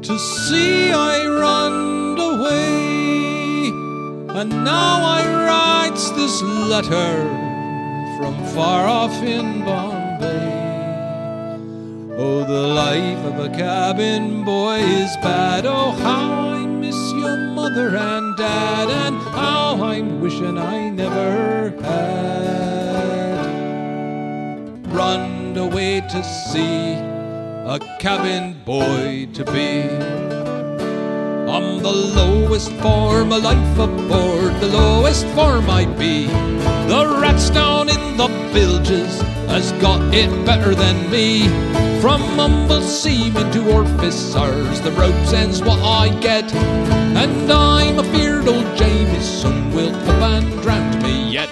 To 0.00 0.18
see 0.18 0.90
I 0.90 1.26
run 1.26 1.42
away. 1.42 1.67
And 4.38 4.50
now 4.62 5.02
I 5.04 5.26
writes 5.46 6.10
this 6.10 6.40
letter 6.42 7.26
from 8.16 8.36
far 8.54 8.86
off 8.86 9.20
in 9.20 9.64
Bombay. 9.64 10.54
Oh, 12.16 12.44
the 12.44 12.68
life 12.68 13.18
of 13.24 13.40
a 13.40 13.48
cabin 13.48 14.44
boy 14.44 14.76
is 14.76 15.16
bad. 15.16 15.66
Oh, 15.66 15.90
how 15.90 16.50
I 16.50 16.64
miss 16.64 16.94
your 17.14 17.36
mother 17.36 17.96
and 17.96 18.36
dad, 18.36 18.88
and 18.88 19.20
how 19.34 19.82
I'm 19.82 20.20
wishing 20.20 20.56
I 20.56 20.88
never 20.88 21.70
had 21.82 22.06
run 24.94 25.56
away 25.56 26.00
to 26.12 26.22
sea, 26.22 26.92
a 26.94 27.80
cabin 27.98 28.54
boy 28.64 29.26
to 29.32 29.44
be. 29.46 30.37
I'm 31.50 31.82
the 31.82 31.90
lowest 31.90 32.70
form 32.72 33.32
of 33.32 33.42
life 33.42 33.78
aboard, 33.78 34.52
the 34.60 34.68
lowest 34.68 35.26
form 35.28 35.70
I 35.70 35.86
be. 35.86 36.26
The 36.26 37.18
rats 37.22 37.48
down 37.48 37.88
in 37.88 38.18
the 38.18 38.28
bilges 38.52 39.22
has 39.48 39.72
got 39.80 40.14
it 40.14 40.28
better 40.44 40.74
than 40.74 41.10
me. 41.10 41.48
From 42.02 42.20
humble 42.36 42.82
seaman 42.82 43.50
to 43.52 43.72
officers, 43.72 44.80
the 44.82 44.92
rope's 44.92 45.32
end's 45.32 45.62
what 45.62 45.78
I 45.78 46.10
get. 46.20 46.52
And 46.54 47.50
I'm 47.50 47.98
afeard 47.98 48.46
old 48.46 48.76
Jameson 48.76 49.72
will 49.72 49.92
come 50.04 50.22
and 50.22 50.62
drown 50.62 51.02
me 51.02 51.32
yet. 51.32 51.50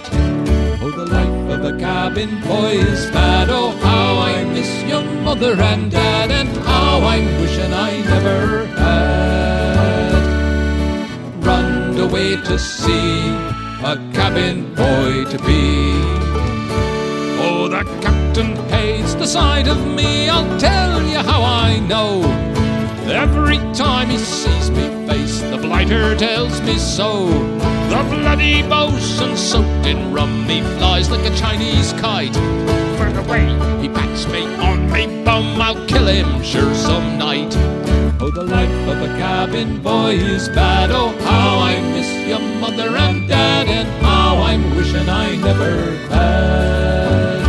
Oh, 0.83 0.91
the 0.91 1.07
life 1.07 1.59
of 1.59 1.65
a 1.65 1.79
cabin 1.79 2.43
boy 2.43 2.73
is 2.73 3.11
bad. 3.13 3.49
Oh, 3.49 3.71
how 3.71 4.19
I 4.19 4.45
miss 4.45 4.71
your 4.83 5.05
mother 5.23 5.55
and 5.59 5.91
dad, 5.91 6.31
and 6.31 6.51
how 6.67 7.01
I'm 7.01 7.41
wishing 7.41 7.73
I 7.73 8.03
never 8.03 8.67
had 8.67 9.26
run 12.07 12.11
away 12.11 12.37
to 12.43 12.59
see 12.59 13.29
a 13.85 13.97
cabin 14.13 14.75
boy 14.75 15.25
to 15.31 15.39
be. 15.45 15.93
Oh, 17.39 17.69
the 17.69 17.85
captain 18.01 18.57
hates 18.69 19.15
the 19.15 19.27
sight 19.27 19.69
of 19.69 19.87
me. 19.87 20.29
I'll 20.29 20.59
tell 20.59 21.03
you 21.03 21.19
how 21.19 21.43
I 21.43 21.79
know. 21.81 22.23
Every 23.07 23.59
time 23.75 24.11
he 24.11 24.19
sees 24.19 24.71
me 24.71 25.07
face, 25.07 25.41
the 25.41 25.59
blighter 25.59 26.17
tells 26.17 26.61
me 26.63 26.79
so. 26.79 27.29
The 27.89 28.03
bloody 28.11 28.63
bosun 28.63 29.37
soaked 29.37 29.87
in 29.87 30.13
rum, 30.13 30.45
he 30.45 30.61
flies 30.79 31.11
like 31.11 31.25
a 31.31 31.35
Chinese 31.37 31.93
kite. 31.95 32.35
For 32.99 33.11
the 33.13 33.25
way 33.31 33.47
he 33.81 33.89
pats 33.89 34.27
me 34.29 34.45
on 34.57 34.91
me 34.91 35.25
bum, 35.25 35.61
I'll 35.61 35.87
kill 35.87 36.07
him 36.07 36.43
sure 36.43 36.75
some 36.75 37.19
night. 37.19 37.55
Oh, 38.19 38.31
the 38.31 38.45
life 38.45 38.89
of 38.89 39.03
a 39.03 39.09
cabin 39.19 39.83
boy 39.83 40.13
is 40.13 40.49
bad. 40.49 40.91
Oh, 40.91 41.11
how 41.21 41.59
I 41.59 41.81
miss 41.93 42.11
your 42.27 42.41
mother 42.61 42.97
and 42.97 43.29
dad, 43.29 43.69
and 43.69 43.89
how 44.03 44.39
I'm 44.39 44.75
wishing 44.75 45.07
I 45.07 45.37
never 45.37 45.97
had 46.09 47.47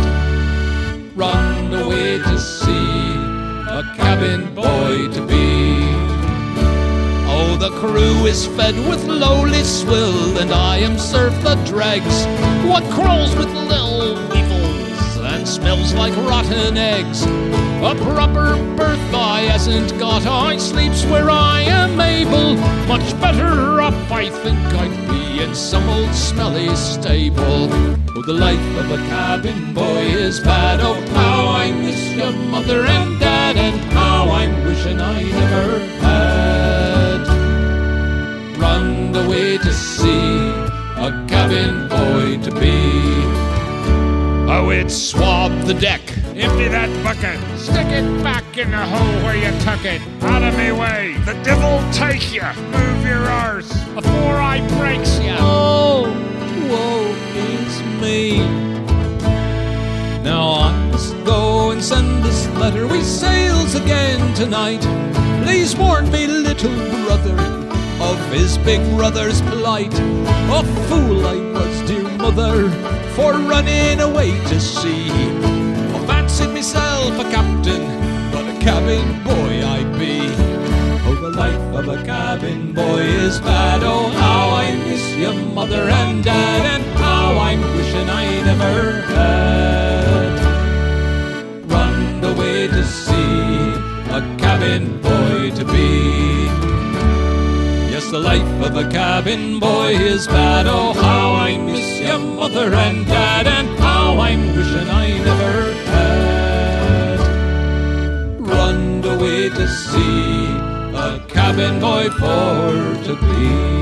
run 1.16 1.72
away 1.72 2.18
to 2.18 2.38
sea, 2.38 3.14
a 3.80 3.82
cabin 3.96 4.54
boy 4.54 5.08
to 5.14 5.26
be. 5.26 5.80
Oh, 7.26 7.56
the 7.58 7.70
crew 7.80 8.26
is 8.26 8.46
fed 8.46 8.76
with 8.88 9.04
lowly 9.06 9.64
swill, 9.64 10.36
and 10.36 10.52
I 10.52 10.76
am 10.76 10.98
served 10.98 11.42
the 11.42 11.54
dregs. 11.64 12.26
What 12.68 12.84
crawls 12.92 13.34
with 13.34 13.50
little 13.54 14.37
smells 15.48 15.94
like 15.94 16.14
rotten 16.16 16.76
eggs. 16.76 17.22
A 17.22 17.94
proper 18.12 18.56
berth 18.76 19.14
I 19.14 19.40
hasn't 19.50 19.98
got, 19.98 20.26
I 20.26 20.58
sleeps 20.58 21.04
where 21.06 21.30
I 21.30 21.60
am 21.62 21.98
able. 21.98 22.54
Much 22.86 23.08
better 23.18 23.80
off, 23.80 24.12
I 24.12 24.28
think 24.28 24.58
I'd 24.58 25.08
be 25.08 25.42
in 25.42 25.54
some 25.54 25.88
old 25.88 26.14
smelly 26.14 26.74
stable. 26.76 27.68
Oh, 28.14 28.22
the 28.26 28.34
life 28.34 28.68
of 28.76 28.90
a 28.90 28.98
cabin 29.08 29.72
boy 29.72 30.02
is 30.26 30.38
bad. 30.40 30.80
Oh, 30.82 31.00
how 31.16 31.48
I 31.48 31.72
miss 31.72 32.14
your 32.14 32.32
mother 32.32 32.84
and 32.84 33.18
dad, 33.18 33.56
and 33.56 33.80
how 33.92 34.28
I'm 34.28 34.64
wishing 34.66 35.00
I 35.00 35.22
never 35.22 35.78
had 36.04 37.26
run 38.58 39.16
away 39.16 39.56
to 39.56 39.72
see 39.72 40.50
a 41.06 41.10
cabin 41.26 41.88
boy 41.88 42.42
to 42.44 42.50
be. 42.60 43.37
Oh, 44.50 44.70
it's 44.70 44.96
swabbed 44.96 45.66
the 45.66 45.74
deck. 45.74 46.00
Empty 46.34 46.68
that 46.68 46.88
bucket. 47.04 47.38
Stick 47.58 47.86
it 47.88 48.24
back 48.24 48.56
in 48.56 48.70
the 48.70 48.78
hole 48.78 49.22
where 49.22 49.36
you 49.36 49.50
tuck 49.60 49.84
it. 49.84 50.00
Out 50.22 50.42
of 50.42 50.56
me 50.56 50.72
way. 50.72 51.18
The 51.26 51.34
devil 51.44 51.84
take 51.92 52.32
you. 52.32 52.40
Move 52.72 53.04
your 53.04 53.28
arse 53.28 53.70
before 53.92 54.36
I 54.40 54.66
breaks 54.78 55.20
you. 55.20 55.34
Oh, 55.36 56.04
woe 56.70 57.14
is 57.36 57.82
me. 58.00 58.38
Now 60.24 60.52
I 60.52 60.88
must 60.92 61.12
go 61.26 61.70
and 61.70 61.84
send 61.84 62.24
this 62.24 62.48
letter. 62.56 62.86
We 62.86 63.02
sails 63.02 63.74
again 63.74 64.32
tonight. 64.32 64.80
Please 65.44 65.76
warn 65.76 66.10
me, 66.10 66.26
little 66.26 66.74
brother, 67.04 67.38
of 68.00 68.32
his 68.32 68.56
big 68.56 68.80
brother's 68.96 69.42
plight. 69.42 69.92
A 69.92 70.64
fool 70.88 71.26
I 71.26 71.36
was, 71.52 71.82
dear 71.82 72.07
mother, 72.30 72.70
for 73.16 73.32
running 73.32 74.00
away 74.00 74.30
to 74.48 74.60
sea. 74.60 75.08
I 75.96 76.04
fancied 76.06 76.50
myself 76.50 77.18
a 77.18 77.24
captain, 77.30 77.84
but 78.32 78.44
a 78.54 78.58
cabin 78.60 79.06
boy 79.24 79.64
I 79.64 79.84
be. 79.98 80.20
Oh, 81.06 81.16
the 81.22 81.30
life 81.30 81.66
of 81.78 81.88
a 81.88 82.04
cabin 82.04 82.74
boy 82.74 83.00
is 83.00 83.40
bad. 83.40 83.82
Oh, 83.82 84.08
how 84.08 84.50
I 84.50 84.74
miss 84.88 85.16
your 85.16 85.32
mother 85.32 85.84
and 86.00 86.22
dad, 86.22 86.62
and 86.74 86.84
how 86.98 87.38
I'm 87.38 87.62
wishing 87.76 88.10
I 88.10 88.24
never 88.42 88.76
had 89.14 90.34
run 91.72 92.24
away 92.24 92.68
to 92.68 92.84
see 92.84 93.72
a 94.18 94.20
cabin 94.38 95.00
boy 95.00 95.50
to 95.56 95.64
be. 95.64 96.27
The 98.10 98.18
life 98.18 98.62
of 98.66 98.74
a 98.74 98.88
cabin 98.88 99.60
boy 99.60 99.90
is 99.90 100.26
bad. 100.26 100.66
Oh, 100.66 100.94
how 100.94 101.34
I 101.34 101.58
miss 101.58 102.00
your 102.00 102.18
mother 102.18 102.72
and 102.72 103.06
dad, 103.06 103.46
and 103.46 103.68
how 103.78 104.18
I'm 104.18 104.56
wishing 104.56 104.88
I 104.88 105.18
never 105.18 105.72
had 105.92 107.20
run 108.40 109.04
away 109.04 109.50
to 109.50 109.68
see 109.68 110.46
a 110.96 111.20
cabin 111.28 111.80
boy 111.80 112.08
for 112.08 112.72
to 113.04 113.14
be. 113.14 113.78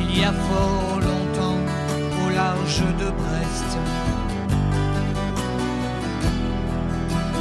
Il 0.00 0.08
y 0.16 0.24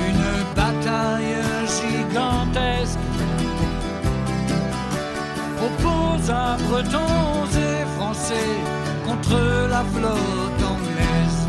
Une 0.08 0.56
bataille 0.56 1.36
gigantesque 1.76 3.00
oppose 5.68 6.30
à 6.30 6.58
Bretons 6.68 7.50
et 7.56 7.86
Français 7.98 8.54
contre 9.06 9.40
la 9.70 9.84
flotte 9.84 10.64
anglaise. 10.74 11.40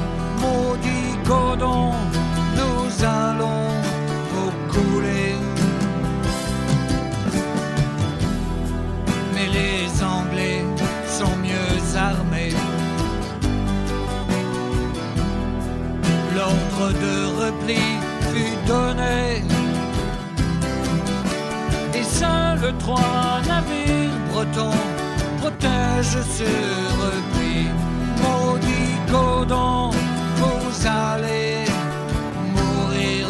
Maudit 0.41 1.17
Godon, 1.25 1.93
nous 2.57 3.05
allons 3.05 3.88
De 16.79 17.27
repli 17.43 17.81
fut 18.33 18.57
donné. 18.67 19.43
Et 21.93 22.05
seuls 22.05 22.73
trois 22.79 23.41
navires 23.47 24.17
bretons 24.33 24.79
protègent 25.41 26.25
ce 26.39 26.51
repli. 27.03 27.67
Maudit 28.23 28.95
codon, 29.11 29.91
vous 30.37 30.87
allez 30.87 31.65
mourir. 32.55 33.27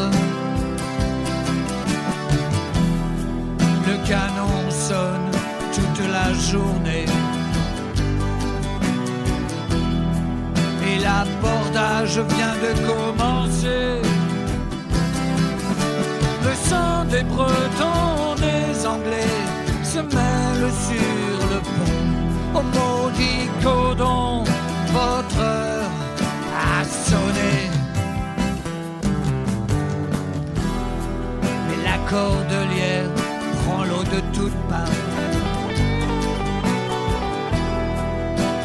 Le 3.86 3.96
canon 4.07 4.70
sonne 4.70 5.30
toute 5.72 6.07
la 6.12 6.34
journée. 6.34 7.08
Et 11.39 11.45
l'abordage 11.45 12.18
vient 12.18 12.55
de 12.62 12.72
commencer. 12.86 14.03
Le 16.43 16.55
sang 16.55 17.05
des 17.11 17.22
Bretons, 17.22 18.34
des 18.36 18.86
Anglais 18.86 19.36
se 19.82 19.99
mêle 19.99 20.70
sur 20.86 21.47
le 21.51 21.61
pont. 21.61 22.55
Oh 22.55 22.62
maudit 22.62 23.49
codon, 23.62 24.45
votre 24.93 25.39
heure 25.39 25.91
a 26.57 26.84
sonné. 26.84 27.70
Mais 31.43 31.84
la 31.84 31.99
cordelière 32.11 33.11
prend 33.64 33.84
l'eau 33.84 34.03
de 34.05 34.20
toutes 34.32 34.61
parts. 34.68 34.86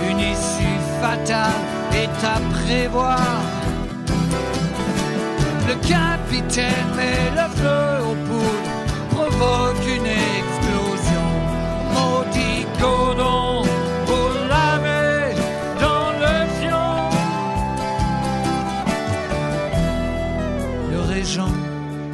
Une 0.09 0.19
issue 0.19 0.80
fatale 1.01 1.72
est 2.02 2.26
à 2.26 2.39
prévoir. 2.58 3.41
Le 5.68 5.76
capitaine 5.88 6.89
met 6.96 7.32
le 7.39 7.48
feu 7.60 7.86
aux 8.10 8.20
poules, 8.28 8.68
provoque 9.12 9.86
une 9.98 10.10
explosion. 10.36 11.28
Maudit 11.94 12.66
codon, 12.80 13.64
vous 14.08 14.30
l'avez 14.52 15.36
dans 15.84 16.10
le 16.24 16.36
fion. 16.58 16.89
Le 20.91 21.00
régent 21.14 21.58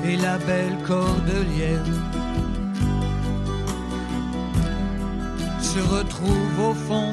et 0.03 0.15
la 0.17 0.37
belle 0.39 0.77
cordelière 0.87 1.85
se 5.61 5.79
retrouvent 5.95 6.59
au 6.69 6.73
fond 6.73 7.11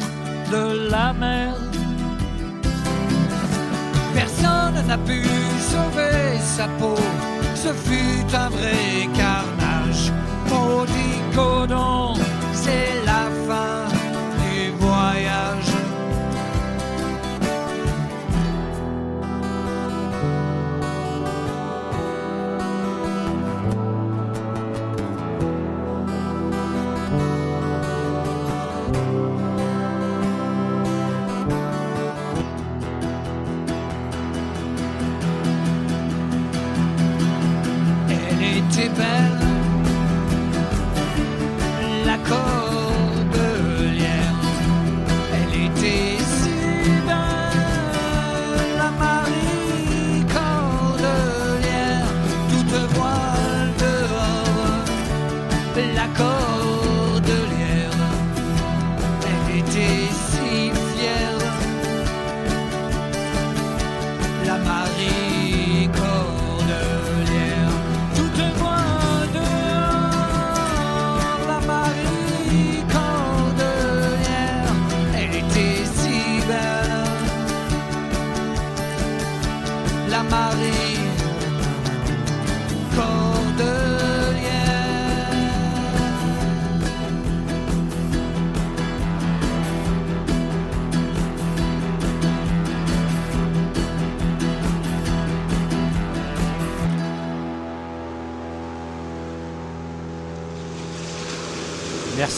de 0.51 0.91
la 0.91 1.12
mer. 1.12 1.66
Personne 4.47 4.86
n'a 4.86 4.99
pu 4.99 5.22
sauver 5.70 6.38
sa 6.40 6.68
peau, 6.78 6.94
ce 7.55 7.72
fut 7.72 8.26
un 8.34 8.49
vrai 8.49 9.09
carnage. 9.14 10.12
Maudit 10.49 11.20
codon, 11.34 12.14
c'est 12.53 13.05
la 13.05 13.24
fin 13.47 13.95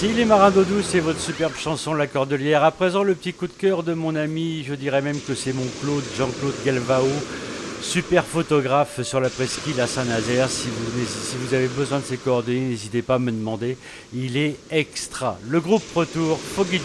Merci 0.00 0.14
les 0.14 0.24
marins 0.24 0.52
d'eau 0.52 0.62
douce 0.62 0.94
et 0.94 1.00
votre 1.00 1.18
superbe 1.18 1.56
chanson 1.56 1.92
La 1.92 2.06
Cordelière. 2.06 2.62
À 2.62 2.70
présent, 2.70 3.02
le 3.02 3.16
petit 3.16 3.32
coup 3.32 3.48
de 3.48 3.52
cœur 3.52 3.82
de 3.82 3.94
mon 3.94 4.14
ami, 4.14 4.62
je 4.62 4.74
dirais 4.74 5.02
même 5.02 5.20
que 5.20 5.34
c'est 5.34 5.52
mon 5.52 5.66
Claude, 5.80 6.04
Jean-Claude 6.16 6.54
Galvao, 6.64 7.08
super 7.82 8.24
photographe 8.24 9.02
sur 9.02 9.18
la 9.18 9.28
presqu'île 9.28 9.80
à 9.80 9.88
Saint-Nazaire. 9.88 10.48
Si 10.50 10.68
vous, 10.68 11.52
avez 11.52 11.66
besoin 11.66 11.98
de 11.98 12.04
ses 12.04 12.16
coordonnées, 12.16 12.60
n'hésitez 12.60 13.02
pas 13.02 13.16
à 13.16 13.18
me 13.18 13.32
demander. 13.32 13.76
Il 14.14 14.36
est 14.36 14.54
extra. 14.70 15.36
Le 15.48 15.58
groupe 15.58 15.82
Retour, 15.92 16.38
Foggy 16.38 16.78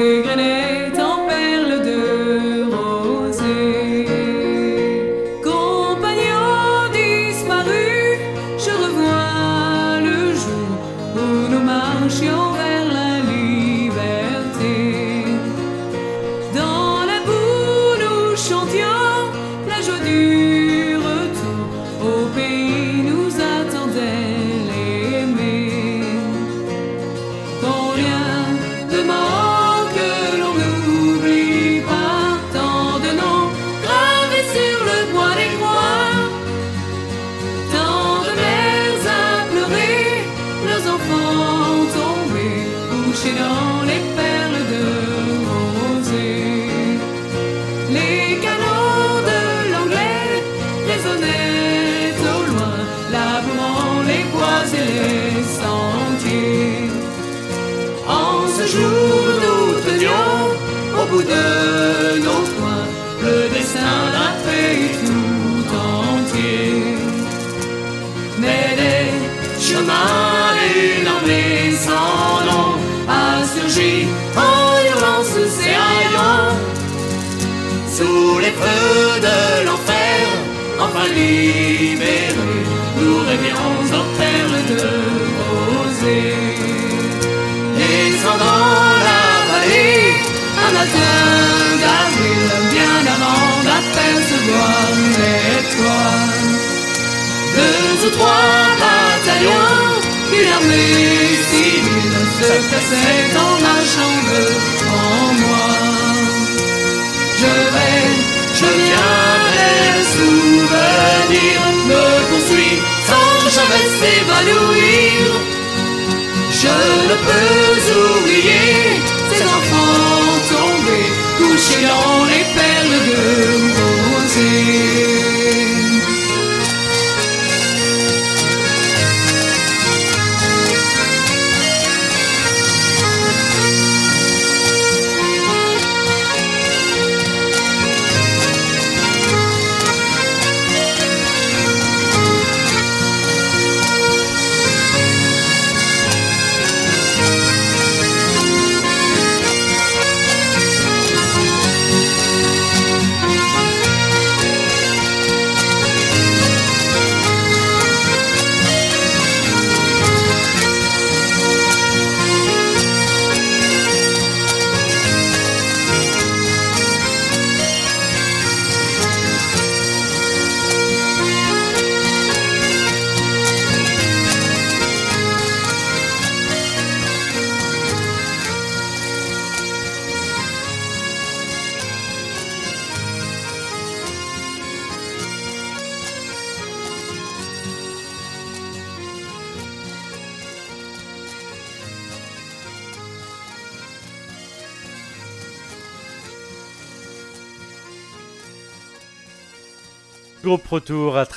gonna 0.00 0.59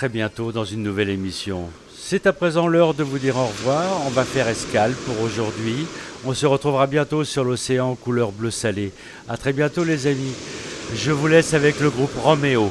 très 0.04 0.10
bientôt 0.10 0.52
dans 0.52 0.66
une 0.66 0.84
nouvelle 0.84 1.08
émission. 1.08 1.70
C'est 1.96 2.28
à 2.28 2.34
présent 2.34 2.68
l'heure 2.68 2.94
de 2.94 3.04
vous 3.04 3.20
dire 3.20 3.38
au 3.38 3.46
revoir. 3.46 4.02
On 4.06 4.10
va 4.10 4.26
faire 4.26 4.50
escale 4.50 4.92
pour 5.06 5.22
aujourd'hui. 5.22 5.88
On 6.26 6.34
se 6.34 6.46
retrouvera 6.46 6.88
bientôt 6.88 7.24
sur 7.24 7.46
l'océan 7.46 7.96
couleur 7.96 8.34
bleu 8.34 8.52
salé. 8.52 8.92
À 9.30 9.38
très 9.38 9.54
bientôt 9.54 9.86
les 9.86 10.06
amis. 10.06 10.34
Je 10.94 11.14
vous 11.14 11.28
laisse 11.28 11.54
avec 11.54 11.80
le 11.80 11.90
groupe 11.90 12.12
Roméo. 12.22 12.70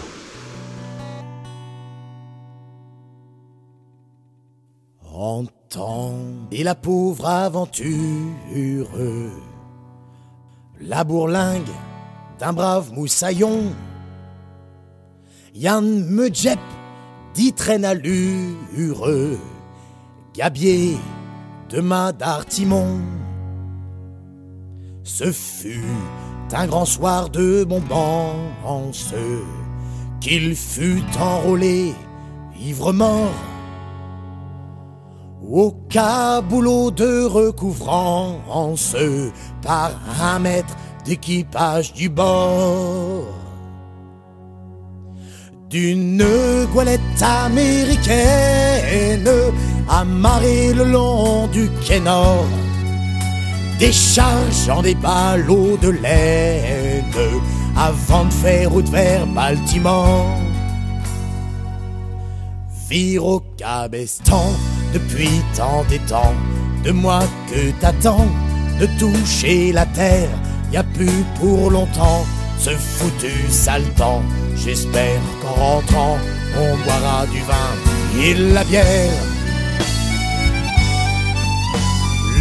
En 5.10 5.46
temps 5.70 6.18
et 6.50 6.62
la 6.62 6.74
pauvre 6.74 7.24
aventure, 7.24 8.90
la 10.82 11.02
bourlingue 11.02 11.72
d'un 12.38 12.52
brave 12.52 12.92
moussaillon, 12.92 13.72
Yann 15.54 16.04
Dit 17.34 17.54
traîne 17.54 17.84
allure, 17.84 19.08
gabier 20.34 20.98
de 21.70 21.80
Madartimon. 21.80 23.00
Ce 25.02 25.32
fut 25.32 25.82
un 26.52 26.66
grand 26.66 26.84
soir 26.84 27.30
de 27.30 27.64
bombance 27.64 29.14
qu'il 30.20 30.54
fut 30.54 31.02
enrôlé, 31.18 31.94
ivre 32.60 32.92
mort, 32.92 33.32
au 35.42 35.72
caboulot 35.88 36.90
de 36.90 37.24
recouvrance 37.24 38.94
par 39.62 39.92
un 40.20 40.38
maître 40.38 40.76
d'équipage 41.04 41.94
du 41.94 42.08
bord. 42.08 43.41
D'une 45.72 46.22
goélette 46.70 47.00
américaine 47.22 49.26
amarrée 49.88 50.74
le 50.74 50.84
long 50.84 51.46
du 51.46 51.70
quai 51.80 51.98
nord, 51.98 52.44
déchargeant 53.78 54.82
des 54.82 54.94
ballots 54.94 55.78
de 55.78 55.88
laine 55.88 57.04
avant 57.74 58.26
de 58.26 58.32
faire 58.34 58.70
route 58.70 58.90
vers 58.90 59.26
Baltimore. 59.26 60.36
Vire 62.90 63.24
au 63.24 63.42
cabestan 63.56 64.52
depuis 64.92 65.40
tant 65.56 65.86
et 65.90 66.00
de 66.84 66.92
mois 66.92 67.24
que 67.50 67.70
t'attends 67.80 68.28
de 68.78 68.84
toucher 68.98 69.72
la 69.72 69.86
terre, 69.86 70.28
y 70.70 70.76
a 70.76 70.84
plus 70.84 71.24
pour 71.40 71.70
longtemps 71.70 72.26
ce 72.64 72.70
foutu 72.70 73.32
sale 73.50 73.88
temps. 73.96 74.22
J'espère 74.54 75.20
qu'en 75.40 75.54
rentrant, 75.54 76.18
on 76.56 76.76
boira 76.84 77.26
du 77.26 77.40
vin 77.40 78.22
et 78.22 78.34
la 78.34 78.62
bière. 78.64 79.10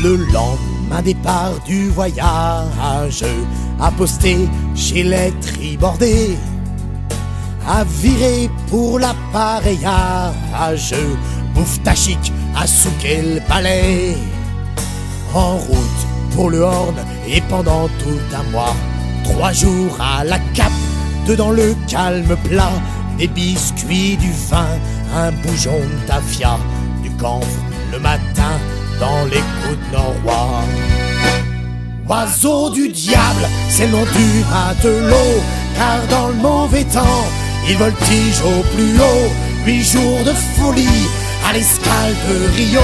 Le 0.04 0.18
lendemain 0.32 1.02
départ 1.04 1.60
du 1.66 1.90
voyage, 1.90 3.24
à 3.80 3.92
poster 3.98 4.48
chez 4.76 5.04
les 5.04 5.32
tribordés, 5.42 6.38
à 7.68 7.84
virer 7.84 8.50
pour 8.70 9.00
l'appareillage, 9.00 10.94
bouffe 11.56 11.82
tachique 11.84 12.32
à 12.56 12.68
souquer 12.68 13.22
le 13.22 13.42
palais. 13.48 14.16
En 15.34 15.58
route 15.58 16.02
pour 16.36 16.50
le 16.50 16.60
Horn 16.60 16.96
et 17.28 17.42
pendant 17.42 17.88
tout 17.88 18.20
un 18.36 18.44
mois, 18.52 18.76
trois 19.24 19.52
jours 19.54 19.98
à 20.00 20.24
la 20.24 20.40
cape, 20.54 20.72
dedans 21.28 21.52
le 21.52 21.76
calme 21.88 22.36
plat, 22.44 22.72
des 23.18 23.28
biscuits, 23.28 24.18
du 24.18 24.32
vin, 24.50 24.68
un 25.16 25.32
bougeon 25.32 25.80
de 25.80 26.08
tafia, 26.08 26.58
du 27.04 27.10
camphre 27.12 27.48
le 27.92 28.00
matin 28.00 28.54
dans 29.00 29.26
les 29.26 29.44
côtes 29.62 29.92
norois. 29.92 30.64
Oiseau 32.08 32.70
du 32.72 32.90
diable, 32.90 33.48
c'est 33.70 33.86
le 33.86 33.92
nom 33.92 34.04
du 34.04 34.44
matelot, 34.52 35.42
car 35.76 36.08
dans 36.10 36.28
le 36.30 36.36
mauvais 36.36 36.84
temps, 36.84 37.26
il 37.70 37.78
voltige 37.78 38.42
au 38.42 38.64
plus 38.76 39.00
haut, 39.00 39.32
huit 39.66 39.84
jours 39.84 40.24
de 40.26 40.34
folie 40.34 41.08
à 41.48 41.54
l'escale 41.54 42.16
de 42.30 42.56
Rio, 42.56 42.82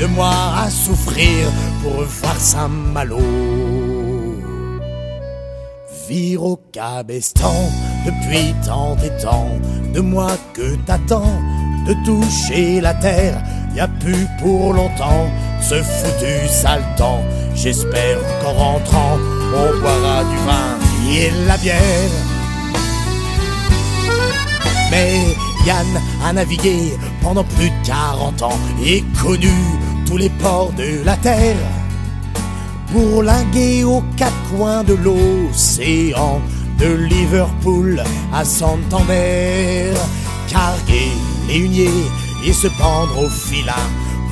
de 0.00 0.06
mois 0.06 0.54
à 0.64 0.70
souffrir 0.70 1.48
pour 1.82 2.04
voir 2.04 2.36
Saint-Malo. 2.38 3.73
Vire 6.08 6.42
au 6.42 6.56
cabestan 6.70 7.54
depuis 8.04 8.54
tant 8.66 8.94
et 9.02 9.22
temps 9.22 9.48
de 9.94 10.00
moi 10.00 10.32
que 10.52 10.76
t'attends 10.84 11.40
de 11.86 11.94
toucher 12.04 12.80
la 12.82 12.92
terre. 12.94 13.42
Y 13.74 13.80
a 13.80 13.88
plus 13.88 14.26
pour 14.38 14.74
longtemps 14.74 15.30
ce 15.62 15.76
foutu 15.82 16.48
sale 16.48 16.84
temps. 16.98 17.22
J'espère 17.54 18.18
qu'en 18.42 18.52
rentrant, 18.52 19.18
on 19.56 19.80
boira 19.80 20.24
du 20.24 20.36
vin 20.46 20.78
et 21.10 21.30
la 21.46 21.56
bière. 21.56 22.10
Mais 24.90 25.20
Yann 25.66 25.86
a 26.22 26.32
navigué 26.34 26.98
pendant 27.22 27.44
plus 27.44 27.70
de 27.70 27.86
40 27.86 28.42
ans 28.42 28.58
et 28.84 29.02
connu 29.22 29.52
tous 30.06 30.18
les 30.18 30.28
ports 30.28 30.72
de 30.72 31.02
la 31.02 31.16
terre. 31.16 31.56
Bourlinguer 32.94 33.82
aux 33.82 34.04
quatre 34.16 34.32
coins 34.56 34.84
de 34.84 34.94
l'océan, 34.94 36.40
de 36.78 36.86
Liverpool 36.86 38.00
à 38.32 38.44
Santander, 38.44 39.92
carguer 40.48 41.10
les 41.48 41.90
et 42.46 42.52
se 42.52 42.68
pendre 42.68 43.24
au 43.24 43.28
filin. 43.28 43.72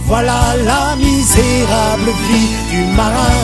Voilà 0.07 0.55
la 0.65 0.95
misérable 0.95 2.11
vie 2.29 2.55
du 2.71 2.85
marin. 2.95 3.41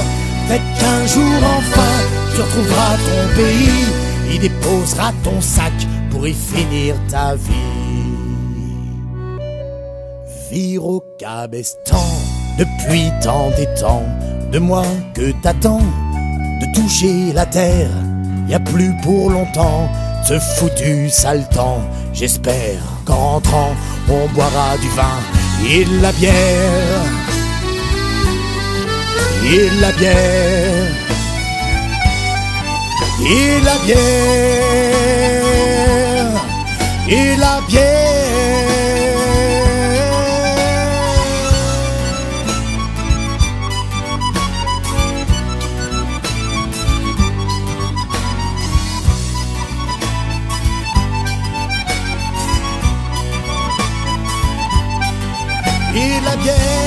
Peut-être 0.47 0.79
qu'un 0.79 1.07
jour 1.07 1.37
enfin 1.43 1.95
tu 2.33 2.41
retrouveras 2.41 2.97
ton 3.09 3.35
pays, 3.35 4.35
y 4.35 4.39
déposeras 4.39 5.13
ton 5.25 5.41
sac 5.41 5.73
pour 6.11 6.29
y 6.29 6.33
finir 6.33 6.95
ta 7.11 7.35
vie. 7.35 7.53
Vire 10.53 10.85
au 10.85 11.05
cabestan 11.19 12.07
depuis 12.57 13.11
tant 13.21 13.51
des 13.57 13.69
temps, 13.81 14.07
de 14.53 14.59
moi 14.59 14.85
que 15.15 15.33
t'attends 15.43 15.83
de 16.61 16.67
toucher 16.75 17.33
la 17.33 17.47
terre. 17.47 17.91
Y 18.49 18.55
a 18.55 18.61
plus 18.61 18.95
pour 19.03 19.31
longtemps 19.31 19.91
ce 20.27 20.39
foutu 20.39 21.11
sale 21.11 21.49
temps. 21.51 21.81
J'espère 22.13 22.81
qu'en 23.05 23.35
rentrant, 23.35 23.73
on 24.09 24.27
boira 24.35 24.77
du 24.81 24.89
vin 24.89 25.19
et 25.69 25.85
de 25.85 26.03
la 26.03 26.13
bière. 26.13 26.33
Et 29.45 29.71
de 29.71 29.81
la 29.81 29.93
bière. 29.93 30.93
Et 33.21 33.61
la 33.65 33.79
bière. 33.85 33.99
Et 37.09 37.37
la 37.37 37.61
bière. 37.69 37.98
Et 56.09 56.21
la 56.23 56.37
bière. 56.37 56.78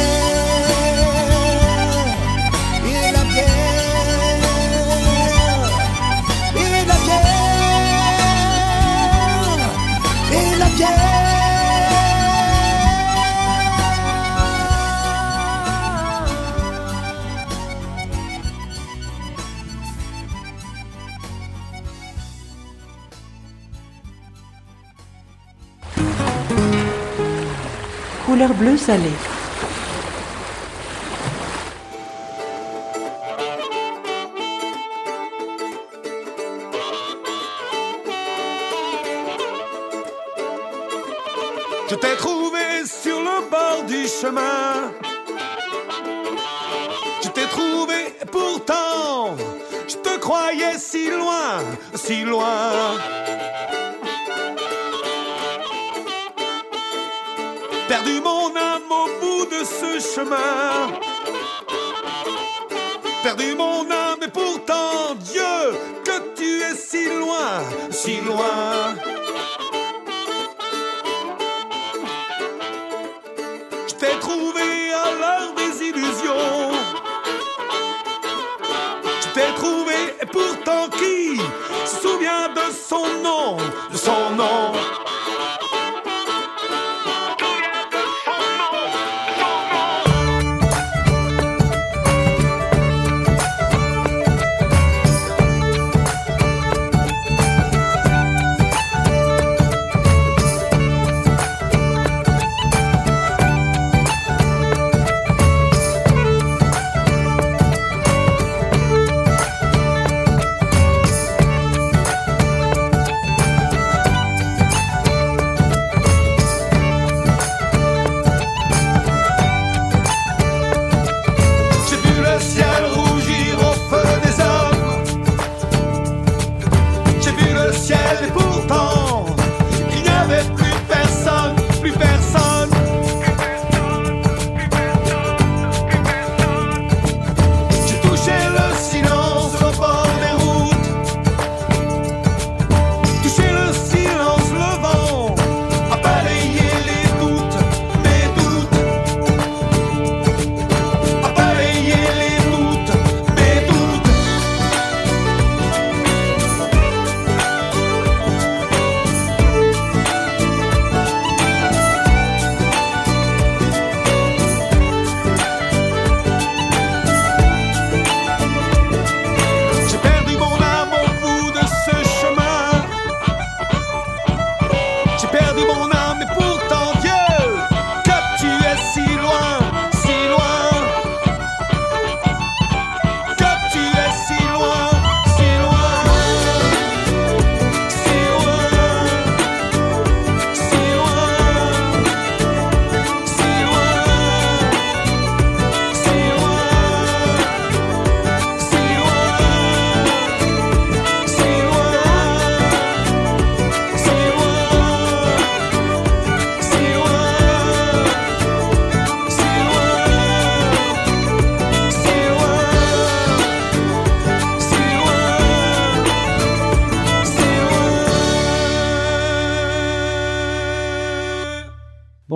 Bleu 28.50 28.76
salé. 28.76 29.41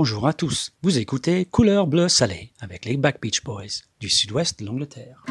Bonjour 0.06 0.28
à 0.28 0.34
tous, 0.34 0.72
vous 0.84 1.00
écoutez 1.00 1.46
Couleur 1.46 1.88
bleu 1.88 2.10
salé 2.10 2.52
avec 2.60 2.86
les 2.86 2.96
Back 2.96 3.20
Beach 3.20 3.44
Boys 3.44 3.82
du 4.00 4.08
sud-ouest 4.08 4.60
de 4.60 4.66
l'Angleterre. 4.68 5.26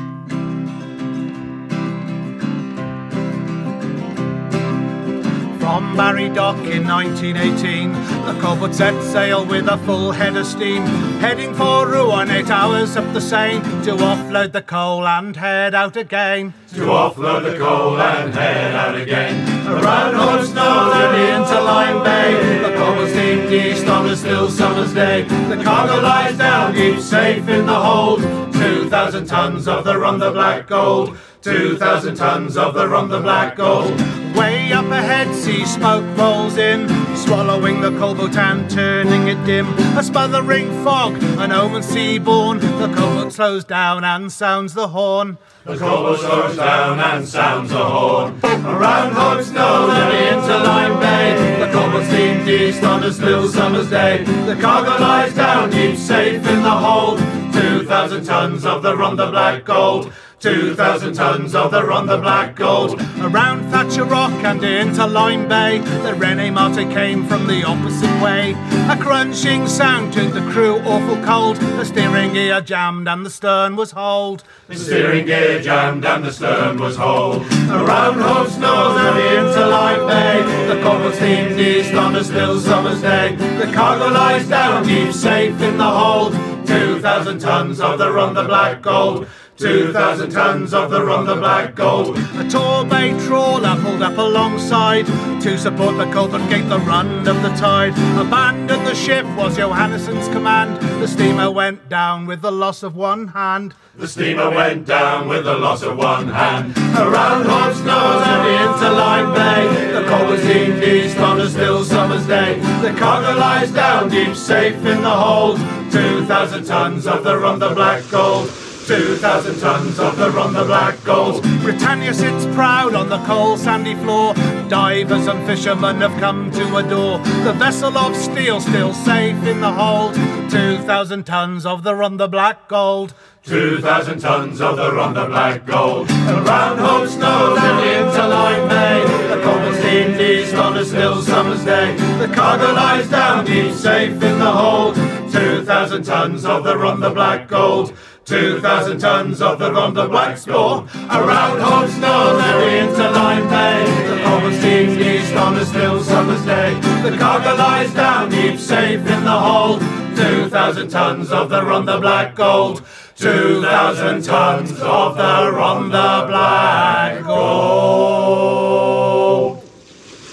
From 5.64 5.96
Barry 5.96 6.28
Dock 6.28 6.58
in 6.66 6.86
1918, 6.86 7.92
the 8.26 8.38
Cobalt 8.38 8.74
set 8.74 9.02
sail 9.02 9.46
with 9.46 9.66
a 9.66 9.78
full 9.78 10.12
head 10.12 10.36
of 10.36 10.46
steam, 10.46 10.82
heading 11.24 11.54
for 11.54 11.88
Rouen, 11.88 12.30
eight 12.30 12.50
hours 12.50 12.98
up 12.98 13.10
the 13.14 13.20
Seine, 13.20 13.62
to 13.82 13.92
offload 13.96 14.52
the 14.52 14.60
coal 14.60 15.06
and 15.06 15.34
head 15.34 15.74
out 15.74 15.96
again. 15.96 16.52
To 16.74 16.80
offload 16.80 17.50
the 17.50 17.56
coal 17.56 17.98
and 17.98 18.34
head 18.34 18.74
out 18.74 18.94
again. 18.94 19.66
Around 19.66 20.12
Nose 20.12 20.50
and 20.50 21.16
into 21.32 21.60
Lyme 21.62 22.04
Bay, 22.04 22.58
the 22.58 22.76
Cobalt 22.76 23.08
steamed 23.08 23.50
east 23.50 23.86
on 23.86 24.06
a 24.06 24.16
still 24.16 24.50
summer's 24.50 24.92
day. 24.92 25.22
The 25.22 25.64
cargo 25.64 26.02
lies 26.02 26.36
down 26.36 26.74
deep, 26.74 27.00
safe 27.00 27.48
in 27.48 27.64
the 27.64 27.80
hold. 27.80 28.20
Two 28.52 28.90
thousand 28.90 29.26
tons 29.26 29.66
of 29.66 29.84
the 29.84 29.98
run 29.98 30.18
the 30.18 30.30
black 30.30 30.68
gold. 30.68 31.16
Two 31.44 31.76
thousand 31.76 32.14
tons 32.14 32.56
of 32.56 32.72
the 32.72 32.88
rum, 32.88 33.10
the 33.10 33.20
black 33.20 33.56
gold. 33.56 33.90
Way 34.34 34.72
up 34.72 34.86
ahead, 34.86 35.34
sea 35.34 35.66
smoke 35.66 36.02
rolls 36.16 36.56
in, 36.56 36.88
swallowing 37.14 37.82
the 37.82 37.90
coalboat 37.90 38.34
and 38.34 38.70
turning 38.70 39.28
it 39.28 39.44
dim. 39.44 39.66
A 39.98 40.02
smothering 40.02 40.70
fog, 40.82 41.22
an 41.38 41.52
omen 41.52 41.82
seaborne. 41.82 42.62
The 42.62 42.88
coalboat 42.96 43.30
slows 43.30 43.64
down 43.64 44.04
and 44.04 44.32
sounds 44.32 44.72
the 44.72 44.88
horn. 44.88 45.36
The 45.64 45.76
coalboat 45.76 46.20
slows 46.20 46.56
down 46.56 46.98
and 46.98 47.28
sounds 47.28 47.72
a 47.72 47.84
horn. 47.84 48.40
Around 48.42 49.12
Hope's 49.12 49.50
Nose 49.50 49.92
and 49.92 50.36
into 50.36 50.56
Lyme 50.64 50.98
Bay, 50.98 51.58
The 51.60 51.70
coalboat 51.70 52.06
steamed 52.06 52.48
east 52.48 52.82
on 52.84 53.04
a 53.04 53.12
still 53.12 53.48
summer's 53.48 53.90
day. 53.90 54.24
The 54.46 54.56
cargo 54.58 54.98
lies 54.98 55.34
down 55.34 55.68
deep, 55.68 55.98
safe 55.98 56.36
in 56.36 56.62
the 56.62 56.70
hold. 56.70 57.18
Two 57.52 57.84
thousand 57.84 58.24
tons 58.24 58.64
of 58.64 58.82
the 58.82 58.96
rum, 58.96 59.16
the 59.16 59.26
black 59.26 59.66
gold. 59.66 60.10
Two 60.44 60.74
thousand 60.74 61.14
tons 61.14 61.54
of 61.54 61.70
the 61.70 61.82
run 61.82 62.06
the 62.06 62.18
black 62.18 62.54
gold. 62.54 63.00
Around 63.22 63.70
Thatcher 63.70 64.04
Rock 64.04 64.30
and 64.44 64.62
into 64.62 65.06
Lyme 65.06 65.48
Bay, 65.48 65.78
the 65.78 66.12
Rene 66.12 66.50
Marte 66.50 66.86
came 66.92 67.26
from 67.26 67.46
the 67.46 67.64
opposite 67.64 68.22
way. 68.22 68.52
A 68.90 68.96
crunching 69.00 69.66
sound 69.66 70.12
to 70.12 70.28
the 70.28 70.42
crew 70.52 70.80
awful 70.80 71.16
cold. 71.24 71.56
The 71.56 71.84
steering 71.86 72.34
gear 72.34 72.60
jammed 72.60 73.08
and 73.08 73.24
the 73.24 73.30
stern 73.30 73.74
was 73.74 73.92
hauled. 73.92 74.44
The 74.68 74.76
steering 74.76 75.24
gear 75.24 75.62
jammed 75.62 76.04
and 76.04 76.22
the 76.22 76.30
stern 76.30 76.76
was 76.76 76.96
hauled. 76.96 77.40
Around 77.70 78.20
Hope's 78.20 78.58
Nose 78.58 78.98
and 78.98 79.48
into 79.48 79.66
Lyme 79.66 80.06
Bay, 80.06 80.66
The 80.68 80.82
coalboat 80.82 81.14
steamed 81.14 81.58
east 81.58 81.94
on 81.94 82.16
a 82.16 82.22
still 82.22 82.60
summer's 82.60 83.00
day. 83.00 83.34
The 83.34 83.72
cargo 83.72 84.08
lies 84.08 84.46
down 84.46 84.86
deep, 84.86 85.14
safe 85.14 85.58
in 85.62 85.78
the 85.78 85.90
hold. 85.90 86.34
Two 86.66 87.00
thousand 87.00 87.38
tons 87.38 87.80
of 87.80 87.98
the 87.98 88.12
run 88.12 88.34
the 88.34 88.44
black 88.44 88.82
gold. 88.82 89.26
Two 89.56 89.92
thousand 89.92 90.30
tons 90.30 90.74
of 90.74 90.90
the 90.90 91.04
run 91.04 91.26
the 91.26 91.36
black 91.36 91.76
gold. 91.76 92.18
A 92.18 92.44
Torbay 92.44 93.24
trawler 93.24 93.80
pulled 93.80 94.02
up 94.02 94.18
alongside 94.18 95.06
to 95.42 95.56
support 95.56 95.96
the 95.96 96.10
cold 96.12 96.34
and 96.34 96.50
gate 96.50 96.68
the 96.68 96.80
run 96.80 97.26
of 97.28 97.40
the 97.40 97.50
tide. 97.50 97.92
Abandon 98.18 98.82
the 98.82 98.96
ship 98.96 99.24
was 99.36 99.56
Johannesson's 99.56 100.26
command. 100.28 100.82
The 101.00 101.06
steamer 101.06 101.52
went 101.52 101.88
down 101.88 102.26
with 102.26 102.42
the 102.42 102.50
loss 102.50 102.82
of 102.82 102.96
one 102.96 103.28
hand. 103.28 103.74
The 103.94 104.08
steamer 104.08 104.50
went 104.50 104.86
down 104.86 105.28
with 105.28 105.44
the 105.44 105.56
loss 105.56 105.82
of 105.82 105.96
one 105.98 106.26
hand. 106.28 106.76
Around 106.98 107.46
Hope's 107.46 107.78
Nose 107.80 108.22
and 108.26 108.70
into 108.72 108.90
Lyme 108.92 109.34
Bay, 109.34 109.92
The 109.92 110.08
coal 110.08 110.30
was 110.30 110.42
steamed 110.42 110.82
east 110.82 111.16
on 111.18 111.40
a 111.40 111.48
still 111.48 111.84
summer's 111.84 112.26
day. 112.26 112.58
The 112.82 112.92
cargo 112.98 113.38
lies 113.38 113.70
down 113.70 114.08
deep, 114.08 114.34
safe 114.34 114.74
in 114.84 115.00
the 115.00 115.10
hold. 115.10 115.58
Two 115.92 116.26
thousand 116.26 116.64
tons 116.64 117.06
of 117.06 117.22
the 117.22 117.38
run 117.38 117.60
the 117.60 117.70
black 117.70 118.02
gold. 118.10 118.50
Two 118.86 119.16
thousand 119.16 119.58
tons 119.60 119.98
of 119.98 120.18
the 120.18 120.30
run 120.30 120.52
the 120.52 120.64
black 120.64 121.02
gold. 121.04 121.42
Britannia 121.62 122.12
sits 122.12 122.44
proud 122.54 122.94
on 122.94 123.08
the 123.08 123.16
cold 123.24 123.58
sandy 123.58 123.94
floor. 123.94 124.34
Divers 124.68 125.26
and 125.26 125.46
fishermen 125.46 126.02
have 126.02 126.20
come 126.20 126.50
to 126.50 126.76
adore 126.76 127.18
the 127.44 127.54
vessel 127.54 127.96
of 127.96 128.14
steel, 128.14 128.60
still 128.60 128.92
safe 128.92 129.42
in 129.44 129.62
the 129.62 129.72
hold. 129.72 130.14
Two 130.50 130.76
thousand 130.84 131.24
tons 131.24 131.64
of 131.64 131.82
the 131.82 131.94
run 131.94 132.18
the 132.18 132.28
black 132.28 132.68
gold. 132.68 133.14
Two 133.42 133.80
thousand 133.80 134.20
tons 134.20 134.60
of 134.60 134.76
the 134.76 134.92
run 134.92 135.14
the 135.14 135.26
black 135.26 135.64
gold. 135.64 136.10
Around 136.10 136.78
Hope's 136.78 137.16
Nose 137.16 137.58
and 137.58 138.06
into 138.06 138.28
Lyme 138.28 138.68
Bay, 138.68 139.02
The 139.28 139.72
steamed 139.80 140.20
east 140.20 140.54
on 140.56 140.76
a 140.76 140.84
still 140.84 141.22
summer's 141.22 141.64
day. 141.64 141.96
The 142.18 142.30
cargo 142.34 142.74
lies 142.74 143.08
down 143.08 143.46
deep, 143.46 143.72
safe 143.72 144.12
in 144.12 144.38
the 144.38 144.52
hold. 144.52 144.94
Two 145.32 145.64
thousand 145.64 146.04
tons 146.04 146.44
of 146.44 146.64
the 146.64 146.76
run 146.76 147.00
the 147.00 147.10
black 147.10 147.48
gold. 147.48 147.94
Two 148.24 148.58
thousand 148.60 149.00
tons 149.00 149.42
of 149.42 149.58
the 149.58 149.70
the 149.90 150.08
black 150.08 150.42
gold. 150.46 150.88
Around 151.10 151.60
Hope's 151.60 151.96
Nose 151.98 152.42
and 152.42 152.62
into 152.88 153.10
Lyme 153.10 153.48
Bay. 153.50 153.84
The 154.08 154.16
coal 154.24 154.40
was 154.40 154.56
steamed 154.58 154.98
east 154.98 155.34
on 155.36 155.56
a 155.56 155.64
still 155.66 156.02
summer's 156.02 156.42
day. 156.46 156.74
The 157.02 157.16
cargo 157.18 157.54
lies 157.54 157.92
down 157.92 158.30
deep, 158.30 158.58
safe 158.58 159.00
in 159.00 159.24
the 159.24 159.30
hold. 159.30 159.80
Two 160.16 160.48
thousand 160.48 160.88
tons 160.88 161.30
of 161.32 161.50
the 161.50 161.60
the 161.60 161.98
black 162.00 162.34
gold. 162.34 162.82
Two 163.14 163.60
thousand 163.60 164.22
tons 164.24 164.72
of 164.80 165.16
the 165.18 165.50
the 165.90 166.24
black 166.26 167.22
gold. 167.24 168.44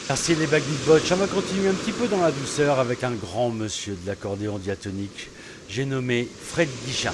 Merci 0.07 0.35
les 0.35 0.47
Backbeat 0.47 0.85
Boys. 0.85 1.11
On 1.11 1.15
va 1.17 1.27
continuer 1.27 1.67
un 1.67 1.73
petit 1.73 1.91
peu 1.91 2.07
dans 2.07 2.21
la 2.21 2.31
douceur 2.31 2.79
avec 2.79 3.03
un 3.03 3.11
grand 3.11 3.49
monsieur 3.49 3.97
de 4.01 4.07
l'accordéon 4.07 4.59
diatonique. 4.59 5.29
J'ai 5.67 5.85
nommé 5.85 6.25
Fred 6.25 6.69
Guichard. 6.85 7.13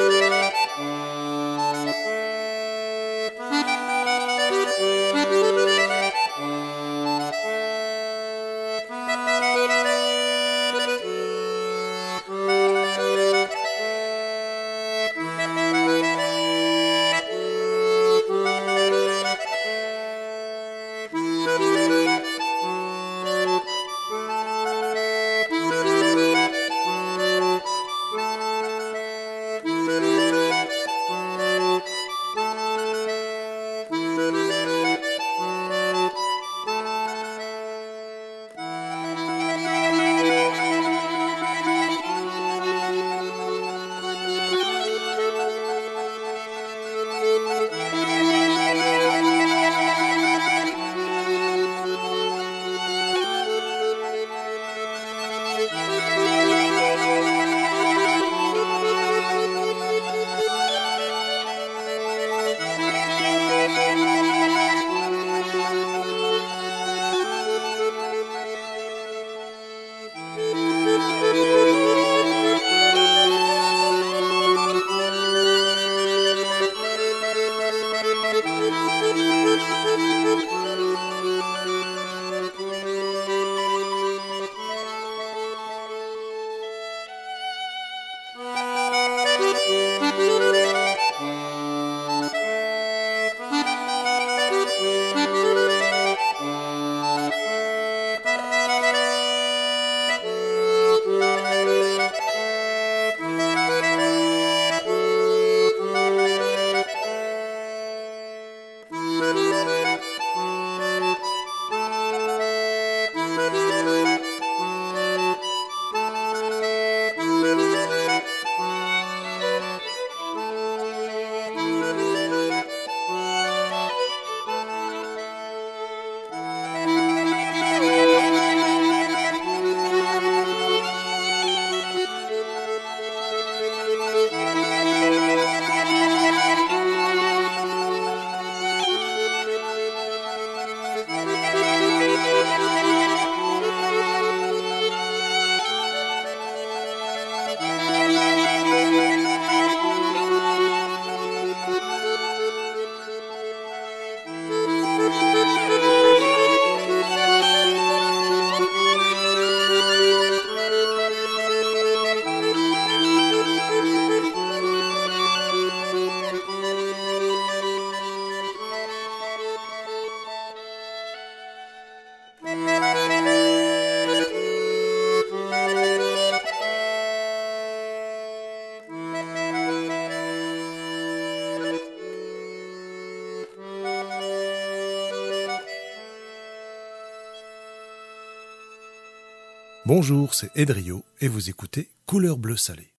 Bonjour, 189.93 190.33
c'est 190.33 190.55
Edrio 190.55 191.03
et 191.19 191.27
vous 191.27 191.49
écoutez 191.49 191.89
Couleur 192.05 192.37
Bleu 192.37 192.55
Salé. 192.55 192.90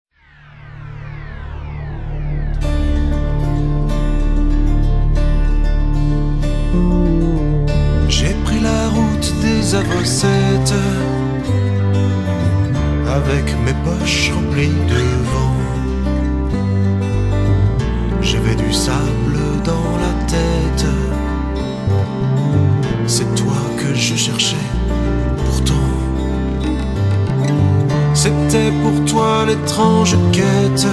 C'était 28.24 28.70
pour 28.84 29.04
toi 29.04 29.44
l'étrange 29.48 30.16
quête, 30.30 30.86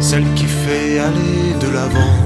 celle 0.00 0.24
qui 0.32 0.46
fait 0.46 0.98
aller 0.98 1.52
de 1.60 1.68
l'avant. 1.74 2.16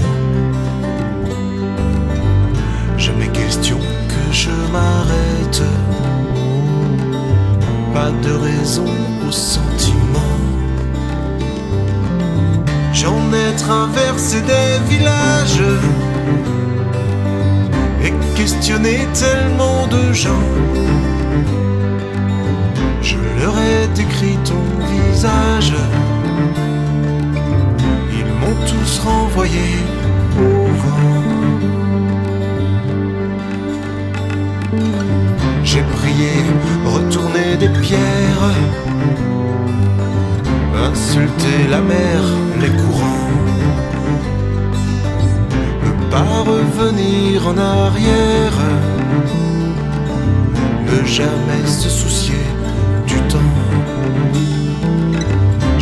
Jamais 2.96 3.26
question 3.32 3.78
que 3.78 4.32
je 4.32 4.52
m'arrête. 4.72 5.62
Pas 7.92 8.12
de 8.22 8.32
raison 8.32 8.86
au 9.26 9.32
sentiment. 9.32 10.36
J'en 12.92 13.20
ai 13.32 13.56
traversé 13.56 14.40
des 14.42 14.78
villages 14.88 15.64
et 18.05 18.12
questionné 18.36 19.09
tellement 19.14 19.88
de 19.88 20.12
gens. 20.12 20.46
Leur 23.40 23.55
décrit 23.94 24.39
ton 24.44 24.65
visage. 24.86 25.73
Ils 28.12 28.32
m'ont 28.40 28.66
tous 28.66 28.98
renvoyé 29.01 29.69
au 30.36 30.66
vent. 30.82 31.28
J'ai 35.62 35.82
prié, 35.82 36.32
retourné 36.86 37.56
des 37.59 37.69
pierres, 37.69 38.51
insulté 40.90 41.69
la 41.70 41.81
mer, 41.81 42.20
les 42.60 42.70
courants. 42.70 43.31
Ne 45.85 46.10
pas 46.10 46.40
revenir 46.52 47.47
en 47.47 47.59
arrière, 47.59 48.59
ne 50.90 51.06
jamais 51.06 51.66
se 51.66 51.89
soucier 51.89 52.57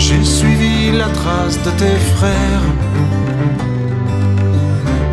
J'ai 0.08 0.24
suivi 0.24 0.92
la 0.92 1.08
trace 1.08 1.58
de 1.66 1.70
tes 1.80 1.98
frères, 2.14 2.66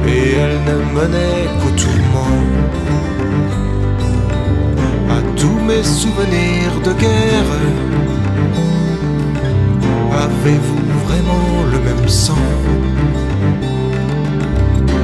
et 0.06 0.36
elle 0.41 0.60
ne 0.70 0.78
menait 0.98 1.48
qu'au 1.60 1.72
tourment 1.84 2.44
tous 5.36 5.60
mes 5.70 5.84
souvenirs 5.84 6.76
de 6.86 6.94
guerre. 6.94 7.53
Avez-vous 10.26 10.86
vraiment 11.07 11.49
le 11.72 11.80
même 11.88 12.07
sang? 12.07 12.45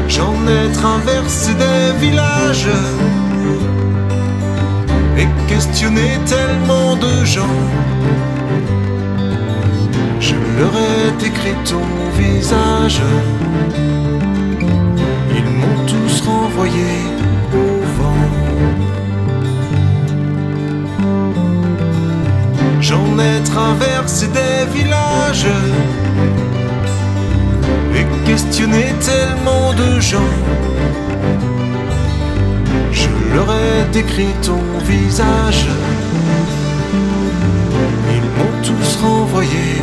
J'en 0.07 0.35
ai 0.57 0.71
traversé 0.71 1.51
des 1.65 2.05
villages 2.05 2.75
et 5.17 5.27
questionné 5.47 6.07
tellement 6.25 6.95
de 6.95 7.25
gens. 7.25 7.61
Leur 10.59 10.75
ai 10.75 11.11
décrit 11.17 11.55
ton 11.63 11.85
visage. 12.17 13.01
Ils 15.37 15.49
m'ont 15.57 15.85
tous 15.87 16.27
renvoyé 16.27 16.91
au 17.53 17.79
vent. 17.97 18.25
J'en 22.81 23.17
ai 23.19 23.41
traversé 23.43 24.27
des 24.27 24.77
villages 24.77 25.47
et 27.95 28.27
questionné 28.27 28.93
tellement 28.99 29.73
de 29.81 30.01
gens. 30.01 30.33
Je 32.91 33.07
leur 33.33 33.49
ai 33.49 33.85
décrit 33.93 34.35
ton 34.41 34.61
visage. 34.83 35.67
Ils 38.13 38.29
m'ont 38.35 38.61
tous 38.61 38.97
renvoyé 39.01 39.78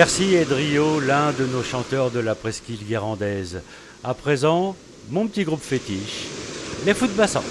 Merci 0.00 0.34
Edrio, 0.34 0.98
l'un 0.98 1.30
de 1.32 1.44
nos 1.44 1.62
chanteurs 1.62 2.10
de 2.10 2.20
la 2.20 2.34
presqu'île 2.34 2.86
guérandaise. 2.86 3.60
À 4.02 4.14
présent, 4.14 4.74
mon 5.10 5.26
petit 5.26 5.44
groupe 5.44 5.60
fétiche, 5.60 6.24
les 6.86 6.94
foot 6.94 7.14
bassants. 7.14 7.44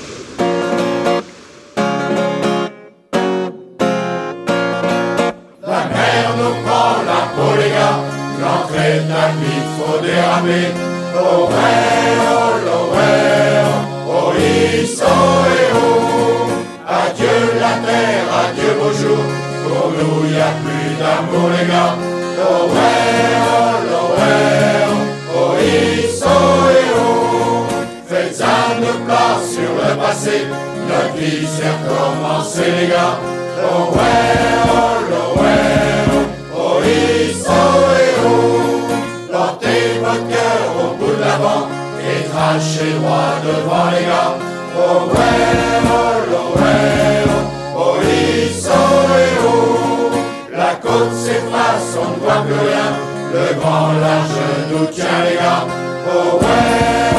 Le 53.32 53.54
grand 53.60 53.92
large 53.92 54.40
nous 54.72 54.86
tient 54.88 55.24
les 55.30 55.36
gars. 55.36 55.68
Oh 56.08 56.40
ouais, 56.42 57.19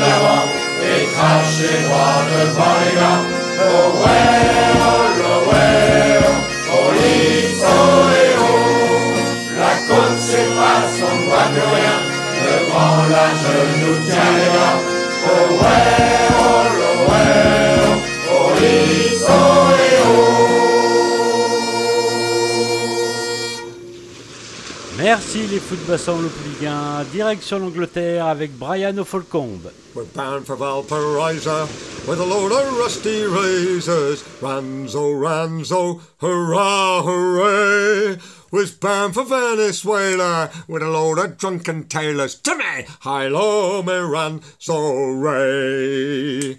la 0.00 0.14
et 0.90 1.02
crachez 1.12 1.78
droit 1.84 2.20
devant 2.32 2.76
les 2.84 2.94
gars. 2.98 3.22
Oh 3.60 3.88
well, 4.00 4.78
oh 5.24 5.40
well, 5.48 6.26
oh 6.72 6.90
il 6.94 7.48
soleil, 7.62 8.34
la 9.58 9.72
côte 9.88 10.20
on 11.02 11.16
voit 11.26 11.48
plus 11.52 11.68
rien. 11.78 11.98
Le 12.44 12.54
grand 12.70 13.02
large 13.14 13.48
nous 13.80 13.98
tient 14.06 14.32
les 14.38 14.50
bras. 14.54 14.76
Oh 15.26 15.46
ouais, 15.60 16.28
oh 16.38 16.70
ouais, 17.10 17.32
oh 18.30 18.50
il 18.60 19.07
Merci 25.08 25.46
les 25.46 25.58
footbassants 25.58 26.20
le 26.20 26.28
Direction 27.10 27.60
l'Angleterre 27.60 28.26
avec 28.26 28.52
Brian 28.58 28.98
O'Folcombe. 28.98 29.72
We're 29.94 30.04
bound 30.04 30.44
for 30.44 30.54
Valparaiso 30.54 31.66
with 32.06 32.20
a 32.20 32.26
load 32.26 32.52
of 32.52 32.76
rusty 32.76 33.22
razors. 33.22 34.22
Ranzo, 34.42 35.18
Ranzo, 35.18 36.02
hurrah, 36.20 37.00
hooray! 37.00 38.18
Was 38.50 38.72
bound 38.72 39.14
for 39.14 39.24
Venezuela 39.24 40.50
with 40.68 40.82
a 40.82 40.90
load 40.90 41.18
of 41.18 41.38
drunken 41.38 41.84
tailors. 41.84 42.34
To 42.42 42.54
me, 42.54 42.84
hi-lo, 43.00 43.82
me 43.82 43.94
Ranzo 43.94 45.22
Ray. 45.22 46.58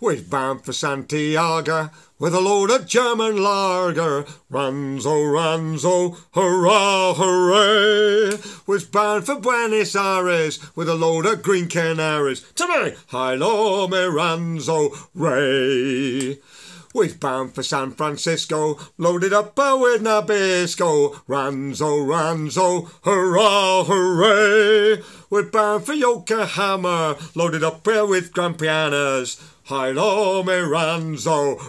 Was 0.00 0.20
bound 0.20 0.66
for 0.66 0.74
Santiago 0.74 1.88
with 2.18 2.34
a 2.34 2.40
load 2.40 2.70
of 2.70 2.86
German 2.86 3.42
lager. 3.42 4.24
Ranzo, 4.50 5.32
Ranzo, 5.32 6.16
hurrah, 6.32 7.14
hooray! 7.14 8.38
Was 8.66 8.84
bound 8.84 9.26
for 9.26 9.40
Buenos 9.40 9.94
Aires 9.94 10.58
with 10.74 10.88
a 10.88 10.94
load 10.94 11.26
of 11.26 11.42
green 11.42 11.68
canaries. 11.68 12.40
To 12.54 12.66
me, 12.66 12.94
hi-lo, 13.08 13.86
me 13.88 13.98
Ranzo 13.98 15.08
Ray. 15.14 16.38
We're 16.94 17.14
bound 17.14 17.54
for 17.54 17.62
San 17.62 17.90
Francisco, 17.90 18.78
loaded 18.96 19.34
up 19.34 19.58
with 19.58 20.00
Nabisco. 20.00 21.12
Ranzo, 21.28 22.06
Ranzo, 22.06 22.88
hurrah, 23.04 23.84
hooray! 23.84 25.02
We're 25.28 25.50
bound 25.50 25.84
for 25.84 25.92
Yokohama, 25.92 27.18
loaded 27.34 27.62
up 27.62 27.86
with 27.86 28.32
grand 28.32 28.58
pianos. 28.58 29.38
Hi-lo, 29.68 30.44
me 30.44 30.58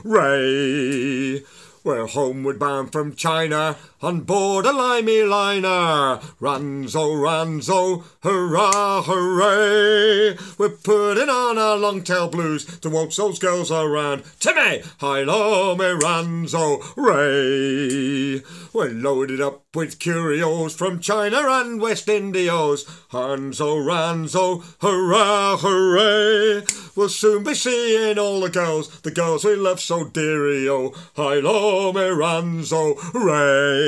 Ray! 0.04 1.44
We're 1.84 2.06
homeward 2.06 2.60
bound 2.60 2.92
from 2.92 3.16
China 3.16 3.76
on 4.02 4.22
board 4.22 4.66
a 4.66 4.72
limey 4.72 5.24
liner. 5.24 6.20
Ranzo, 6.40 7.16
Ranzo, 7.16 8.04
hurrah, 8.22 9.02
hooray! 9.04 10.38
We're 10.58 10.70
putting 10.70 11.30
on 11.30 11.58
our 11.58 11.78
long 11.78 12.04
tail 12.04 12.28
blues 12.28 12.80
to 12.80 12.90
waltz 12.90 13.18
those 13.18 13.40
girls 13.40 13.72
around. 13.72 14.24
Timmy, 14.40 14.84
hi-lo, 15.00 15.76
me 15.76 15.86
Ranzo, 15.86 16.82
Ray! 16.96 18.44
We're 18.74 18.92
loaded 18.92 19.42
up 19.42 19.64
with 19.74 20.00
curios 20.00 20.76
from 20.76 21.00
China 21.00 21.40
and 21.42 21.82
West 21.82 22.08
Indios. 22.08 22.86
Hanzo, 23.12 23.84
Ranzo, 23.84 24.64
hurrah, 24.82 25.58
hooray! 25.58 26.66
We'll 26.96 27.10
soon 27.10 27.44
be 27.44 27.54
seeing 27.56 28.20
all 28.20 28.42
the 28.42 28.50
girls, 28.50 29.02
the 29.02 29.12
girls 29.12 29.46
we 29.46 29.56
love 29.56 29.80
so 29.80 30.04
deario. 30.06 30.96
Hi-lo, 31.16 31.94
me 31.94 32.02
Ranzo, 32.02 32.96
Ray! 33.14 33.87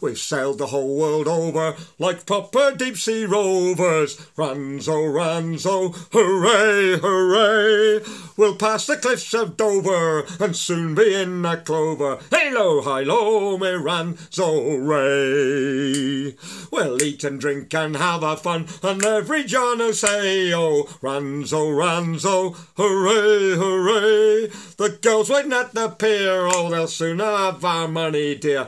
We've 0.00 0.18
sailed 0.18 0.58
the 0.58 0.66
whole 0.66 0.96
world 0.96 1.28
over 1.28 1.76
like 1.98 2.26
proper 2.26 2.72
deep 2.76 2.96
sea 2.96 3.24
rovers. 3.24 4.16
Ranzo, 4.36 5.12
Ranzo, 5.12 5.94
hooray, 6.12 6.98
hooray! 6.98 8.04
We'll 8.36 8.56
pass 8.56 8.86
the 8.86 8.96
cliffs 8.96 9.32
of 9.34 9.56
Dover 9.56 10.24
and 10.40 10.56
soon 10.56 10.94
be 10.94 11.14
in 11.14 11.44
a 11.44 11.56
clover. 11.56 12.18
Halo, 12.30 12.82
hi-lo, 12.82 13.56
me 13.58 13.68
Ranzo, 13.68 14.76
Ray! 14.84 16.36
We'll 16.70 17.02
eat 17.02 17.22
and 17.24 17.40
drink 17.40 17.72
and 17.74 17.96
have 17.96 18.22
a 18.22 18.36
fun, 18.36 18.66
and 18.82 19.04
every 19.04 19.44
John 19.44 19.78
will 19.78 19.92
say, 19.92 20.52
oh, 20.52 20.84
Ranzo, 21.00 21.70
Ranzo, 21.70 22.56
hooray, 22.76 23.56
hooray! 23.56 24.48
The 24.76 24.98
girls 25.00 25.30
waiting 25.30 25.52
at 25.52 25.72
the 25.72 25.88
pier, 25.88 26.48
oh, 26.50 26.70
they'll 26.70 26.88
soon 26.88 27.20
have 27.20 27.64
our 27.64 27.86
money, 27.86 28.34
dear. 28.34 28.63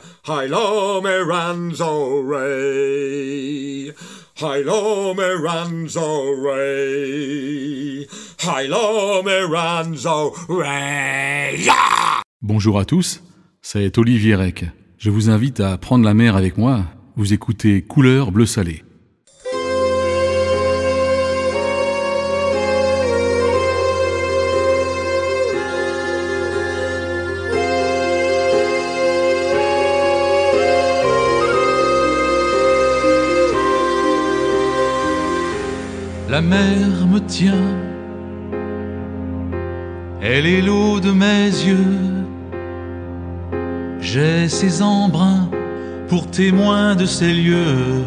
Bonjour 12.42 12.78
à 12.78 12.84
tous, 12.84 13.22
c'est 13.62 13.98
Olivier 13.98 14.34
Rec. 14.34 14.64
Je 14.98 15.10
vous 15.10 15.30
invite 15.30 15.60
à 15.60 15.76
prendre 15.78 16.04
la 16.04 16.14
mer 16.14 16.36
avec 16.36 16.58
moi. 16.58 16.84
Vous 17.16 17.32
écoutez 17.32 17.82
Couleur 17.82 18.30
bleu 18.30 18.46
salé. 18.46 18.85
La 36.36 36.42
mer 36.42 37.06
me 37.10 37.18
tient, 37.18 37.78
elle 40.20 40.44
est 40.44 40.60
l'eau 40.60 41.00
de 41.00 41.10
mes 41.10 41.46
yeux. 41.46 42.26
J'ai 44.00 44.46
ses 44.50 44.82
embruns 44.82 45.48
pour 46.08 46.30
témoin 46.30 46.94
de 46.94 47.06
ces 47.06 47.32
lieux 47.32 48.04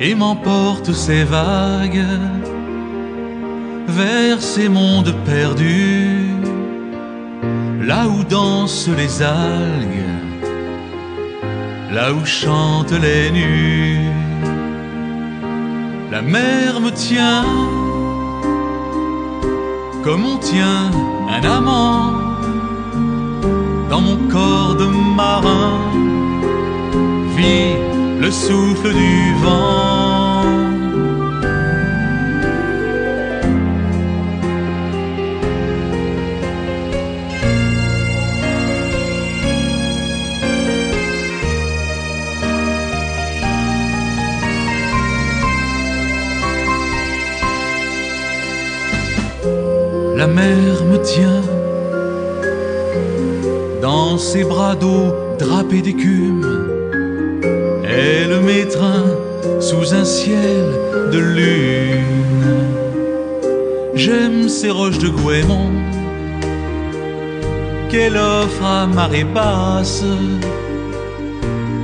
et 0.00 0.16
m'emporte 0.16 0.92
ces 0.92 1.22
vagues 1.22 2.04
vers 3.86 4.42
ces 4.42 4.68
mondes 4.68 5.14
perdus, 5.24 6.26
là 7.82 8.08
où 8.08 8.24
dansent 8.24 8.90
les 8.96 9.22
algues, 9.22 10.16
là 11.92 12.12
où 12.12 12.26
chantent 12.26 13.00
les 13.00 13.30
nus. 13.30 14.25
La 16.16 16.22
mer 16.22 16.80
me 16.80 16.90
tient 16.92 17.44
comme 20.02 20.24
on 20.24 20.38
tient 20.38 20.90
un 21.28 21.42
amant 21.44 22.12
dans 23.90 24.00
mon 24.00 24.16
corps 24.30 24.76
de 24.76 24.86
marin. 25.14 25.78
Vit 27.36 27.76
le 28.18 28.30
souffle 28.30 28.94
du 28.94 29.34
vent. 29.42 30.05
La 50.16 50.26
mer 50.26 50.82
me 50.90 50.96
tient 51.02 51.42
dans 53.82 54.16
ses 54.16 54.44
bras 54.44 54.74
d'eau 54.74 55.12
drapés 55.38 55.82
d'écume. 55.82 56.42
Elle 57.84 58.40
m'étreint 58.40 59.10
sous 59.60 59.92
un 59.92 60.06
ciel 60.06 60.64
de 61.12 61.18
lune. 61.18 62.56
J'aime 63.94 64.48
ces 64.48 64.70
roches 64.70 64.98
de 64.98 65.10
Guémon 65.10 65.68
qu'elle 67.90 68.16
offre 68.16 68.64
à 68.64 68.86
marée 68.86 69.24
basse. 69.24 70.02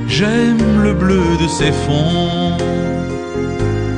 J'aime 0.07 0.81
le 0.81 0.93
bleu 0.93 1.23
de 1.39 1.47
ses 1.47 1.71
fonds, 1.71 2.57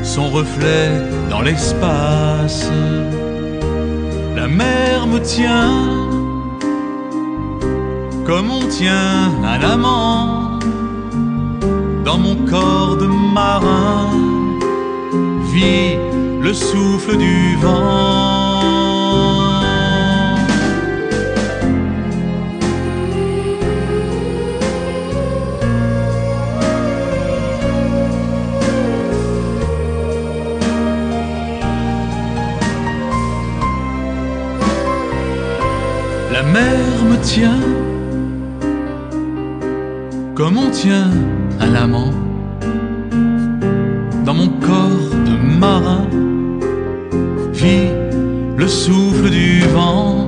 son 0.04 0.30
reflet 0.30 0.90
dans 1.30 1.42
l'espace. 1.42 2.70
La 4.46 4.52
mer 4.52 5.08
me 5.08 5.20
tient 5.22 6.08
comme 8.28 8.52
on 8.52 8.68
tient 8.68 9.32
un 9.44 9.60
amant 9.60 10.60
dans 12.04 12.20
mon 12.20 12.36
corps 12.46 12.96
de 12.96 13.08
marin 13.08 14.12
vit 15.52 15.98
le 16.40 16.54
souffle 16.54 17.18
du 17.18 17.56
vent. 17.56 18.35
Mer 36.54 36.78
me 37.10 37.18
tient 37.22 37.62
comme 40.36 40.58
on 40.58 40.70
tient 40.70 41.12
un 41.60 41.76
amant 41.76 42.12
dans 44.26 44.34
mon 44.34 44.50
corps 44.60 45.12
de 45.26 45.60
marin 45.60 46.08
vit 47.54 47.90
le 48.58 48.68
souffle 48.68 49.30
du 49.30 49.62
vent. 49.62 50.25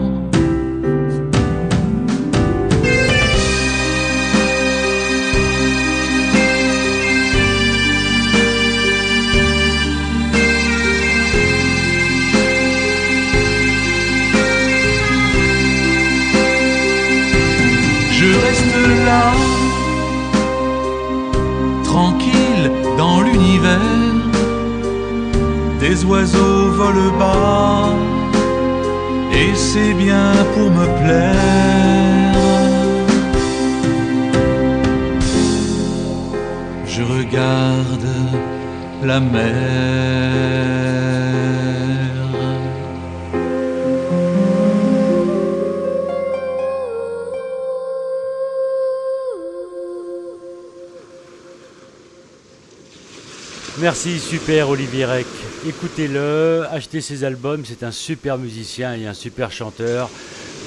Merci, 53.80 54.20
super 54.20 54.70
Olivier 54.70 55.06
Rec. 55.06 55.28
Écoutez-le, 55.68 56.66
achetez 56.72 57.00
ses 57.00 57.24
albums, 57.24 57.64
c'est 57.64 57.84
un 57.84 57.92
super 57.92 58.40
musicien 58.40 58.96
et 58.96 59.06
un 59.06 59.14
super 59.14 59.52
chanteur 59.52 60.10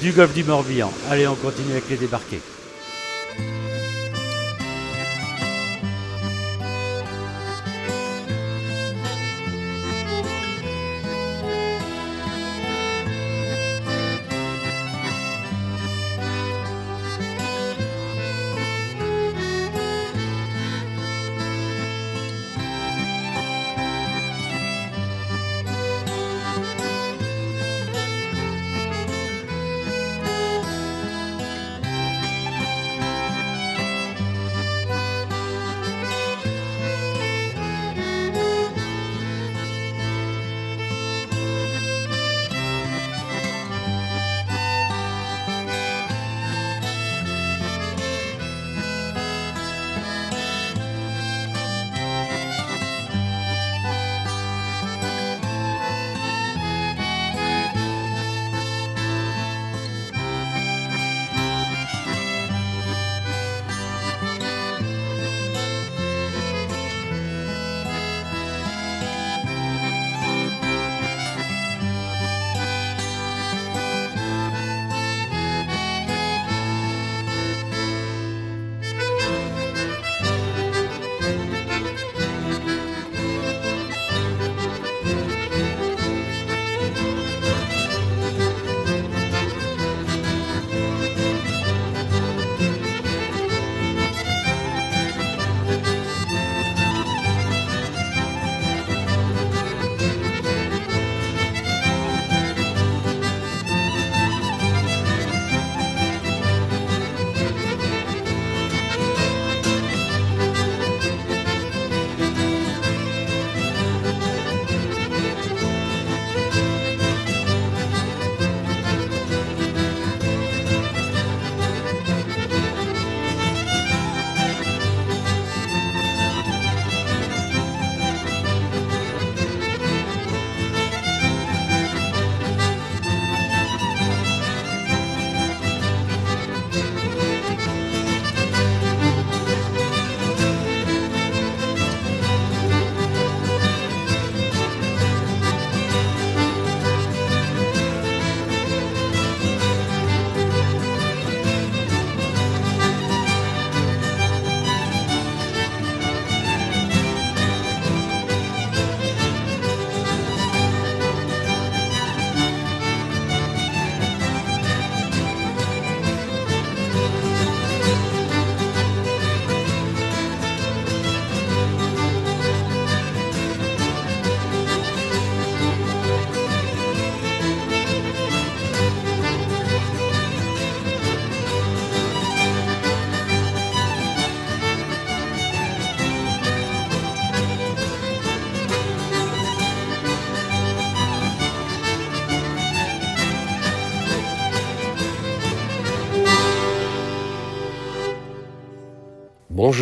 du 0.01 0.13
golfe 0.13 0.33
du 0.33 0.45
Morbihan. 0.45 0.91
Allez, 1.09 1.27
on 1.27 1.35
continue 1.35 1.71
avec 1.71 1.89
les 1.89 1.97
débarqués. 1.97 2.39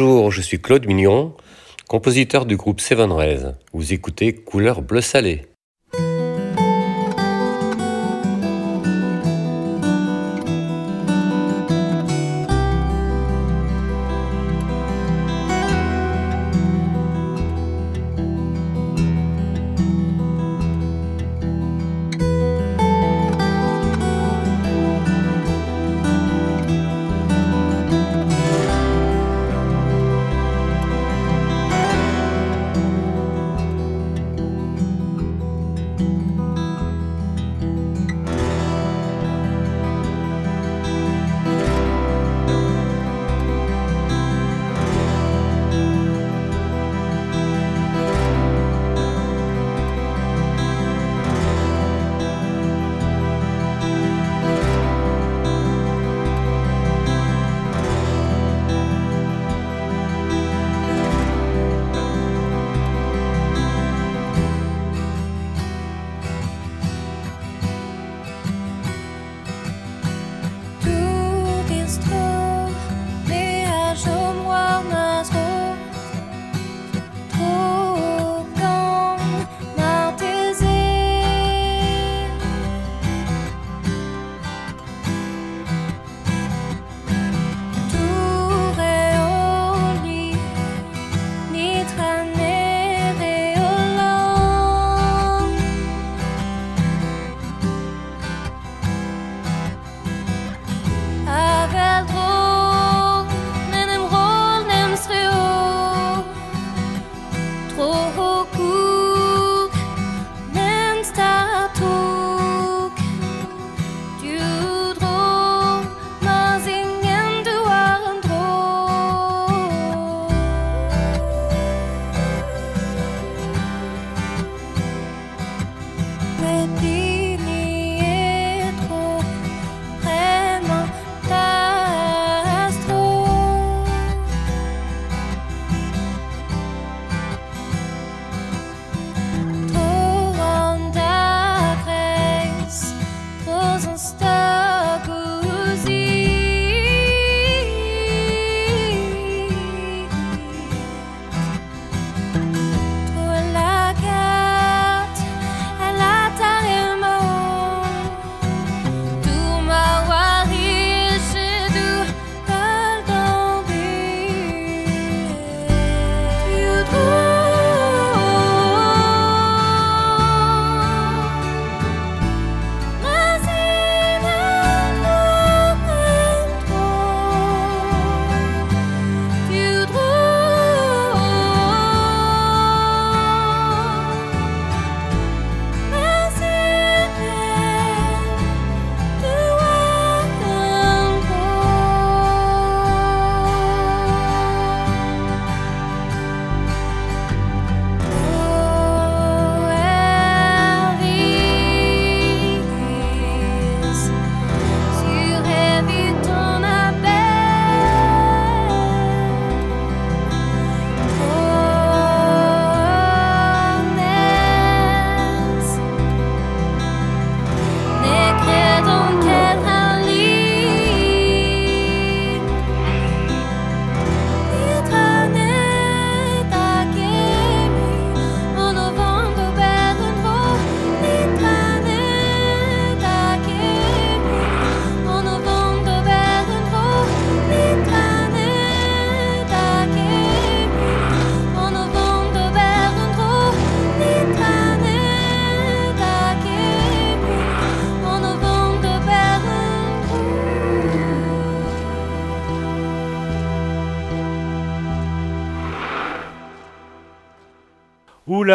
Bonjour, 0.01 0.31
je 0.31 0.41
suis 0.41 0.61
Claude 0.61 0.85
Mignon, 0.85 1.35
compositeur 1.89 2.45
du 2.45 2.55
groupe 2.55 2.79
Seven 2.79 3.11
Rays. 3.11 3.53
Vous 3.73 3.91
écoutez 3.91 4.33
Couleur 4.33 4.81
bleu 4.81 5.01
salé. 5.01 5.48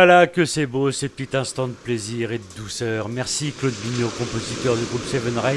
Là 0.07 0.21
là, 0.21 0.27
que 0.27 0.45
c'est 0.45 0.67
beau 0.67 0.91
ces 0.91 1.09
petits 1.09 1.37
instants 1.37 1.69
de 1.69 1.73
plaisir 1.73 2.33
et 2.33 2.39
de 2.39 2.45
douceur. 2.57 3.09
Merci 3.09 3.53
Claude 3.53 3.73
Vigneault, 3.73 4.11
compositeur 4.19 4.77
du 4.77 4.85
groupe 4.85 5.05
Seven 5.07 5.39
Rays. 5.39 5.57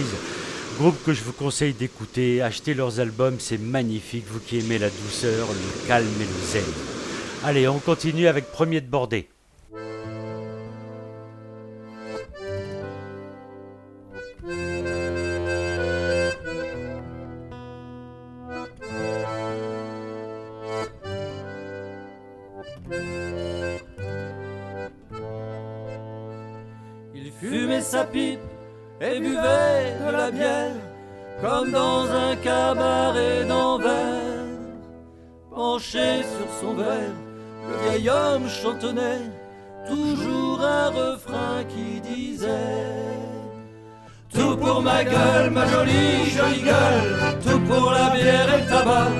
Groupe 0.79 0.97
que 1.05 1.13
je 1.13 1.23
vous 1.23 1.33
conseille 1.33 1.73
d'écouter. 1.73 2.41
Achetez 2.41 2.73
leurs 2.73 2.99
albums, 2.99 3.37
c'est 3.39 3.57
magnifique. 3.57 4.25
Vous 4.29 4.39
qui 4.39 4.59
aimez 4.59 4.77
la 4.77 4.89
douceur, 4.89 5.47
le 5.47 5.87
calme 5.87 6.07
et 6.21 6.25
le 6.25 6.45
zen. 6.45 6.73
Allez, 7.43 7.67
on 7.67 7.79
continue 7.79 8.27
avec 8.27 8.51
Premier 8.51 8.79
de 8.79 8.87
Bordée. 8.87 9.27
Chantonnait 38.61 39.29
toujours 39.87 40.61
un 40.61 40.89
refrain 40.89 41.63
qui 41.69 42.01
disait 42.01 42.47
Tout 44.33 44.57
pour 44.57 44.81
ma 44.81 45.03
gueule, 45.03 45.49
ma 45.51 45.65
jolie, 45.67 46.29
jolie 46.35 46.63
gueule, 46.63 47.37
tout 47.43 47.59
pour 47.69 47.91
la 47.91 48.09
bière 48.09 48.47
et 48.53 48.61
le 48.61 48.67
tabac. 48.67 49.11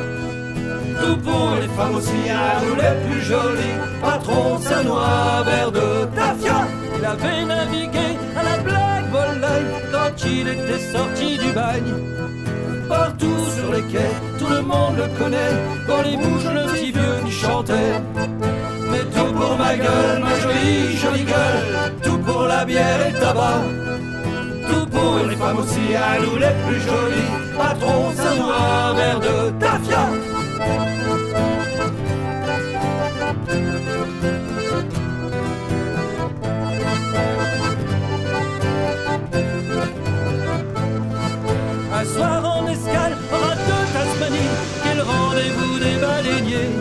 Tout 1.02 1.18
pour 1.18 1.52
les 1.62 1.68
femmes 1.68 1.96
aussi, 1.96 2.30
à 2.30 2.62
nous 2.64 2.76
les 2.76 2.96
plus 3.06 3.22
jolies. 3.22 3.78
Patron, 4.02 4.58
c'est 4.60 4.84
noir, 4.84 5.44
verre 5.44 5.72
de 5.72 6.06
tafia. 6.16 6.68
Il 6.98 7.06
avait 7.06 7.46
navigué 7.46 8.08
à 8.36 8.44
la 8.44 8.58
Black 8.58 9.04
Volley 9.12 9.62
quand 9.92 10.26
il 10.26 10.48
était 10.48 10.84
sorti 10.94 11.38
du 11.38 11.52
bagne. 11.52 11.94
Partout 12.90 13.40
sur 13.56 13.72
les 13.74 13.84
quais, 13.84 14.16
tout 14.40 14.48
le 14.50 14.62
monde 14.62 14.96
le 14.98 15.08
connaît. 15.20 15.56
Dans 15.88 16.02
les 16.02 16.18
bouches, 16.18 16.52
le 16.52 16.66
petit 16.72 16.92
vieux 16.92 17.30
chantait. 17.30 18.02
Ma 19.68 19.76
gueule, 19.76 20.20
ma 20.22 20.34
jolie, 20.40 20.96
jolie 20.96 21.26
gueule. 21.26 21.92
Tout 22.02 22.18
pour 22.20 22.44
la 22.44 22.64
bière 22.64 23.02
et 23.06 23.12
le 23.12 23.20
tabac. 23.20 23.64
Tout 24.70 24.88
pour 24.88 25.20
les 25.28 25.36
femmes 25.36 25.58
aussi, 25.58 25.94
à 25.94 26.22
nous 26.22 26.38
les 26.38 26.56
plus 26.66 26.80
jolies. 26.80 27.32
Patron, 27.58 28.14
c'est 28.16 28.40
noir, 28.40 28.96
verre 28.96 29.20
de 29.20 29.50
tafia. 29.60 30.04
Un 41.94 42.06
soir 42.06 42.58
en 42.58 42.68
escale, 42.68 43.16
de 43.68 43.78
Tasmanie, 43.94 44.52
quel 44.84 45.02
rendez-vous 45.02 45.80
des 45.80 45.98
baleiniers? 46.00 46.74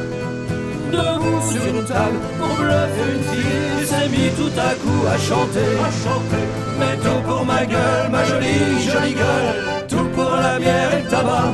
Debout 0.92 1.42
sur 1.50 1.66
une 1.66 1.84
table, 1.84 2.18
pour 2.66 2.76
bluffer 2.76 3.12
une 3.14 3.22
fille, 3.22 3.80
il 3.80 3.86
s'est 3.86 4.08
mis 4.08 4.30
tout 4.30 4.58
à 4.58 4.74
coup 4.74 5.06
à 5.06 5.18
chanter, 5.18 5.70
à 5.84 5.90
chanter. 6.04 6.44
Mais 6.78 6.96
tout 6.96 7.20
pour 7.26 7.44
ma 7.44 7.64
gueule, 7.64 8.10
ma 8.10 8.24
jolie, 8.24 8.82
jolie 8.84 9.14
gueule, 9.14 9.86
tout 9.88 10.08
pour 10.14 10.36
la 10.36 10.58
bière 10.58 10.94
et 10.94 11.02
le 11.02 11.08
tabac. 11.08 11.52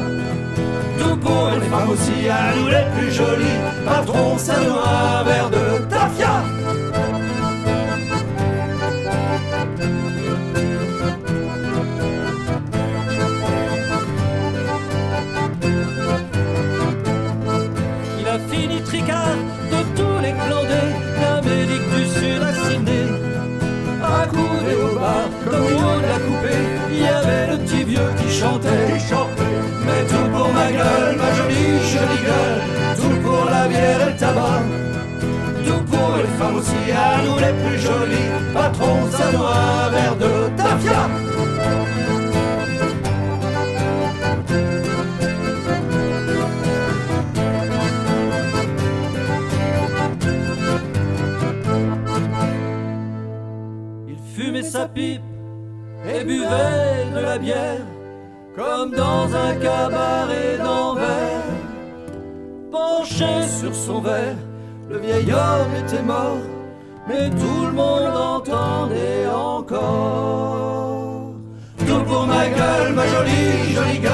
Tout 0.99 1.17
pour 1.17 1.51
les 1.55 1.67
femmes 1.67 1.91
aussi, 1.91 2.29
à 2.29 2.55
nous 2.57 2.69
les 2.69 2.87
plus 2.95 3.13
jolies, 3.13 3.61
patron, 3.87 4.37
c'est 4.39 4.53
un 4.53 5.23
verre 5.25 5.51
de 5.51 5.85
tafia. 5.89 6.62
Chantait. 28.43 28.93
Qui 28.93 29.01
chantait. 29.09 29.59
Mais 29.87 30.03
tout 30.11 30.29
pour 30.35 30.53
ma 30.53 30.67
gueule, 30.71 31.17
ma 31.17 31.31
jolie, 31.39 31.73
jolie 31.93 32.23
gueule, 32.27 32.61
tout 32.97 33.17
pour 33.25 33.45
la 33.51 33.69
bière 33.69 34.01
et 34.03 34.11
le 34.11 34.17
tabac. 34.17 34.63
Tout 35.67 35.83
pour 35.91 36.17
les 36.17 36.33
femmes 36.39 36.57
aussi, 36.57 36.83
à 36.93 37.23
nous 37.25 37.39
les 37.45 37.55
plus 37.63 37.79
jolies, 37.79 38.31
patron, 38.53 38.97
ça 39.11 39.31
doit 39.33 39.57
un 39.85 39.91
verre 39.91 40.17
de 40.17 40.33
tafia. 40.57 41.03
Il 54.09 54.19
fumait 54.35 54.63
sa 54.63 54.89
pipe 54.89 55.23
et 56.05 56.25
buvait 56.25 57.07
de 57.15 57.21
la 57.21 57.39
bière 57.39 57.92
comme 58.57 58.91
dans 58.91 59.35
un 59.35 59.55
cabaret 59.57 60.59
d'Anvers. 60.59 61.43
Penché 62.71 63.47
sur 63.47 63.75
son 63.75 64.01
verre, 64.01 64.37
le 64.91 64.99
vieil 64.99 65.33
homme 65.33 65.75
était 65.85 66.03
mort, 66.03 66.39
mais 67.09 67.31
tout 67.31 67.67
le 67.67 67.73
monde 67.73 68.15
entendait 68.15 69.27
encore. 69.27 71.33
Tout 71.79 72.05
pour 72.05 72.27
ma 72.27 72.47
gueule, 72.49 72.93
ma 72.95 73.07
jolie, 73.07 73.73
jolie 73.75 73.99
gueule, 73.99 74.12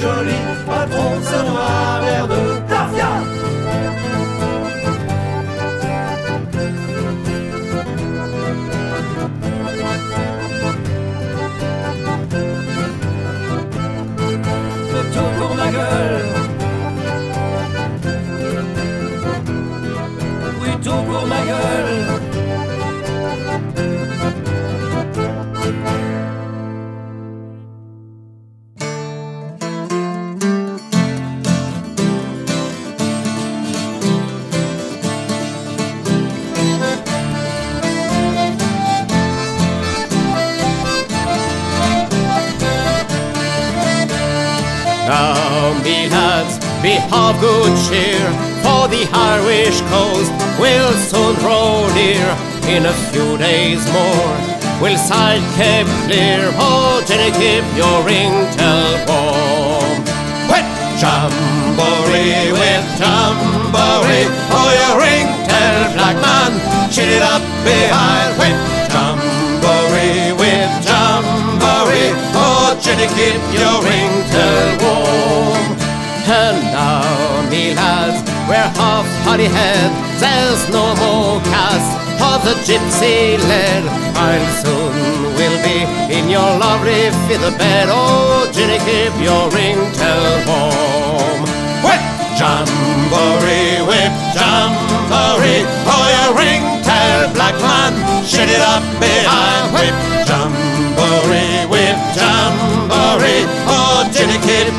nous 0.00 0.57
of 47.12 47.40
good 47.40 47.72
cheer, 47.88 48.24
for 48.60 48.88
the 48.88 49.08
Irish 49.12 49.80
coast 49.92 50.32
will 50.60 50.92
soon 50.92 51.34
draw 51.36 51.88
near. 51.94 52.26
In 52.68 52.84
a 52.84 52.92
few 53.10 53.38
days 53.38 53.80
more, 53.92 54.32
we'll 54.80 54.98
sight 54.98 55.40
Cape 55.56 55.88
Clear. 56.04 56.52
Oh, 56.60 57.02
Jenny, 57.06 57.32
keep 57.32 57.64
your 57.76 58.04
ring 58.04 58.32
till 58.52 58.92
warm. 59.08 60.04
Wet 60.52 60.68
jamboree 61.00 62.52
with 62.52 62.86
jamboree, 63.00 64.28
oh, 64.52 64.70
your 64.76 64.94
ring 65.00 65.26
till 65.48 65.80
black 65.96 66.16
man, 66.20 66.52
shit 66.92 67.08
it 67.08 67.22
up 67.22 67.42
behind. 67.64 68.36
Wet 68.36 68.58
jamboree 68.92 70.36
with 70.36 70.72
jamboree, 70.84 72.12
oh, 72.36 72.76
Jenny, 72.82 73.08
keep 73.16 73.40
your 73.56 73.76
ring 73.80 74.12
till 74.28 74.68
warm. 74.84 75.27
Now, 76.28 77.48
me 77.48 77.72
lads, 77.72 78.20
we're 78.44 78.68
half 78.76 79.08
Holyhead, 79.24 79.88
there's 80.20 80.68
no 80.68 80.92
more 81.00 81.40
cast 81.48 81.88
of 82.20 82.44
the 82.44 82.52
gypsy 82.68 83.40
lead. 83.48 83.84
I'll 84.12 84.44
soon 84.60 84.92
will 85.40 85.58
be 85.64 85.88
in 86.12 86.28
your 86.28 86.52
lovely 86.60 87.08
feather 87.24 87.56
bed. 87.56 87.88
Oh, 87.88 88.44
Ginny, 88.52 88.76
keep 88.84 89.16
your 89.24 89.48
ring 89.56 89.80
till 89.96 90.28
warm. 90.44 91.48
Whip 91.80 92.02
jamboree, 92.36 93.80
whip 93.88 94.12
jamboree, 94.36 95.64
oh, 95.88 96.06
your 96.12 96.30
ring 96.36 96.60
till 96.84 97.32
black 97.32 97.56
man, 97.64 97.96
shut 98.28 98.52
it 98.52 98.60
up 98.60 98.84
behind. 99.00 99.72
Whip 99.72 99.96
jamboree, 100.28 101.64
whip 101.72 101.96
jamboree, 102.12 103.48
oh, 103.64 104.04
Ginny, 104.12 104.36
keep 104.44 104.76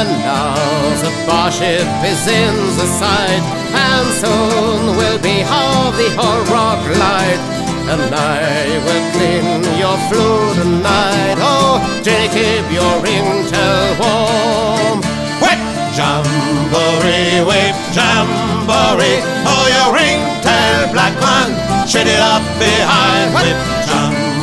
And 0.00 0.08
now 0.24 0.56
the 1.04 1.12
barship 1.28 1.84
is 2.08 2.24
in 2.26 2.56
the 2.80 2.88
sight, 3.00 3.44
and 3.68 4.08
soon 4.16 4.96
will 4.96 5.20
be 5.20 5.44
half 5.44 5.92
the 5.94 6.08
rock 6.48 6.80
light. 6.96 7.42
And 7.84 8.08
I 8.08 8.80
will 8.80 9.04
clean 9.12 9.60
your 9.76 9.98
flue 10.08 10.54
tonight. 10.56 11.36
Oh, 11.36 11.84
keep 12.00 12.64
your 12.72 12.94
ring 13.04 13.44
warm. 14.00 15.04
Whip 15.44 15.60
jamboree, 15.92 17.44
whip 17.44 17.76
jamboree. 17.92 19.20
Oh, 19.52 19.66
your 19.68 19.92
ring 19.92 20.20
black 20.96 21.14
man, 21.20 21.86
shut 21.86 22.06
it 22.06 22.20
up 22.20 22.42
behind. 22.56 23.34
Whip 23.34 23.58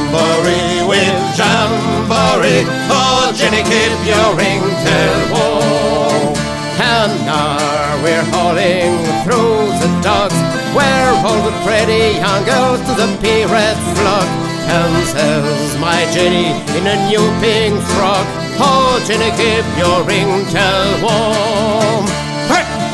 jamboree, 0.08 0.88
whip 0.88 1.16
jamboree. 1.38 2.64
Oh, 2.90 3.32
Jenny, 3.36 3.64
keep 3.64 3.94
your 4.08 4.30
ringtail 4.36 5.20
warm. 5.32 6.36
And 6.80 7.12
now 7.26 8.02
we're 8.04 8.24
hauling 8.32 9.04
through 9.24 9.68
the 9.82 9.90
docks 10.02 10.38
where 10.76 11.12
all 11.26 11.42
the 11.44 11.56
pretty 11.66 12.20
young 12.20 12.44
girls 12.46 12.80
to 12.88 12.94
the 12.96 13.10
pirate 13.22 13.80
flock. 13.98 14.30
And 14.68 14.94
there's 15.16 15.78
my 15.80 16.06
Jenny 16.14 16.52
in 16.78 16.88
a 16.88 16.96
new 17.08 17.24
pink 17.42 17.82
frock. 17.96 18.28
Oh, 18.60 19.04
Jenny, 19.06 19.32
keep 19.36 19.66
your 19.78 20.04
ringtail 20.04 21.02
warm. 21.04 22.06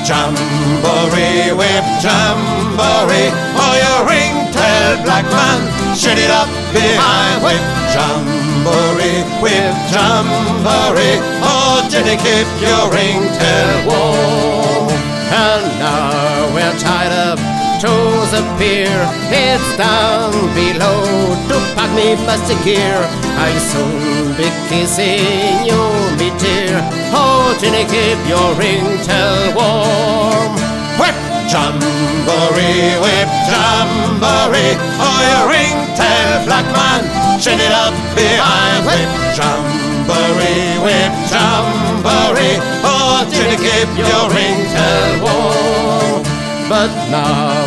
Jamboree, 0.04 1.56
whip 1.56 1.86
jamboree, 2.04 3.32
oh, 3.56 3.74
your 3.80 4.43
ringtail 4.84 5.04
black 5.04 5.26
man, 5.26 5.96
shut 5.96 6.18
it 6.18 6.30
up 6.30 6.48
behind 6.74 7.44
whip 7.44 7.62
jamboree, 7.94 9.24
whip 9.42 9.76
jamboree, 9.92 11.20
oh, 11.44 11.88
Jenny, 11.90 12.18
keep 12.18 12.48
your 12.60 12.92
ringtail 12.92 13.88
warm. 13.88 14.92
And 15.32 15.64
now 15.80 16.54
we're 16.54 16.78
tied 16.80 17.12
up 17.12 17.40
to 17.82 17.94
the 18.32 18.44
pier, 18.58 18.92
it's 19.32 19.78
down 19.78 20.32
below 20.54 21.04
to 21.50 21.56
pack 21.76 21.92
me 21.96 22.16
plastic 22.24 22.62
gear. 22.64 23.00
I'll 23.40 23.60
soon 23.60 24.36
be 24.38 24.50
kissing 24.70 25.66
you, 25.66 25.82
me 26.20 26.30
dear. 26.40 26.80
Oh, 27.16 27.58
Jenny, 27.60 27.86
keep 27.86 28.20
your 28.28 28.54
ringtail 28.56 29.56
warm. 29.56 30.54
Whip 31.00 31.33
jamboree, 31.54 32.98
whip 33.04 33.30
jamboree. 33.46 34.74
Oh, 34.98 35.20
your 35.30 35.46
ringtail 35.54 36.46
black 36.50 36.66
man, 36.74 37.02
shut 37.40 37.60
it 37.62 37.72
up 37.72 37.94
behind. 38.18 38.82
Whip 38.90 39.10
jamboree, 39.38 40.82
whip 40.82 41.14
jamboree. 41.30 42.58
Oh, 42.82 43.22
Jenny, 43.30 43.58
keep 43.62 43.90
your 44.02 44.26
ringtail 44.34 45.22
warm. 45.22 46.24
But 46.70 46.90
now 47.12 47.63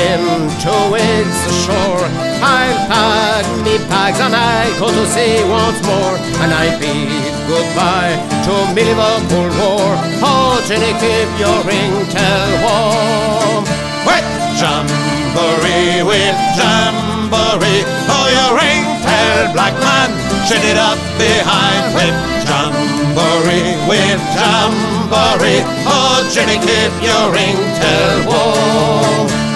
Been 0.00 0.48
two 0.56 0.84
weeks 0.88 1.40
ashore. 1.44 2.08
I'll 2.40 2.72
pack 2.88 3.44
me 3.60 3.76
bags 3.84 4.16
and 4.16 4.32
I 4.32 4.64
go 4.80 4.88
to 4.88 5.04
sea 5.12 5.44
once 5.44 5.76
more. 5.84 6.16
And 6.40 6.56
I 6.56 6.72
bid 6.80 7.20
goodbye 7.44 8.16
to 8.48 8.54
me 8.72 8.88
Liverpool 8.88 9.52
war. 9.60 9.92
Oh, 10.24 10.56
Jenny, 10.64 10.96
keep 10.96 11.28
your 11.36 11.52
ringtail 11.68 12.48
warm. 12.64 13.68
Wet 14.08 14.24
jamboree 14.56 16.00
with 16.00 16.38
jamboree. 16.56 17.84
Oh, 18.08 18.26
your 18.32 18.52
ringtail 18.56 19.52
black 19.52 19.76
man, 19.84 20.08
shut 20.48 20.64
it 20.64 20.80
up 20.80 20.96
behind 21.20 21.92
with 21.92 22.16
jamboree 22.48 23.76
with 23.84 24.22
jamboree. 24.32 25.60
Oh, 25.84 26.24
Jenny, 26.32 26.56
keep 26.56 26.92
your 27.04 27.24
ringtail 27.36 28.16
warm. 28.32 29.49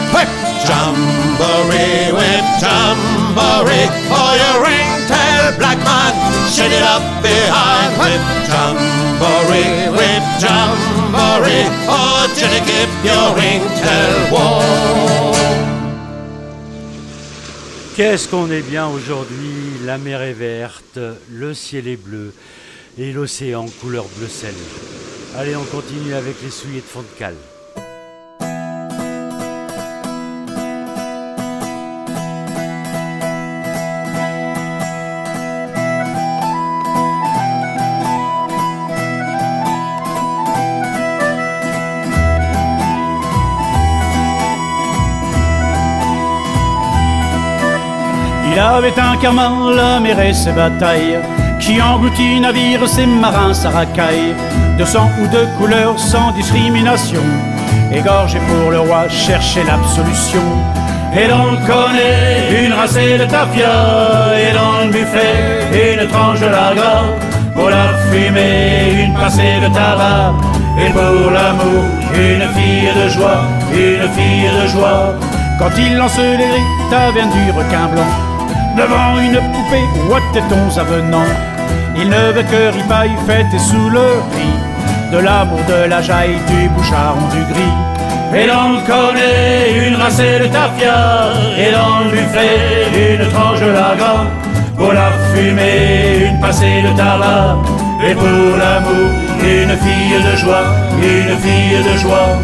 Jamboree, 0.67 2.13
whip 2.17 2.47
jamboree. 2.63 3.89
Oh, 4.11 4.33
your 4.43 4.57
ringtail 4.65 5.59
black 5.59 5.79
man, 5.85 6.15
shut 6.49 6.73
it 6.73 6.83
up 6.83 7.03
behind. 7.23 7.93
Whip 8.01 8.23
jamboree, 8.49 9.93
whip 9.93 10.25
jamboree. 10.41 11.67
Oh, 11.89 12.27
Jenny, 12.37 12.61
keep 12.69 12.91
your 13.05 13.35
ringtail 13.37 14.33
warm. 14.33 15.35
Qu'est-ce 17.97 18.27
qu'on 18.29 18.51
est 18.51 18.63
bien 18.63 18.89
aujourd'hui, 18.89 19.79
la 19.85 19.99
mer 19.99 20.21
est 20.23 20.33
verte, 20.33 20.99
le 21.31 21.55
ciel 21.55 21.87
est 21.87 21.97
bleu 21.97 22.35
et 22.99 23.13
l'océan 23.13 23.67
couleur 23.81 24.07
bleu 24.17 24.27
sel. 24.27 24.55
Allez, 25.37 25.55
on 25.55 25.65
continue 25.65 26.15
avec 26.15 26.43
les 26.43 26.51
souliers 26.51 26.81
de 26.81 26.87
fond 26.87 27.03
de 27.03 27.19
cale. 27.19 27.37
Il 48.55 48.61
avait 48.61 48.97
un 49.01 49.17
carmin, 49.17 49.75
la 49.75 49.99
mer 49.99 50.17
ses 50.33 50.53
batailles, 50.53 51.19
qui 51.59 51.83
engloutit 51.83 52.39
navires, 52.39 52.87
ses 52.87 53.05
marins, 53.05 53.53
sa 53.53 53.71
racaille, 53.71 54.33
de 54.79 54.85
sang 54.85 55.11
ou 55.21 55.27
de 55.27 55.45
couleur, 55.59 55.99
sans 55.99 56.31
discrimination, 56.31 57.25
égorgé 57.93 58.39
pour 58.47 58.71
le 58.71 58.79
roi, 58.79 59.09
chercher 59.09 59.65
l'absolution. 59.65 60.45
Et 61.17 61.27
l'on 61.27 61.51
le 61.51 61.67
connaît, 61.67 62.65
une 62.65 62.73
racée 62.75 63.19
de 63.19 63.25
tafia, 63.25 63.75
et 64.39 64.55
dans 64.55 64.85
le 64.85 64.93
buffet, 64.93 65.97
une 65.97 66.07
tranche 66.07 66.39
de 66.39 66.47
la 66.47 66.75
gras, 66.77 67.07
pour 67.55 67.71
la 67.71 67.89
fumée, 68.09 69.03
une 69.05 69.15
passée 69.15 69.59
de 69.65 69.67
tabac, 69.75 70.33
et 70.79 70.91
pour 70.91 71.33
l'amour, 71.33 71.83
une 72.15 72.47
fille 72.55 72.93
de 73.03 73.09
joie, 73.09 73.43
une 73.73 74.09
fille 74.15 74.49
de 74.63 74.69
joie. 74.69 75.13
Quand 75.59 75.71
il 75.77 75.97
lance 75.97 76.19
les 76.19 76.63
taverne 76.89 77.31
du 77.31 77.51
requin 77.51 77.89
blanc, 77.93 78.34
devant 78.77 79.19
une 79.21 79.41
poupée, 79.53 79.89
what 80.11 80.21
est-on 80.35 80.79
avenant? 80.79 81.33
Il 81.97 82.09
ne 82.09 82.33
veut 82.33 82.43
que 82.43 82.73
ripaille, 82.73 83.17
fête 83.27 83.53
et 83.55 83.59
sous 83.59 83.89
le 83.89 84.07
riz, 84.35 84.59
de 85.13 85.19
l'amour, 85.19 85.61
de 85.69 85.89
la 85.89 86.03
jaille, 86.03 86.39
du 86.49 86.69
bouchard 86.71 87.17
du 87.33 87.43
gris. 87.53 87.77
Et 88.35 88.47
l'on 88.47 88.73
le 88.73 89.87
une 89.87 89.97
racée 89.97 90.41
de 90.41 90.47
tafia, 90.47 91.31
et 91.57 91.71
dans 91.71 92.01
le 92.05 92.11
buffet, 92.11 93.15
une 93.15 93.29
tranche 93.31 93.61
de 93.61 93.67
la 93.67 93.95
gras, 93.97 94.27
pour 94.77 94.93
la 94.93 95.11
fumée, 95.33 96.31
une 96.31 96.41
passée 96.41 96.83
de 96.83 96.97
tabac, 96.97 97.59
et 98.05 98.15
pour 98.15 98.57
l'amour, 98.59 99.09
une 99.41 99.77
fille 99.85 100.19
de 100.31 100.37
joie, 100.37 100.67
une 100.99 101.37
fille 101.39 101.93
de 101.93 101.97
joie. 101.99 102.39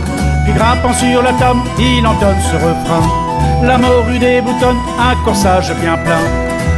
Puis 0.45 0.53
grimpant 0.53 0.93
sur 0.93 1.23
la 1.23 1.33
table, 1.33 1.61
il 1.79 2.07
entonne 2.07 2.41
ce 2.41 2.55
refrain. 2.55 3.30
La 3.63 3.79
morue 3.79 4.19
des 4.19 4.41
boutons, 4.41 4.77
un 4.99 5.17
corsage 5.25 5.73
bien 5.81 5.97
plein. 5.99 6.25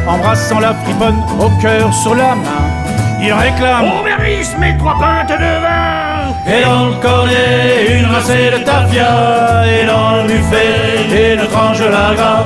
Embrassant 0.06 0.60
la 0.60 0.74
friponne, 0.74 1.22
au 1.40 1.48
cœur 1.60 1.92
sur 1.94 2.14
la 2.14 2.34
main. 2.34 2.82
Il 3.24 3.32
réclame 3.32 3.86
Aubergiste, 4.00 4.58
mes 4.58 4.76
trois 4.78 4.98
pintes 4.98 5.28
de 5.28 5.52
vin 5.62 6.34
Et 6.44 6.64
l'on 6.64 6.86
le 6.86 6.94
connaît, 6.94 8.00
une 8.00 8.06
racée 8.06 8.50
de 8.50 8.64
tafia 8.64 9.62
Et 9.64 9.86
dans 9.86 10.16
le 10.16 10.28
buffet, 10.28 11.34
une 11.34 11.46
tranche 11.46 11.78
de 11.78 11.84
la 11.84 12.14
gras 12.16 12.44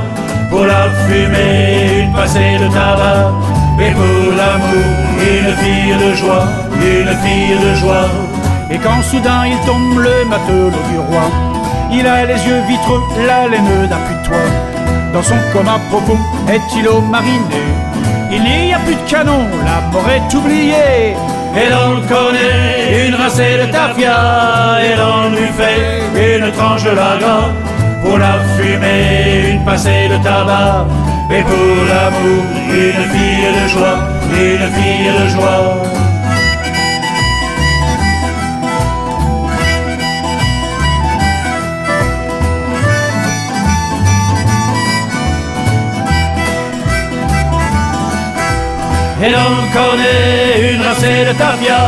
Pour 0.50 0.64
la 0.66 0.90
fumée, 1.06 2.02
une 2.02 2.12
passée 2.12 2.58
de 2.60 2.68
tabac 2.68 3.32
Et 3.80 3.90
pour 3.92 4.36
l'amour, 4.36 4.84
une 5.18 5.56
fille 5.56 5.96
de 5.96 6.14
joie 6.14 6.44
Une 6.74 7.16
fille 7.24 7.56
de 7.58 7.74
joie 7.76 8.10
Et 8.70 8.76
quand 8.76 9.02
soudain 9.02 9.46
il 9.46 9.58
tombe 9.66 9.98
le 9.98 10.28
matelot 10.28 10.70
du 10.90 10.98
roi 10.98 11.55
Il 11.92 12.06
a 12.06 12.26
les 12.26 12.34
yeux 12.34 12.62
vitreux, 12.68 13.02
la 13.26 13.48
laine 13.48 13.88
d'un 13.88 13.96
putois 13.96 14.36
Dans 15.12 15.22
son 15.22 15.36
coma 15.52 15.78
profond, 15.90 16.18
est-il 16.48 16.88
au 16.88 17.00
mariné? 17.00 17.62
Il 18.30 18.42
n'y 18.42 18.74
a 18.74 18.78
plus 18.80 18.94
de 18.94 19.10
canon, 19.10 19.46
la 19.64 19.80
mort 19.92 20.10
est 20.10 20.34
oubliée. 20.34 21.14
Et 21.56 21.70
l'on 21.70 21.94
le 21.94 22.06
connaît, 22.06 23.06
une 23.06 23.14
racée 23.14 23.56
de 23.62 23.70
tafia. 23.70 24.78
Et 24.82 24.96
l'on 24.96 25.30
lui 25.30 25.48
fait 25.56 26.36
une 26.36 26.52
tranche 26.52 26.84
de 26.84 26.90
la 26.90 27.16
gras. 27.18 27.50
Pour 28.02 28.18
la 28.18 28.34
fumée, 28.56 29.52
une 29.52 29.64
passée 29.64 30.08
de 30.08 30.16
tabac. 30.22 30.86
Et 31.30 31.42
pour 31.42 31.78
l'amour, 31.88 32.44
une 32.68 33.04
fille 33.12 33.48
de 33.58 33.68
joie, 33.68 33.98
une 34.30 34.66
fille 34.74 35.10
de 35.18 35.28
joie. 35.28 36.05
Et 49.22 49.30
l'on 49.30 49.56
connaît 49.72 50.74
une 50.74 50.82
racée 50.82 51.24
de 51.24 51.32
tafia 51.32 51.80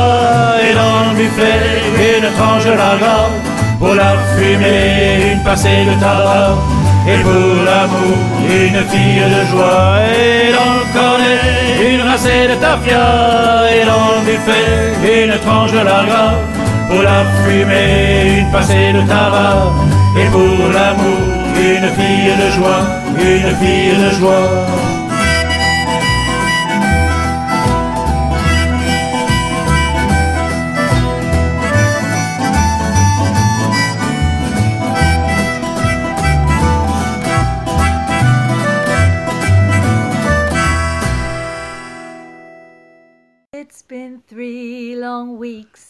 Et 0.63 0.75
dans 0.75 1.11
le 1.11 1.17
buffet 1.19 2.19
une 2.19 2.33
tranche 2.37 2.65
de 2.65 2.71
la 2.71 2.97
gras 2.97 3.29
Pour 3.79 3.95
la 3.95 4.15
fumée 4.35 5.33
une 5.35 5.43
passée 5.45 5.85
de 5.85 5.93
tabac 6.01 6.57
Et 7.07 7.19
pour 7.19 7.65
l'amour 7.67 8.17
une 8.49 8.81
fille 8.91 9.25
de 9.35 9.45
joie. 9.51 9.97
Et 10.09 10.53
l'on 10.57 10.75
connaît 10.99 11.93
une 11.93 12.01
racée 12.09 12.49
de 12.49 12.55
tafia 12.55 13.07
Et 13.77 13.85
dans 13.85 14.11
le 14.17 14.23
buffet 14.25 15.25
une 15.25 15.39
tranche 15.41 15.73
de 15.73 15.79
la 15.91 16.05
gras 16.09 16.35
Pour 16.89 17.03
la 17.03 17.27
fumée 17.45 18.39
une 18.39 18.51
passée 18.51 18.93
de 18.95 19.03
tabac 19.07 19.71
Et 20.17 20.29
pour 20.33 20.73
l'amour 20.73 21.21
une 21.61 21.89
fille 21.99 22.33
de 22.43 22.51
joie 22.57 22.85
Une 23.21 23.55
fille 23.61 23.97
de 24.03 24.11
joie 24.19 24.67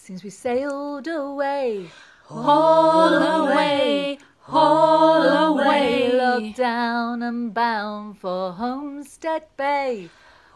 since 0.09 0.25
we 0.25 0.31
sailed 0.31 1.07
away. 1.07 1.91
Haul 2.25 3.13
away, 3.13 4.17
haul 4.41 5.23
away. 5.23 6.13
Locked 6.15 6.57
down 6.57 7.23
and 7.23 7.53
bound 7.53 8.17
for 8.17 8.53
Homestead 8.53 9.43
Bay. 9.59 10.09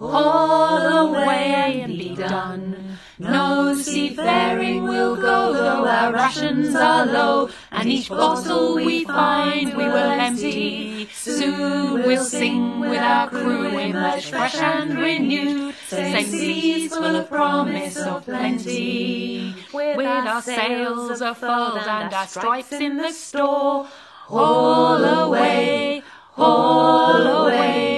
All 0.03 1.09
away 1.09 1.81
and 1.83 1.97
be 1.97 2.17
done. 2.17 2.99
No 3.19 3.75
seafaring 3.75 4.83
will 4.83 5.15
go, 5.15 5.53
though 5.53 5.87
our 5.87 6.13
rations 6.13 6.75
are 6.75 7.07
low, 7.07 7.51
and 7.71 7.89
each 7.89 8.09
bottle 8.09 8.75
we 8.75 9.05
find 9.05 9.77
we 9.77 9.85
will 9.85 10.11
empty. 10.27 11.09
Soon 11.13 12.03
we'll 12.03 12.25
sing 12.25 12.81
with 12.81 12.99
our 12.99 13.29
crew, 13.29 13.79
emerge 13.79 14.29
fresh 14.29 14.57
and 14.57 14.99
renewed, 14.99 15.75
same 15.87 16.27
seas 16.27 16.93
full 16.93 17.17
of 17.17 17.29
promise 17.29 17.97
of 17.97 18.25
plenty. 18.25 19.55
With 19.73 20.07
our 20.07 20.43
sails 20.43 21.21
afurled 21.21 21.87
and 21.87 22.13
our 22.13 22.27
stripes 22.27 22.73
in 22.73 22.97
the 22.97 23.13
store, 23.13 23.87
all 24.29 25.05
away, 25.05 26.03
all 26.37 27.47
away, 27.47 27.92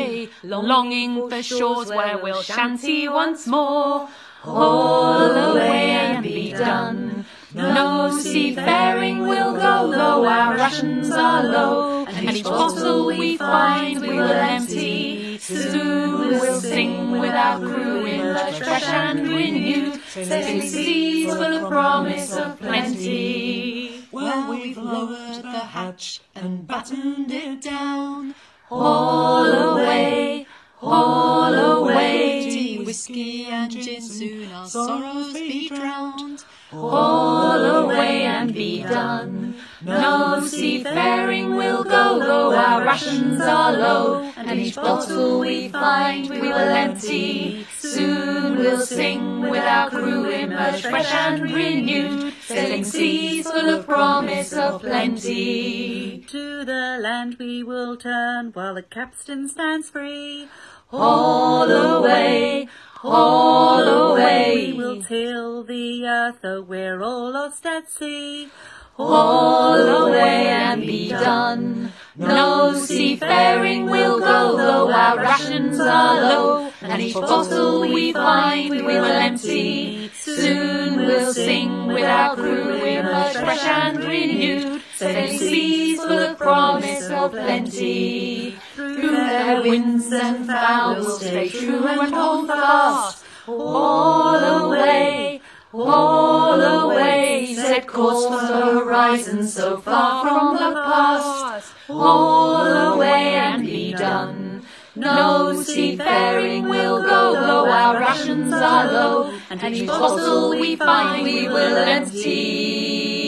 longing 0.44 1.28
for 1.28 1.42
shores 1.42 1.88
where 1.88 2.18
we'll 2.18 2.42
shanty 2.42 3.08
once 3.08 3.46
more. 3.46 4.08
All 4.44 5.30
away 5.30 5.90
and 5.90 6.22
be 6.22 6.52
done. 6.52 7.24
No 7.54 8.18
seafaring 8.18 9.20
will 9.20 9.54
go, 9.54 9.90
though 9.90 10.26
our 10.26 10.56
rations 10.56 11.10
are 11.10 11.44
low, 11.44 12.04
and 12.04 12.36
each 12.36 12.44
bottle 12.44 13.06
we 13.06 13.36
find 13.36 14.00
we 14.00 14.08
will 14.08 14.22
empty. 14.28 15.38
Soon 15.38 16.30
we'll 16.30 16.60
sing 16.60 17.12
with 17.12 17.32
our 17.32 17.58
crew, 17.60 18.04
in 18.06 18.26
the 18.34 18.52
fresh 18.58 18.84
and 18.84 19.28
renewed, 19.28 20.00
sailing 20.08 20.62
seas 20.62 21.32
full 21.32 21.42
of 21.42 21.68
promise 21.70 22.36
of 22.36 22.58
plenty. 22.58 24.02
Well, 24.10 24.50
we've 24.50 24.76
lowered 24.76 25.42
the 25.42 25.60
hatch 25.60 26.20
and 26.34 26.66
battened 26.66 27.30
it 27.30 27.60
down. 27.62 28.34
All 28.70 29.44
away, 29.44 30.46
all 30.80 31.54
away. 31.54 32.50
Tea, 32.50 32.84
whiskey, 32.84 33.46
and 33.46 33.70
gin, 33.70 34.00
soon 34.00 34.50
our 34.52 34.66
sorrows 34.66 35.32
be 35.34 35.68
drowned. 35.68 36.44
All 36.72 37.64
away 37.64 38.22
and 38.22 38.52
be 38.54 38.82
done. 38.82 39.53
No 39.84 40.40
seafaring 40.46 41.56
will 41.56 41.84
go, 41.84 42.18
though 42.18 42.54
our 42.54 42.84
rations 42.84 43.40
are 43.40 43.72
low, 43.72 44.32
and 44.36 44.58
each 44.58 44.76
bottle 44.76 45.40
we 45.40 45.68
find 45.68 46.30
we 46.30 46.40
will 46.40 46.52
empty. 46.54 47.66
Soon 47.78 48.56
we'll 48.56 48.80
sing 48.80 49.42
with 49.42 49.62
our 49.62 49.90
crew, 49.90 50.30
emerge 50.30 50.82
fresh 50.82 51.12
and 51.12 51.50
renewed, 51.50 52.32
sailing 52.42 52.84
seas 52.84 53.50
full 53.50 53.68
of 53.68 53.84
promise 53.84 54.52
of 54.54 54.80
plenty. 54.80 56.24
To 56.28 56.64
the 56.64 56.98
land 57.00 57.36
we 57.38 57.62
will 57.62 57.96
turn 57.96 58.52
while 58.52 58.74
the 58.74 58.82
capstan 58.82 59.48
stands 59.48 59.90
free. 59.90 60.48
All 60.92 61.70
away, 61.70 62.68
all 63.02 63.82
away. 63.82 64.72
We 64.72 64.78
will 64.78 65.02
till 65.02 65.64
the 65.64 66.06
earth, 66.06 66.36
though 66.40 66.62
we're 66.62 67.02
all 67.02 67.32
lost 67.32 67.66
at 67.66 67.90
sea. 67.90 68.48
All 68.96 69.74
away 69.74 70.46
and 70.48 70.80
be 70.82 71.08
done. 71.08 71.92
No 72.16 72.74
seafaring 72.74 73.86
will 73.90 74.20
go, 74.20 74.56
though 74.56 74.92
our 74.92 75.18
rations 75.18 75.80
are 75.80 76.20
low, 76.20 76.72
and 76.80 77.02
each 77.02 77.14
bottle 77.14 77.80
we 77.80 78.12
find 78.12 78.70
we 78.70 78.82
will 78.82 79.04
empty. 79.04 80.10
Soon 80.20 80.96
we'll 81.06 81.34
sing 81.34 81.88
with 81.88 82.04
our 82.04 82.36
crew, 82.36 82.84
emerge 82.84 83.36
fresh 83.36 83.64
and 83.64 83.98
renewed, 83.98 84.80
sailing 84.94 85.38
seas 85.38 85.98
full 85.98 86.12
of 86.12 86.38
promise 86.38 87.10
of 87.10 87.32
plenty. 87.32 88.56
Through 88.76 89.10
their 89.10 89.60
winds 89.62 90.12
and 90.12 90.46
foul 90.46 90.94
we'll 90.96 91.18
stay 91.18 91.48
true 91.48 91.84
and 91.84 92.14
hold 92.14 92.46
fast. 92.46 93.24
All 93.48 94.36
away, 94.36 95.33
all 95.82 96.60
away, 96.60 97.54
set 97.54 97.86
course 97.86 98.24
for 98.24 98.46
the 98.46 98.80
horizon 98.80 99.46
so 99.46 99.78
far 99.78 100.22
from 100.24 100.54
the 100.56 100.72
past. 100.80 101.72
All 101.88 102.66
away 102.66 103.34
and 103.34 103.64
be 103.66 103.92
done. 103.92 104.62
No 104.96 105.60
seafaring 105.60 106.68
will 106.68 107.02
go, 107.02 107.32
though 107.34 107.68
our 107.68 107.98
rations 107.98 108.52
are 108.52 108.92
low, 108.92 109.32
and 109.50 109.60
each 109.62 109.86
bottle 109.88 110.50
we 110.50 110.76
find 110.76 111.24
we 111.24 111.48
will 111.48 111.76
empty. 111.76 113.24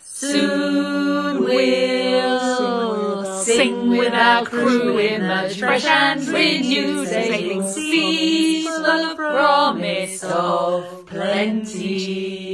Soon 0.00 1.44
we'll 1.44 1.97
with 3.72 4.14
our 4.14 4.44
crew, 4.44 4.98
emerge 4.98 5.58
fresh 5.58 5.84
and 5.84 6.20
of 8.88 9.16
promise 9.16 10.24
of 10.24 11.06
plenty. 11.06 12.48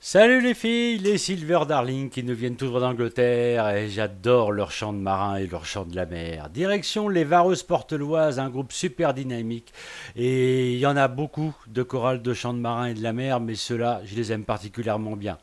Salut 0.00 0.40
les 0.40 0.54
filles, 0.54 0.96
les 0.98 1.18
Silver 1.18 1.60
Darling 1.68 2.08
qui 2.08 2.22
nous 2.22 2.34
viennent 2.34 2.54
droit 2.54 2.80
d'Angleterre 2.80 3.68
et 3.68 3.90
j'adore 3.90 4.52
leur 4.52 4.70
chant 4.70 4.94
de 4.94 4.98
marin 4.98 5.36
et 5.36 5.46
leur 5.46 5.66
chant 5.66 5.84
de 5.84 5.94
la 5.94 6.06
mer. 6.06 6.48
Direction 6.48 7.10
les 7.10 7.24
Vareuses 7.24 7.62
Porteloises, 7.62 8.38
un 8.38 8.48
groupe 8.48 8.72
super 8.72 9.12
dynamique 9.12 9.70
et 10.16 10.72
il 10.72 10.78
y 10.78 10.86
en 10.86 10.96
a 10.96 11.08
beaucoup 11.08 11.54
de 11.66 11.82
chorales 11.82 12.22
de 12.22 12.32
chants 12.32 12.54
de 12.54 12.58
marin 12.58 12.86
et 12.86 12.94
de 12.94 13.02
la 13.02 13.12
mer, 13.12 13.38
mais 13.40 13.54
ceux-là, 13.54 14.00
je 14.06 14.14
les 14.14 14.32
aime 14.32 14.44
particulièrement 14.44 15.14
bien. 15.14 15.36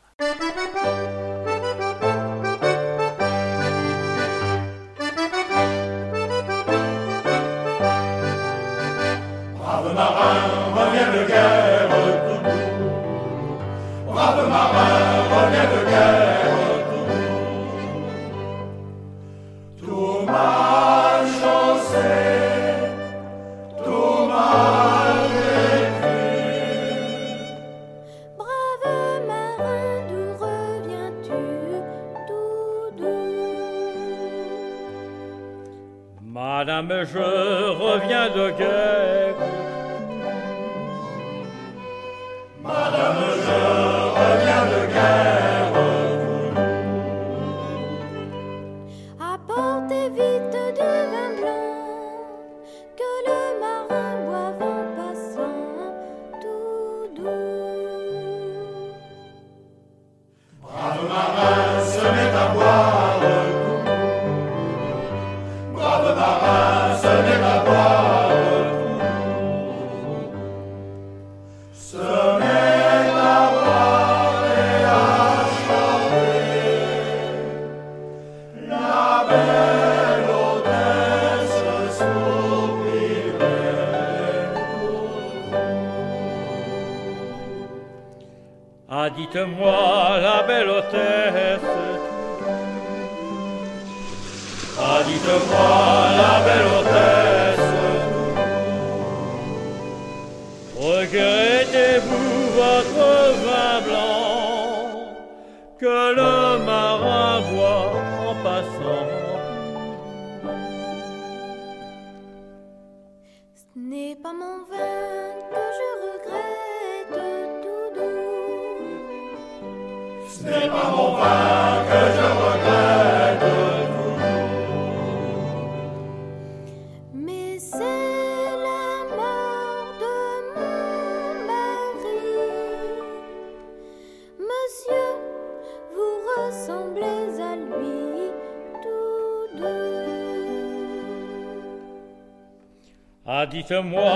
Ah, 143.68 143.82
dites-moi, 143.82 144.15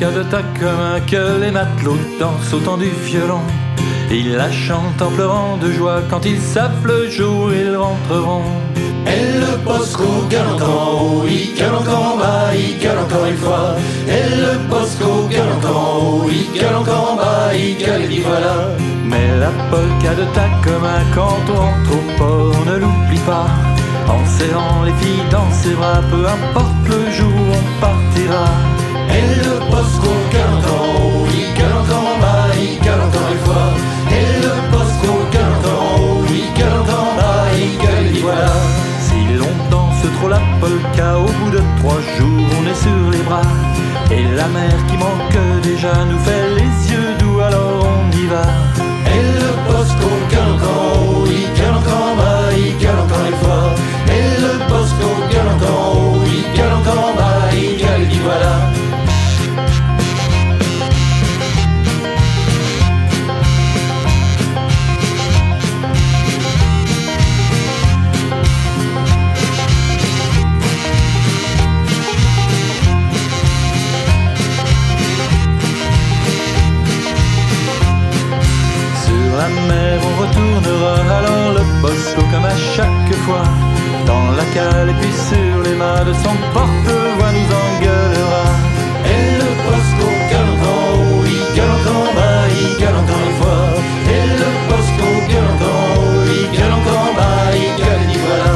la 0.00 0.06
polka 0.06 0.18
de 0.18 0.22
ta 0.24 0.42
commun 0.58 1.00
que 1.06 1.40
les 1.40 1.50
matelots 1.50 1.98
dansent 2.18 2.52
au 2.52 2.60
temps 2.60 2.76
du 2.76 2.90
violon. 3.04 3.40
Ils 4.10 4.32
la 4.36 4.50
chantent 4.50 5.00
en 5.02 5.10
pleurant 5.10 5.56
de 5.56 5.70
joie 5.72 6.02
quand 6.08 6.24
ils 6.24 6.40
savent 6.40 6.86
le 6.86 7.08
jour 7.08 7.50
ils 7.52 7.76
rentreront. 7.76 8.44
Et 9.06 9.38
le 9.38 9.56
Bosco 9.64 10.04
gale 10.30 10.46
encore 10.54 10.88
en 10.88 11.02
haut, 11.02 11.24
il 11.26 11.54
gale 11.54 11.74
encore 11.74 12.12
en 12.12 12.16
bas, 12.16 12.50
il 12.54 12.78
gale 12.78 12.98
encore 12.98 13.26
une 13.26 13.36
fois. 13.36 13.76
Et 14.06 14.36
le 14.36 14.58
Bosco 14.68 15.28
gale 15.30 15.52
encore 15.56 15.76
en 15.76 15.98
haut, 15.98 16.30
il 16.30 16.58
gale 16.58 16.76
encore 16.76 17.12
en 17.12 17.16
bas, 17.16 17.54
il 17.54 17.76
gale 17.78 18.12
et 18.12 18.20
voilà. 18.20 18.76
Mais 19.04 19.38
la 19.38 19.50
polka 19.70 20.14
de 20.14 20.24
ta 20.34 20.48
commun 20.62 21.02
quand 21.14 21.42
on 21.50 21.60
rentre 21.60 21.92
au 21.92 22.18
port, 22.18 22.64
ne 22.66 22.78
l'oublie 22.78 23.24
pas. 23.26 23.48
En 24.06 24.24
serrant 24.26 24.82
les 24.84 24.94
filles 25.04 25.28
dans 25.30 25.50
ses 25.52 25.74
bras, 25.74 26.02
peu 26.10 26.24
importe 26.26 26.88
le 26.88 27.10
jour, 27.10 27.32
on 27.52 27.80
partira. 27.80 28.67
Et 29.16 29.26
le 29.44 29.54
Bosco 29.70 30.10
haut, 30.10 31.26
il 31.32 31.54
gale 31.58 31.76
encore 31.82 32.06
en 32.14 32.18
bas, 32.20 32.48
il 32.56 32.78
fois. 33.44 33.68
Et 34.10 34.28
le 34.42 34.52
Bosco 34.70 35.12
bas, 37.16 37.46
il 37.56 37.78
gale 37.78 38.06
et 38.06 38.12
dit 38.12 38.20
voilà. 38.20 38.52
Si 39.00 39.18
l'on 39.38 39.54
danse 39.70 40.06
trop 40.18 40.28
la 40.28 40.40
polka, 40.60 41.18
au 41.18 41.26
bout 41.26 41.50
de 41.50 41.62
trois 41.78 42.00
jours, 42.16 42.48
on 42.58 42.66
est 42.70 42.80
sur 42.86 43.10
les 43.10 43.22
bras. 43.22 43.42
Et 44.10 44.24
la 44.36 44.48
mer 44.48 44.76
qui 44.88 44.96
manque 44.96 45.62
déjà 45.62 45.92
nous 46.04 46.18
fait 46.18 46.48
les 46.58 46.90
yeux 46.90 47.14
doux, 47.18 47.40
alors 47.40 47.86
on 47.94 48.10
y 48.16 48.26
va. 48.26 48.46
Et 49.14 49.22
le 49.40 49.50
Bosco 49.66 50.08
gale 50.30 50.56
retournera, 80.18 80.94
alors 81.18 81.52
le 81.56 81.64
Bosco 81.80 82.22
comme 82.30 82.44
à 82.44 82.58
chaque 82.74 83.14
fois. 83.24 83.46
Dans 84.06 84.30
la 84.38 84.44
cale 84.54 84.90
et 84.90 84.96
puis 85.00 85.12
sur 85.12 85.62
les 85.64 85.74
mâts 85.74 86.04
de 86.04 86.12
son 86.12 86.34
porte-voix 86.54 87.32
nous 87.36 87.50
engueulera. 87.62 88.46
Et 89.12 89.24
le 89.40 89.48
Bosco 89.64 90.06
gale 90.30 90.50
encore 90.54 90.80
en 90.86 90.96
haut, 90.98 91.24
il 91.36 91.44
gale 91.56 91.72
encore 91.78 92.02
en 92.08 92.14
bas, 92.18 92.42
il 92.60 92.72
gale 92.80 92.98
encore 93.02 93.22
une 93.28 93.36
fois. 93.40 93.62
Et 94.14 94.24
le 94.40 94.48
Bosco 94.68 95.08
gale 95.30 95.50
encore 95.54 95.80
en 95.86 95.96
haut, 96.02 96.24
il 96.36 96.46
gale 96.56 96.74
encore 96.78 97.02
en 97.08 97.14
bas, 97.18 97.44
il 97.62 97.70
gale 97.80 98.04
et 98.14 98.20
voilà. 98.26 98.52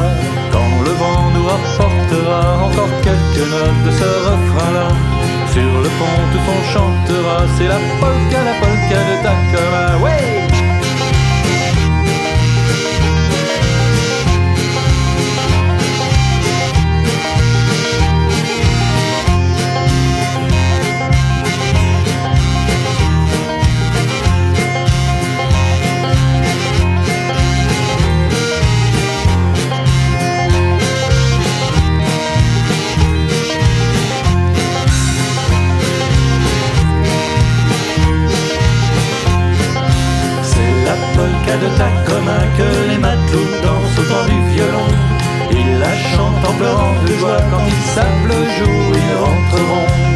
Quand 0.52 0.72
le 0.86 0.92
vent 1.00 1.24
nous 1.34 1.46
rapportera 1.52 2.42
encore 2.66 2.92
quelques 3.06 3.46
notes 3.54 3.82
de 3.86 3.92
ce 4.00 4.08
refrain-là. 4.28 4.88
Sur 5.52 5.72
le 5.84 5.90
pont 5.98 6.22
tout 6.32 6.44
on 6.56 6.60
chantera, 6.72 7.38
c'est 7.58 7.68
la 7.68 7.80
polka, 8.00 8.38
la 8.48 8.54
polka 8.62 8.98
de 9.08 9.14
Tacoma, 9.22 10.02
ouais! 10.02 10.41
De 41.58 41.68
Tacoma 41.76 42.38
que 42.56 42.88
les 42.88 42.98
matelots 42.98 43.60
dansent 43.62 43.98
au 43.98 44.02
temps 44.10 44.26
du 44.26 44.54
violon. 44.54 44.88
Ils 45.50 45.78
la 45.78 45.94
chantent 45.94 46.48
en 46.48 46.54
pleurant 46.54 46.94
de 47.02 47.12
joie 47.18 47.42
quand 47.50 47.64
ils 47.66 47.90
savent 47.94 48.26
le 48.26 48.40
jour 48.58 48.92
ils 48.94 49.16
rentreront. 49.16 50.11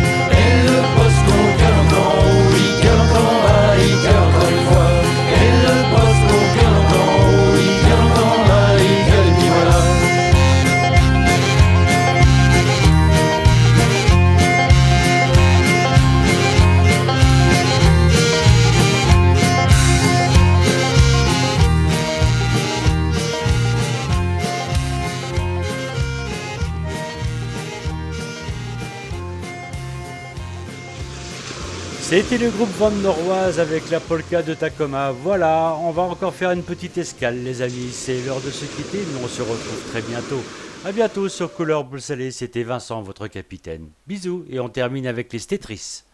C'était 32.08 32.38
le 32.38 32.50
groupe 32.50 32.70
Van 32.78 32.92
Noroise 32.92 33.58
avec 33.58 33.90
la 33.90 33.98
polka 33.98 34.40
de 34.40 34.54
Tacoma. 34.54 35.10
Voilà, 35.10 35.76
on 35.80 35.90
va 35.90 36.02
encore 36.02 36.32
faire 36.32 36.52
une 36.52 36.62
petite 36.62 36.96
escale, 36.98 37.42
les 37.42 37.62
amis. 37.62 37.88
C'est 37.90 38.24
l'heure 38.24 38.40
de 38.40 38.50
se 38.52 38.64
quitter, 38.64 38.98
mais 38.98 39.24
on 39.24 39.26
se 39.26 39.42
retrouve 39.42 39.90
très 39.90 40.02
bientôt. 40.02 40.40
A 40.84 40.92
bientôt 40.92 41.28
sur 41.28 41.52
Couleur 41.52 41.82
Boule 41.82 42.00
C'était 42.00 42.62
Vincent, 42.62 43.02
votre 43.02 43.26
capitaine. 43.26 43.88
Bisous, 44.06 44.44
et 44.48 44.60
on 44.60 44.68
termine 44.68 45.08
avec 45.08 45.32
les 45.32 45.40
Stétrices. 45.40 46.04